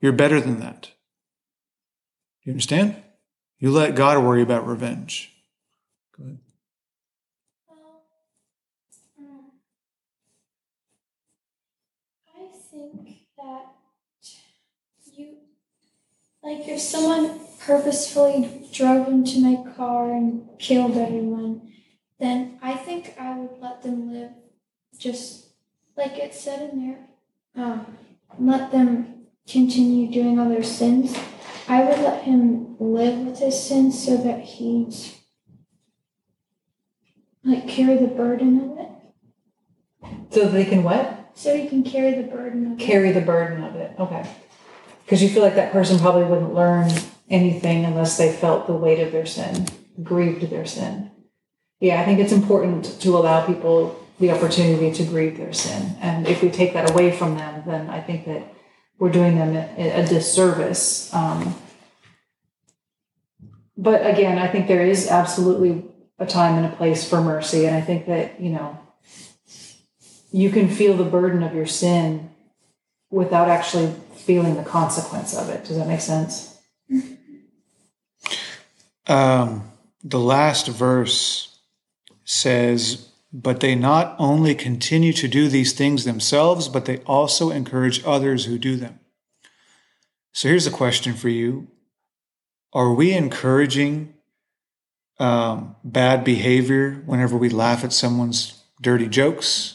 You're 0.00 0.12
better 0.12 0.40
than 0.40 0.60
that. 0.60 0.92
You 2.44 2.52
understand? 2.52 2.94
You 3.58 3.72
let 3.72 3.96
God 3.96 4.22
worry 4.22 4.42
about 4.42 4.68
revenge. 4.68 5.32
Go 6.16 6.26
ahead. 6.26 6.38
Um, 7.68 7.76
mm. 9.20 9.50
I 12.36 12.46
think 12.70 13.18
that 13.36 13.66
you, 15.12 15.38
like, 16.44 16.68
if 16.68 16.80
someone 16.80 17.40
purposefully 17.58 18.68
drove 18.72 19.08
into 19.08 19.40
my 19.40 19.72
car 19.72 20.12
and 20.12 20.46
killed 20.58 20.96
everyone, 20.96 21.72
then 22.18 22.58
I 22.62 22.74
think 22.74 23.14
I 23.18 23.38
would 23.38 23.58
let 23.60 23.82
them 23.82 24.12
live 24.12 24.30
just 24.98 25.48
like 25.96 26.18
it 26.18 26.34
said 26.34 26.70
in 26.70 26.86
there. 26.86 26.98
Um, 27.56 27.98
let 28.38 28.70
them 28.70 29.26
continue 29.48 30.10
doing 30.10 30.38
all 30.38 30.48
their 30.48 30.62
sins. 30.62 31.16
I 31.68 31.82
would 31.82 31.98
let 31.98 32.24
him 32.24 32.76
live 32.78 33.18
with 33.18 33.38
his 33.38 33.60
sins 33.60 34.04
so 34.04 34.16
that 34.18 34.40
he's 34.40 35.18
like 37.44 37.68
carry 37.68 37.96
the 37.96 38.06
burden 38.06 38.60
of 38.60 38.78
it. 38.78 38.88
so 40.30 40.48
they 40.48 40.64
can 40.64 40.82
what? 40.82 41.30
So 41.34 41.56
he 41.56 41.68
can 41.68 41.82
carry 41.82 42.14
the 42.14 42.28
burden 42.28 42.66
of 42.66 42.72
it. 42.72 42.84
Carry 42.84 43.12
the 43.12 43.20
burden 43.20 43.64
of 43.64 43.76
it. 43.76 43.92
Okay. 43.98 44.28
Because 45.04 45.22
you 45.22 45.28
feel 45.28 45.42
like 45.42 45.56
that 45.56 45.72
person 45.72 45.98
probably 45.98 46.24
wouldn't 46.24 46.54
learn 46.54 46.90
anything 47.28 47.84
unless 47.84 48.16
they 48.16 48.32
felt 48.32 48.66
the 48.66 48.72
weight 48.72 49.00
of 49.00 49.12
their 49.12 49.26
sin, 49.26 49.66
grieved 50.02 50.50
their 50.50 50.66
sin. 50.66 51.10
Yeah, 51.80 52.00
I 52.00 52.04
think 52.04 52.20
it's 52.20 52.32
important 52.32 53.00
to 53.00 53.16
allow 53.16 53.44
people 53.46 54.00
the 54.18 54.30
opportunity 54.30 54.92
to 54.92 55.04
grieve 55.04 55.36
their 55.36 55.52
sin. 55.52 55.96
And 56.00 56.26
if 56.26 56.42
we 56.42 56.50
take 56.50 56.72
that 56.74 56.90
away 56.90 57.10
from 57.10 57.36
them, 57.36 57.62
then 57.66 57.90
I 57.90 58.00
think 58.00 58.26
that 58.26 58.54
we're 58.98 59.10
doing 59.10 59.36
them 59.36 59.56
a, 59.56 60.02
a 60.02 60.06
disservice. 60.06 61.12
Um, 61.12 61.54
but 63.76 64.06
again, 64.06 64.38
I 64.38 64.46
think 64.46 64.68
there 64.68 64.86
is 64.86 65.08
absolutely 65.08 65.84
a 66.18 66.26
time 66.26 66.56
and 66.56 66.72
a 66.72 66.76
place 66.76 67.08
for 67.08 67.20
mercy. 67.20 67.66
And 67.66 67.74
I 67.74 67.80
think 67.80 68.06
that, 68.06 68.40
you 68.40 68.50
know, 68.50 68.78
you 70.30 70.50
can 70.50 70.68
feel 70.68 70.96
the 70.96 71.04
burden 71.04 71.42
of 71.42 71.54
your 71.54 71.66
sin 71.66 72.30
without 73.14 73.48
actually 73.48 73.94
feeling 74.16 74.56
the 74.56 74.64
consequence 74.64 75.36
of 75.36 75.48
it. 75.48 75.64
Does 75.64 75.76
that 75.76 75.86
make 75.86 76.00
sense? 76.00 76.58
Um, 79.06 79.70
the 80.02 80.18
last 80.18 80.66
verse 80.66 81.58
says, 82.24 83.08
But 83.32 83.60
they 83.60 83.74
not 83.74 84.16
only 84.18 84.54
continue 84.54 85.12
to 85.12 85.28
do 85.28 85.48
these 85.48 85.72
things 85.72 86.04
themselves, 86.04 86.68
but 86.68 86.86
they 86.86 86.98
also 87.00 87.50
encourage 87.50 88.02
others 88.04 88.46
who 88.46 88.58
do 88.58 88.76
them. 88.76 88.98
So 90.32 90.48
here's 90.48 90.66
a 90.66 90.72
question 90.72 91.14
for 91.14 91.28
you 91.28 91.68
Are 92.72 92.92
we 92.92 93.12
encouraging 93.12 94.14
um, 95.20 95.76
bad 95.84 96.24
behavior 96.24 97.02
whenever 97.06 97.36
we 97.36 97.48
laugh 97.48 97.84
at 97.84 97.92
someone's 97.92 98.60
dirty 98.80 99.08
jokes? 99.08 99.73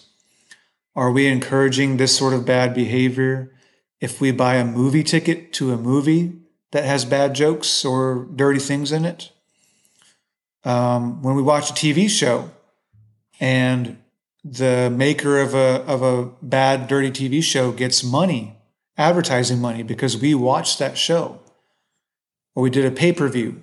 Are 0.95 1.11
we 1.11 1.27
encouraging 1.27 1.97
this 1.97 2.17
sort 2.17 2.33
of 2.33 2.45
bad 2.45 2.73
behavior 2.73 3.53
if 4.01 4.19
we 4.19 4.31
buy 4.31 4.55
a 4.55 4.65
movie 4.65 5.03
ticket 5.03 5.53
to 5.53 5.71
a 5.71 5.77
movie 5.77 6.33
that 6.71 6.83
has 6.83 7.05
bad 7.05 7.33
jokes 7.33 7.85
or 7.85 8.27
dirty 8.35 8.59
things 8.59 8.91
in 8.91 9.05
it? 9.05 9.31
Um, 10.63 11.21
when 11.21 11.35
we 11.35 11.41
watch 11.41 11.69
a 11.69 11.73
TV 11.73 12.09
show 12.09 12.51
and 13.39 13.97
the 14.43 14.91
maker 14.93 15.39
of 15.39 15.53
a 15.53 15.83
of 15.85 16.01
a 16.01 16.25
bad 16.41 16.87
dirty 16.87 17.11
TV 17.11 17.43
show 17.43 17.71
gets 17.71 18.03
money, 18.03 18.57
advertising 18.97 19.59
money 19.59 19.83
because 19.83 20.17
we 20.17 20.33
watched 20.33 20.79
that 20.79 20.97
show, 20.97 21.39
or 22.55 22.63
we 22.63 22.69
did 22.69 22.85
a 22.85 22.91
pay 22.91 23.13
per 23.13 23.27
view, 23.27 23.61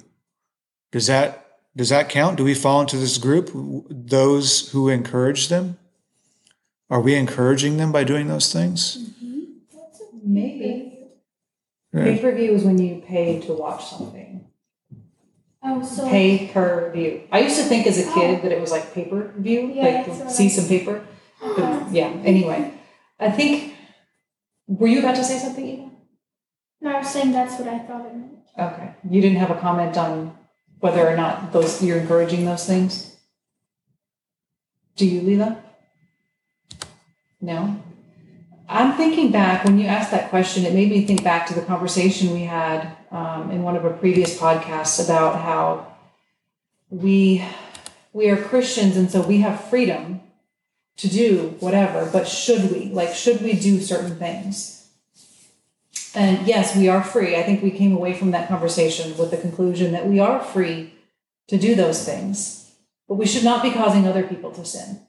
does 0.92 1.06
that 1.06 1.58
does 1.76 1.90
that 1.90 2.08
count? 2.08 2.36
Do 2.36 2.44
we 2.44 2.54
fall 2.54 2.80
into 2.80 2.96
this 2.96 3.18
group? 3.18 3.50
Those 3.90 4.70
who 4.70 4.88
encourage 4.88 5.48
them? 5.48 5.78
Are 6.88 7.00
we 7.00 7.14
encouraging 7.14 7.76
them 7.76 7.92
by 7.92 8.04
doing 8.04 8.28
those 8.28 8.52
things? 8.52 8.96
Mm-hmm. 8.96 9.42
Maybe. 10.22 10.98
Yeah. 11.92 12.04
Pay 12.04 12.18
per 12.18 12.34
view 12.34 12.52
is 12.52 12.64
when 12.64 12.78
you 12.78 13.02
pay 13.06 13.40
to 13.40 13.52
watch 13.52 13.86
something. 13.86 14.46
Oh, 15.62 15.82
so 15.82 16.08
Pay 16.08 16.48
per 16.52 16.92
view. 16.92 17.22
I 17.32 17.40
used 17.40 17.56
to 17.56 17.64
think 17.64 17.86
as 17.86 17.98
a 17.98 18.08
oh. 18.08 18.14
kid 18.14 18.42
that 18.42 18.52
it 18.52 18.60
was 18.60 18.70
like 18.70 18.94
pay 18.94 19.06
per 19.06 19.32
view, 19.36 19.72
Yeah, 19.74 19.84
like 19.84 20.06
that's 20.06 20.36
see 20.36 20.48
some 20.48 20.68
paper. 20.68 21.04
But 21.40 21.58
uh-huh. 21.58 21.88
yeah, 21.90 22.08
anyway. 22.24 22.72
I 23.18 23.30
think, 23.30 23.74
were 24.66 24.86
you 24.86 25.00
about 25.00 25.16
to 25.16 25.24
say 25.24 25.38
something, 25.38 25.66
Eva? 25.66 25.90
No, 26.80 26.94
I 26.94 26.98
was 26.98 27.08
saying 27.08 27.32
that's 27.32 27.58
what 27.58 27.68
I 27.68 27.78
thought 27.80 28.06
it 28.06 28.14
meant. 28.14 28.32
Okay. 28.58 28.94
You 29.10 29.20
didn't 29.20 29.38
have 29.38 29.50
a 29.50 29.58
comment 29.58 29.96
on 29.96 30.36
whether 30.80 31.06
or 31.06 31.16
not 31.16 31.52
those 31.52 31.82
you're 31.82 31.98
encouraging 31.98 32.44
those 32.44 32.66
things? 32.66 33.16
Do 34.96 35.06
you, 35.06 35.20
Leela? 35.22 35.60
No? 37.40 37.82
I'm 38.68 38.96
thinking 38.96 39.30
back 39.30 39.64
when 39.64 39.78
you 39.78 39.86
asked 39.86 40.10
that 40.10 40.30
question, 40.30 40.64
it 40.64 40.74
made 40.74 40.90
me 40.90 41.04
think 41.04 41.22
back 41.22 41.46
to 41.46 41.54
the 41.54 41.62
conversation 41.62 42.32
we 42.32 42.42
had 42.42 42.96
um, 43.12 43.50
in 43.50 43.62
one 43.62 43.76
of 43.76 43.84
our 43.84 43.92
previous 43.92 44.36
podcasts 44.38 45.04
about 45.04 45.40
how 45.40 45.94
we 46.90 47.44
we 48.12 48.30
are 48.30 48.36
Christians 48.36 48.96
and 48.96 49.10
so 49.10 49.20
we 49.20 49.38
have 49.38 49.68
freedom 49.68 50.22
to 50.96 51.08
do 51.08 51.54
whatever, 51.60 52.08
but 52.10 52.26
should 52.26 52.70
we? 52.70 52.86
Like, 52.86 53.14
should 53.14 53.42
we 53.42 53.52
do 53.52 53.80
certain 53.80 54.16
things? 54.16 54.88
And 56.14 56.46
yes, 56.46 56.74
we 56.74 56.88
are 56.88 57.02
free. 57.02 57.36
I 57.36 57.42
think 57.42 57.62
we 57.62 57.70
came 57.70 57.94
away 57.94 58.14
from 58.14 58.30
that 58.30 58.48
conversation 58.48 59.16
with 59.18 59.30
the 59.30 59.36
conclusion 59.36 59.92
that 59.92 60.08
we 60.08 60.18
are 60.18 60.42
free 60.42 60.94
to 61.48 61.58
do 61.58 61.74
those 61.74 62.04
things, 62.04 62.72
but 63.06 63.16
we 63.16 63.26
should 63.26 63.44
not 63.44 63.62
be 63.62 63.70
causing 63.70 64.08
other 64.08 64.26
people 64.26 64.50
to 64.52 64.64
sin. 64.64 65.05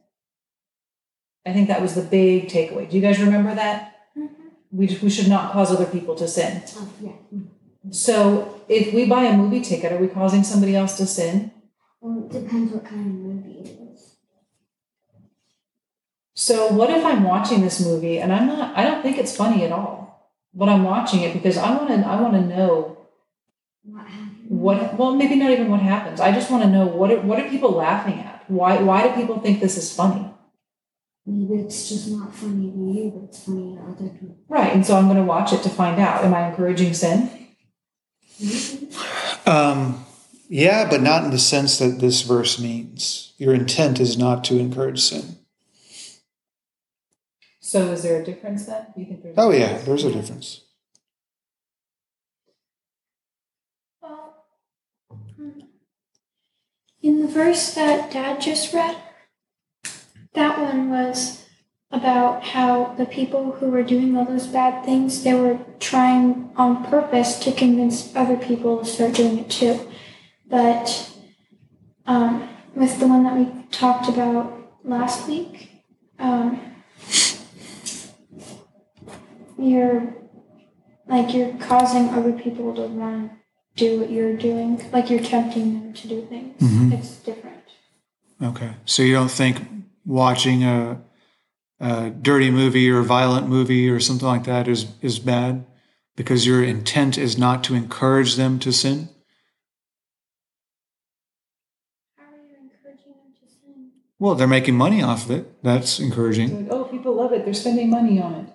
I 1.47 1.53
think 1.53 1.67
that 1.69 1.81
was 1.81 1.95
the 1.95 2.01
big 2.01 2.49
takeaway. 2.49 2.89
Do 2.89 2.95
you 2.95 3.01
guys 3.01 3.19
remember 3.19 3.55
that? 3.55 4.01
Mm-hmm. 4.17 4.49
We, 4.71 4.99
we 5.01 5.09
should 5.09 5.27
not 5.27 5.51
cause 5.53 5.71
other 5.71 5.85
people 5.85 6.15
to 6.15 6.27
sin. 6.27 6.63
Oh, 6.75 6.89
yeah. 7.01 7.13
So 7.91 8.61
if 8.67 8.93
we 8.93 9.05
buy 9.05 9.23
a 9.23 9.37
movie 9.37 9.61
ticket, 9.61 9.93
are 9.93 9.97
we 9.97 10.07
causing 10.07 10.43
somebody 10.43 10.75
else 10.75 10.97
to 10.97 11.05
sin? 11.07 11.51
Well, 12.01 12.25
it 12.25 12.31
depends 12.31 12.73
what 12.73 12.85
kind 12.85 13.05
of 13.05 13.13
movie 13.13 13.59
it 13.59 13.79
is. 13.93 14.15
So 16.35 16.67
what 16.67 16.89
if 16.89 17.03
I'm 17.03 17.23
watching 17.23 17.61
this 17.61 17.79
movie 17.79 18.19
and 18.19 18.31
I'm 18.31 18.47
not 18.47 18.77
I 18.77 18.83
don't 18.83 19.01
think 19.01 19.17
it's 19.17 19.35
funny 19.35 19.63
at 19.63 19.71
all. 19.71 20.31
But 20.53 20.69
I'm 20.69 20.83
watching 20.83 21.21
it 21.21 21.33
because 21.33 21.57
I 21.57 21.75
want 21.75 21.89
to 21.89 22.07
I 22.07 22.19
want 22.21 22.33
to 22.33 22.41
know 22.41 22.97
what 23.83 24.07
happened? 24.07 24.49
What? 24.49 24.97
Well, 24.97 25.15
maybe 25.15 25.35
not 25.35 25.51
even 25.51 25.69
what 25.69 25.81
happens. 25.81 26.19
I 26.19 26.31
just 26.31 26.49
want 26.51 26.63
to 26.63 26.69
know 26.69 26.85
what 26.85 27.11
are, 27.11 27.21
what 27.21 27.39
are 27.39 27.49
people 27.49 27.71
laughing 27.71 28.19
at? 28.19 28.43
Why 28.49 28.81
why 28.81 29.07
do 29.07 29.15
people 29.15 29.39
think 29.39 29.59
this 29.59 29.77
is 29.77 29.93
funny? 29.93 30.25
Maybe 31.29 31.61
it's 31.61 31.89
just 31.89 32.09
not 32.09 32.33
funny 32.33 32.71
to 32.71 32.77
you, 32.77 33.11
but 33.13 33.25
it's 33.25 33.43
funny 33.43 33.75
to 33.75 33.81
other 33.81 34.09
people. 34.17 34.37
Right, 34.47 34.73
and 34.73 34.85
so 34.85 34.95
I'm 34.95 35.07
going 35.07 35.17
to 35.17 35.23
watch 35.23 35.51
it 35.51 35.61
to 35.63 35.69
find 35.69 35.99
out. 35.99 36.23
Am 36.23 36.33
I 36.33 36.47
encouraging 36.47 36.93
sin? 36.93 37.29
Um, 39.45 40.05
yeah, 40.47 40.89
but 40.89 41.01
not 41.01 41.25
in 41.25 41.31
the 41.31 41.37
sense 41.37 41.79
that 41.79 41.99
this 41.99 42.21
verse 42.21 42.57
means. 42.59 43.33
Your 43.37 43.53
intent 43.53 43.99
is 43.99 44.17
not 44.17 44.45
to 44.45 44.57
encourage 44.57 45.01
sin. 45.01 45.35
So 47.59 47.91
is 47.91 48.03
there 48.03 48.21
a 48.21 48.25
difference 48.25 48.65
then? 48.65 48.87
Do 48.95 49.01
you 49.01 49.07
think 49.07 49.23
there's? 49.23 49.35
Oh, 49.37 49.51
yeah, 49.51 49.79
there's 49.79 50.05
a 50.05 50.11
difference. 50.13 50.61
In 57.01 57.21
the 57.21 57.27
verse 57.27 57.73
that 57.73 58.11
Dad 58.11 58.39
just 58.39 58.73
read, 58.73 58.97
that 60.37 60.59
one 60.59 60.89
was 60.89 61.43
about 61.91 62.43
how 62.43 62.93
the 62.97 63.05
people 63.05 63.53
who 63.53 63.69
were 63.69 63.83
doing 63.83 64.15
all 64.15 64.25
those 64.25 64.47
bad 64.47 64.85
things, 64.85 65.23
they 65.23 65.33
were 65.33 65.57
trying 65.79 66.51
on 66.55 66.85
purpose 66.85 67.39
to 67.39 67.51
convince 67.51 68.15
other 68.15 68.37
people 68.37 68.77
to 68.79 68.85
start 68.85 69.13
doing 69.13 69.39
it 69.39 69.49
too. 69.49 69.79
But 70.47 71.11
um, 72.05 72.47
with 72.75 72.99
the 72.99 73.07
one 73.07 73.23
that 73.23 73.35
we 73.35 73.45
talked 73.71 74.07
about 74.09 74.53
last 74.83 75.27
week, 75.27 75.71
um, 76.19 76.59
you're 79.57 80.13
like 81.07 81.33
you're 81.33 81.53
causing 81.57 82.09
other 82.09 82.33
people 82.33 82.75
to 82.75 82.81
want 82.81 83.31
to 83.31 83.37
do 83.75 83.99
what 83.99 84.11
you're 84.11 84.35
doing, 84.35 84.81
like 84.91 85.09
you're 85.09 85.23
tempting 85.23 85.73
them 85.73 85.93
to 85.93 86.07
do 86.07 86.25
things. 86.25 86.61
Mhm. 86.61 86.93
It's 86.93 87.17
different. 87.17 87.63
Okay. 88.41 88.71
So 88.85 89.03
you 89.03 89.13
don't 89.13 89.31
think 89.31 89.61
watching 90.07 90.63
a, 90.63 91.01
a 91.79 92.09
dirty 92.09 92.49
movie 92.49 92.89
or 92.89 92.99
a 92.99 93.03
violent 93.03 93.47
movie 93.47 93.89
or 93.89 93.99
something 93.99 94.27
like 94.27 94.45
that 94.45 94.67
is, 94.67 94.87
is 95.01 95.19
bad 95.19 95.65
because 96.15 96.47
your 96.47 96.63
intent 96.63 97.17
is 97.17 97.37
not 97.37 97.63
to 97.65 97.75
encourage 97.75 98.35
them 98.35 98.57
to 98.59 98.71
sin? 98.71 99.09
How 102.17 102.23
are 102.23 102.37
you 102.37 102.55
encouraging 102.55 103.11
them 103.11 103.33
to 103.41 103.47
sin? 103.47 103.91
Well, 104.17 104.33
they're 104.33 104.47
making 104.47 104.75
money 104.75 105.03
off 105.03 105.25
of 105.25 105.31
it. 105.31 105.61
That's 105.61 105.99
encouraging. 105.99 106.63
Like, 106.63 106.71
oh, 106.71 106.85
people 106.85 107.13
love 107.13 107.33
it. 107.33 107.43
They're 107.43 107.53
spending 107.53 107.89
money 107.89 108.19
on 108.21 108.33
it. 108.33 108.53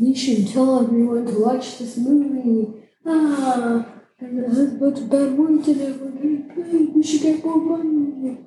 We 0.00 0.16
should 0.16 0.48
tell 0.48 0.82
everyone 0.82 1.26
to 1.26 1.44
watch 1.44 1.78
this 1.78 1.96
movie. 1.98 2.82
Ah, 3.06 3.86
and 4.18 4.38
it 4.40 4.48
has 4.48 4.58
a 4.58 4.76
bunch 4.76 4.98
of 4.98 5.10
bad 5.10 5.32
words 5.32 5.68
in 5.68 5.80
it. 5.80 6.00
We're 6.00 6.10
getting 6.10 6.48
paid. 6.48 6.94
We 6.94 7.02
should 7.02 7.20
get 7.20 7.44
more 7.44 7.58
money. 7.58 8.38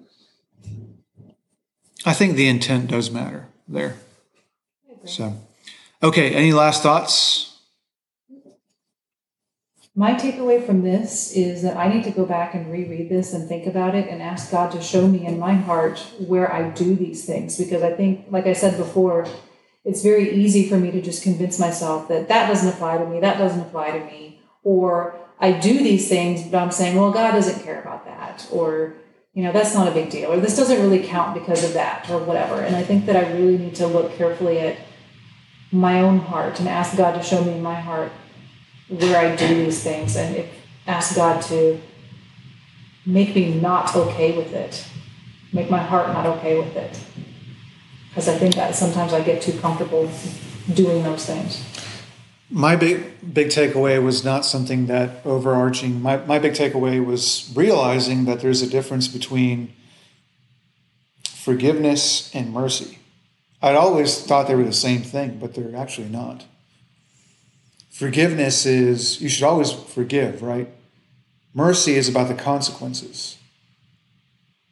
I 2.08 2.14
think 2.14 2.38
the 2.38 2.48
intent 2.48 2.88
does 2.88 3.12
matter 3.12 3.48
there. 3.68 3.98
So, 5.04 5.34
okay. 6.02 6.34
Any 6.34 6.54
last 6.54 6.82
thoughts? 6.82 7.60
My 9.94 10.14
takeaway 10.14 10.66
from 10.66 10.84
this 10.84 11.36
is 11.36 11.64
that 11.64 11.76
I 11.76 11.92
need 11.92 12.06
to 12.06 12.12
go 12.12 12.26
back 12.26 12.54
and 12.54 12.72
reread 12.72 13.10
this 13.10 13.34
and 13.34 13.50
think 13.50 13.68
about 13.68 13.94
it 13.94 14.08
and 14.08 14.22
ask 14.22 14.52
God 14.52 14.72
to 14.72 14.82
show 14.82 15.06
me 15.06 15.26
in 15.26 15.38
my 15.38 15.56
heart 15.56 16.00
where 16.20 16.50
I 16.54 16.70
do 16.70 16.96
these 16.96 17.26
things. 17.26 17.58
Because 17.58 17.84
I 17.84 17.92
think, 17.92 18.28
like 18.30 18.46
I 18.46 18.54
said 18.54 18.78
before, 18.78 19.28
it's 19.84 20.02
very 20.02 20.32
easy 20.32 20.70
for 20.70 20.78
me 20.78 20.92
to 20.92 21.02
just 21.02 21.24
convince 21.24 21.60
myself 21.60 22.08
that 22.08 22.30
that 22.30 22.48
doesn't 22.48 22.70
apply 22.70 23.00
to 23.00 23.06
me, 23.06 23.20
that 23.20 23.38
doesn't 23.38 23.60
apply 23.60 23.92
to 23.92 24.06
me. 24.06 24.40
Or 24.64 25.20
I 25.42 25.52
do 25.52 25.78
these 25.80 26.08
things, 26.08 26.44
but 26.44 26.60
I'm 26.60 26.72
saying, 26.72 26.96
well, 26.96 27.12
God 27.12 27.32
doesn't 27.32 27.64
care 27.66 27.82
about 27.82 28.06
that. 28.06 28.48
Or, 28.50 28.94
you 29.38 29.44
know, 29.44 29.52
that's 29.52 29.76
not 29.76 29.88
a 29.88 29.92
big 29.92 30.10
deal. 30.10 30.34
Or 30.34 30.40
this 30.40 30.58
doesn't 30.58 30.82
really 30.82 31.04
count 31.04 31.36
because 31.36 31.64
of 31.64 31.74
that, 31.74 32.10
or 32.10 32.18
whatever. 32.18 32.60
And 32.60 32.76
I 32.76 32.82
think 32.82 33.06
that 33.06 33.16
I 33.16 33.32
really 33.34 33.60
need 33.60 33.76
to 33.76 33.86
look 33.86 34.18
carefully 34.18 34.58
at 34.58 34.78
my 35.72 36.02
own 36.02 36.18
heart 36.18 36.60
and 36.60 36.68
ask 36.68 36.98
God 36.98 37.12
to 37.12 37.22
show 37.22 37.44
me 37.44 37.52
in 37.52 37.62
my 37.62 37.80
heart 37.80 38.12
where 38.90 39.16
I 39.16 39.36
do 39.36 39.48
these 39.64 39.84
things 39.84 40.16
and 40.16 40.38
if, 40.38 40.50
ask 40.88 41.16
God 41.16 41.44
to 41.44 41.80
make 43.06 43.36
me 43.36 43.54
not 43.54 43.96
okay 43.96 44.36
with 44.36 44.54
it, 44.54 44.88
make 45.54 45.70
my 45.70 45.84
heart 45.84 46.08
not 46.08 46.26
okay 46.26 46.58
with 46.58 46.76
it. 46.76 47.00
Because 48.10 48.28
I 48.28 48.40
think 48.40 48.56
that 48.56 48.74
sometimes 48.74 49.14
I 49.14 49.22
get 49.22 49.44
too 49.44 49.56
comfortable 49.60 50.10
doing 50.74 51.04
those 51.04 51.28
things. 51.28 51.64
My 52.50 52.76
big 52.76 53.34
big 53.34 53.48
takeaway 53.48 54.02
was 54.02 54.24
not 54.24 54.46
something 54.46 54.86
that 54.88 55.26
overarching. 55.26 56.02
My, 56.02 56.18
my 56.18 56.40
big 56.40 56.54
takeaway 56.54 57.04
was 57.04 57.52
realizing 57.56 58.26
that 58.26 58.40
there's 58.40 58.62
a 58.62 58.70
difference 58.70 59.08
between 59.08 59.74
forgiveness 61.28 62.34
and 62.34 62.54
mercy. 62.54 63.00
I'd 63.62 63.76
always 63.76 64.24
thought 64.24 64.48
they 64.48 64.56
were 64.56 64.64
the 64.64 64.74
same 64.74 65.02
thing, 65.02 65.40
but 65.40 65.56
they're 65.56 65.76
actually 65.76 66.10
not. 66.10 66.46
Forgiveness 67.90 68.66
is 68.66 69.20
you 69.22 69.28
should 69.28 69.44
always 69.44 69.72
forgive, 69.72 70.42
right? 70.42 70.70
Mercy 71.54 71.96
is 71.96 72.08
about 72.08 72.28
the 72.28 72.36
consequences. 72.36 73.38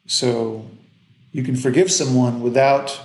So 0.06 0.70
you 1.32 1.42
can 1.42 1.56
forgive 1.56 1.90
someone 1.90 2.40
without 2.40 3.00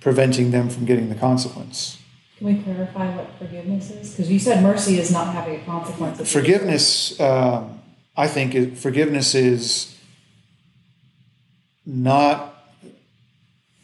preventing 0.00 0.52
them 0.52 0.70
from 0.70 0.84
getting 0.84 1.08
the 1.08 1.16
consequence. 1.16 1.98
Can 2.38 2.46
we 2.48 2.62
clarify 2.62 3.16
what 3.16 3.30
forgiveness 3.38 3.90
is? 3.90 4.10
Because 4.10 4.30
you 4.30 4.38
said 4.38 4.62
mercy 4.62 4.98
is 4.98 5.10
not 5.10 5.32
having 5.32 5.60
a 5.60 5.64
consequence. 5.64 6.30
Forgiveness, 6.30 7.18
um, 7.18 7.80
I 8.14 8.28
think, 8.28 8.54
it, 8.54 8.76
forgiveness 8.76 9.34
is 9.34 9.96
not 11.86 12.52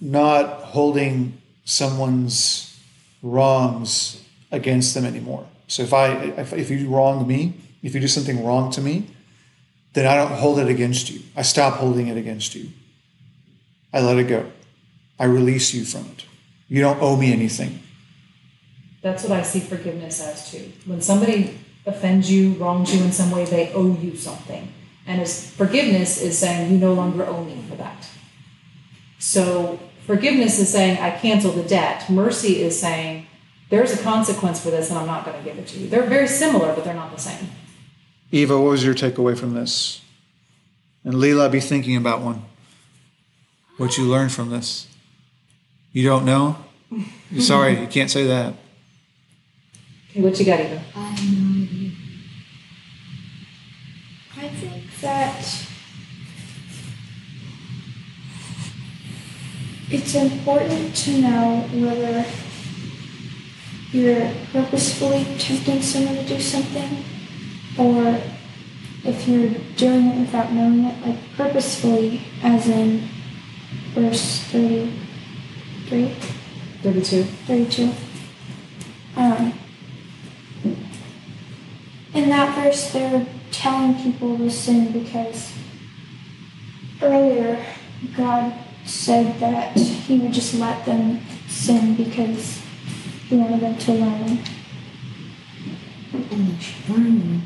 not 0.01 0.63
holding 0.63 1.41
someone's 1.65 2.77
wrongs 3.23 4.23
against 4.51 4.95
them 4.95 5.05
anymore. 5.05 5.47
So 5.69 5.85
if 5.85 5.95
I 5.95 6.13
if, 6.13 6.53
if 6.53 6.71
you 6.71 6.89
wrong 6.89 7.27
me, 7.27 7.55
if 7.83 7.95
you 7.95 8.01
do 8.01 8.09
something 8.09 8.45
wrong 8.45 8.71
to 8.73 8.81
me, 8.81 9.07
then 9.95 10.07
I 10.07 10.17
don't 10.17 10.33
hold 10.33 10.59
it 10.59 10.69
against 10.69 11.11
you. 11.11 11.21
I 11.37 11.43
stop 11.43 11.75
holding 11.75 12.09
it 12.09 12.19
against 12.19 12.55
you. 12.55 12.69
I 13.93 14.01
let 14.01 14.19
it 14.19 14.29
go. 14.29 14.51
I 15.19 15.25
release 15.25 15.73
you 15.73 15.85
from 15.85 16.07
it. 16.07 16.25
You 16.69 16.81
don't 16.81 17.01
owe 17.01 17.17
me 17.17 17.33
anything. 17.33 17.82
That's 19.03 19.25
what 19.25 19.33
I 19.33 19.43
see 19.43 19.61
forgiveness 19.61 20.23
as 20.23 20.51
too. 20.51 20.73
When 20.87 21.01
somebody 21.03 21.59
offends 21.85 22.31
you, 22.31 22.55
wrongs 22.55 22.95
you 22.95 23.03
in 23.03 23.13
some 23.13 23.31
way, 23.31 23.45
they 23.45 23.73
owe 23.73 23.97
you 23.97 24.17
something. 24.17 24.73
And 25.07 25.21
as 25.21 25.51
forgiveness 25.51 26.23
is 26.23 26.39
saying 26.39 26.73
you 26.73 26.79
no 26.79 26.93
longer 26.93 27.27
owe 27.27 27.45
me 27.45 27.61
for 27.69 27.75
that. 27.77 28.09
So 29.19 29.81
forgiveness 30.07 30.59
is 30.61 30.71
saying 30.71 30.99
I 30.99 31.11
cancel 31.11 31.51
the 31.51 31.65
debt. 31.65 32.09
Mercy 32.09 32.63
is 32.63 32.81
saying 32.81 33.27
there's 33.71 33.93
a 33.93 34.03
consequence 34.03 34.63
for 34.63 34.71
this 34.71 34.91
and 34.91 34.99
I'm 34.99 35.07
not 35.07 35.25
going 35.25 35.37
to 35.37 35.43
give 35.43 35.59
it 35.59 35.67
to 35.69 35.79
you. 35.79 35.89
They're 35.89 36.07
very 36.07 36.29
similar, 36.29 36.73
but 36.75 36.85
they're 36.85 36.95
not 36.95 37.11
the 37.11 37.21
same. 37.21 37.51
Eva, 38.31 38.57
what 38.59 38.71
was 38.71 38.85
your 38.85 38.95
takeaway 38.95 39.37
from 39.37 39.55
this? 39.55 40.01
And 41.05 41.15
Leela, 41.15 41.51
be 41.51 41.61
thinking 41.61 41.97
about 41.97 42.21
one. 42.23 42.45
What 43.79 43.99
you 43.99 44.05
learned 44.05 44.33
from 44.33 44.51
this. 44.51 44.87
You 45.93 46.07
don't 46.09 46.25
know? 46.25 46.59
Sorry, 47.39 47.81
you 47.81 47.87
can't 47.87 48.11
say 48.11 48.27
that. 48.27 48.55
What 50.15 50.39
you 50.39 50.45
got, 50.45 50.61
Eva? 50.61 50.83
I 50.95 51.01
have 51.01 51.39
no 51.39 51.63
idea. 51.63 51.91
I 54.37 54.49
think 54.49 55.01
that 55.01 55.67
it's 59.91 60.15
important 60.15 60.95
to 60.97 61.11
know 61.19 61.67
whether 61.73 62.27
you're 63.93 64.31
purposefully 64.53 65.25
tempting 65.39 65.81
someone 65.81 66.17
to 66.17 66.25
do 66.25 66.39
something 66.39 67.05
or 67.79 68.21
if 69.05 69.27
you're 69.27 69.49
doing 69.77 70.09
it 70.09 70.21
without 70.21 70.53
knowing 70.53 70.85
it, 70.85 71.07
like 71.07 71.19
purposefully, 71.39 72.21
as 72.43 72.69
in 72.69 73.09
verse 73.95 74.41
33, 74.51 76.15
32. 76.83 77.23
32. 77.25 77.93
Um, 79.17 79.53
in 82.15 82.29
that 82.29 82.55
verse, 82.55 82.93
they're 82.93 83.27
telling 83.51 83.95
people 84.03 84.37
to 84.39 84.51
sin 84.51 84.93
because 84.93 85.53
earlier 87.01 87.65
God 88.17 88.53
said 88.85 89.39
that 89.41 89.77
He 89.77 90.19
would 90.19 90.33
just 90.33 90.55
let 90.55 90.85
them 90.85 91.21
sin 91.49 91.95
because 91.95 92.63
He 93.29 93.37
wanted 93.37 93.61
them 93.61 93.79
to 93.79 93.93
learn. 93.93 94.39
And 96.13 96.49
they 96.49 96.63
should 96.63 96.89
learn. 96.91 97.43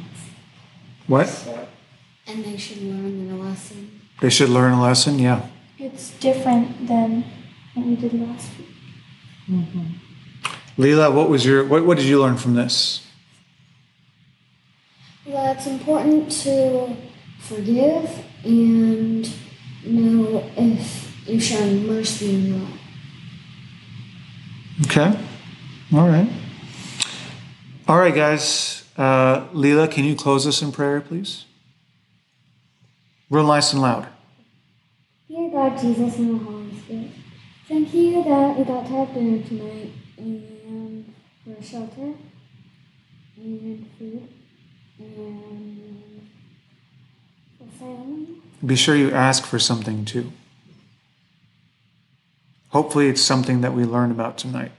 What? 1.07 1.69
And 2.27 2.45
they 2.45 2.57
should 2.57 2.83
learn 2.83 3.29
their 3.29 3.37
lesson. 3.37 4.01
They 4.21 4.31
should 4.31 4.49
learn 4.49 4.73
a 4.73 4.83
lesson? 4.83 5.19
Yeah. 5.19 5.47
It's 5.79 6.11
different 6.19 6.89
than 6.89 7.25
what 7.75 7.87
we 7.87 7.97
did 7.97 8.15
last 8.15 8.51
week. 8.59 8.69
Mm-hmm. 9.49 10.83
Leela, 10.83 11.13
what 11.15 11.29
was 11.29 11.47
your 11.47 11.65
what, 11.65 11.85
what 11.87 11.97
did 11.97 12.07
you 12.07 12.21
learn 12.21 12.37
from 12.37 12.55
this? 12.55 13.06
Well, 15.27 15.43
that 15.43 15.57
it's 15.57 15.67
important 15.67 16.31
to 16.43 16.97
forgive 17.41 18.25
and 18.45 19.29
know 19.85 20.49
if 20.57 21.29
you're 21.29 21.41
showing 21.41 21.87
mercy 21.87 22.37
or 22.37 22.59
not. 22.59 22.71
Okay. 24.83 25.19
All 25.95 26.09
right. 26.09 26.29
All 27.89 27.99
right, 27.99 28.15
guys. 28.15 28.85
Uh, 28.97 29.49
Leela, 29.49 29.91
can 29.91 30.05
you 30.05 30.15
close 30.15 30.47
us 30.47 30.63
in 30.63 30.71
prayer, 30.71 31.01
please? 31.01 31.45
Real 33.29 33.47
nice 33.47 33.73
and 33.73 33.83
loud. 33.83 34.07
Dear 35.29 35.51
God, 35.51 35.77
Jesus, 35.77 36.19
and 36.19 36.41
the 36.41 36.45
Holy 36.45 36.81
Spirit, 36.81 37.11
thank 37.67 37.93
you 37.93 38.23
that 38.23 38.57
we 38.57 38.65
got 38.65 38.87
to 38.87 38.93
have 38.93 39.13
dinner 39.13 39.43
tonight 39.45 39.93
and 40.19 41.13
for 41.45 41.63
shelter 41.63 42.15
and 43.37 43.87
food 43.99 44.29
and 44.29 44.29
for 44.29 44.29
family. 44.29 44.46
Be 48.65 48.75
sure 48.75 48.97
you 48.97 49.11
ask 49.13 49.45
for 49.45 49.59
something 49.59 50.05
too. 50.05 50.33
Hopefully, 52.71 53.09
it's 53.09 53.21
something 53.21 53.61
that 53.61 53.75
we 53.75 53.85
learn 53.85 54.11
about 54.11 54.39
tonight. 54.39 54.73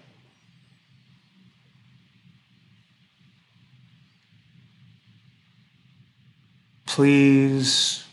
Please, 6.86 8.03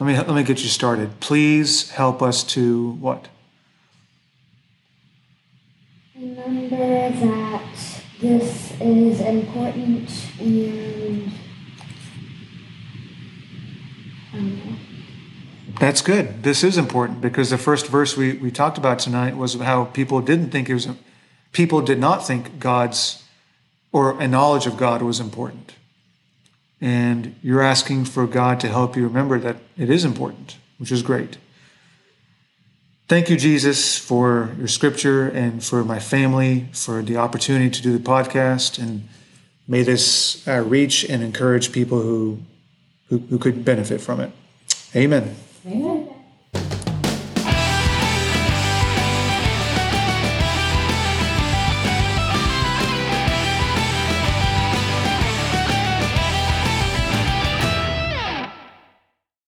let 0.00 0.06
me 0.06 0.16
let 0.16 0.34
me 0.34 0.42
get 0.42 0.62
you 0.62 0.68
started. 0.68 1.20
Please 1.20 1.90
help 1.90 2.20
us 2.20 2.42
to 2.44 2.92
what? 2.92 3.28
Remember 6.14 7.10
that 7.10 7.95
this 8.20 8.72
is 8.80 9.20
important 9.20 10.10
and. 10.40 11.32
That's 15.78 16.00
good. 16.00 16.42
This 16.42 16.64
is 16.64 16.78
important 16.78 17.20
because 17.20 17.50
the 17.50 17.58
first 17.58 17.86
verse 17.86 18.16
we, 18.16 18.34
we 18.34 18.50
talked 18.50 18.78
about 18.78 18.98
tonight 18.98 19.36
was 19.36 19.54
how 19.54 19.84
people 19.84 20.22
didn't 20.22 20.50
think 20.50 20.70
it 20.70 20.74
was, 20.74 20.88
people 21.52 21.82
did 21.82 21.98
not 21.98 22.26
think 22.26 22.58
God's 22.58 23.22
or 23.92 24.20
a 24.20 24.28
knowledge 24.28 24.66
of 24.66 24.76
God 24.76 25.02
was 25.02 25.20
important. 25.20 25.74
And 26.80 27.34
you're 27.42 27.62
asking 27.62 28.06
for 28.06 28.26
God 28.26 28.60
to 28.60 28.68
help 28.68 28.96
you 28.96 29.04
remember 29.04 29.38
that 29.38 29.56
it 29.76 29.88
is 29.88 30.04
important, 30.04 30.58
which 30.78 30.92
is 30.92 31.02
great. 31.02 31.38
Thank 33.08 33.30
you, 33.30 33.36
Jesus, 33.36 33.96
for 33.96 34.50
your 34.58 34.66
scripture 34.66 35.28
and 35.28 35.62
for 35.62 35.84
my 35.84 36.00
family, 36.00 36.68
for 36.72 37.02
the 37.02 37.18
opportunity 37.18 37.70
to 37.70 37.80
do 37.80 37.92
the 37.96 38.02
podcast. 38.02 38.80
And 38.82 39.08
may 39.68 39.82
this 39.82 40.46
uh, 40.48 40.64
reach 40.66 41.04
and 41.04 41.22
encourage 41.22 41.70
people 41.70 42.02
who, 42.02 42.40
who, 43.08 43.18
who 43.18 43.38
could 43.38 43.64
benefit 43.64 44.00
from 44.00 44.20
it. 44.20 44.32
Amen. 44.96 45.36
Amen. 45.64 46.05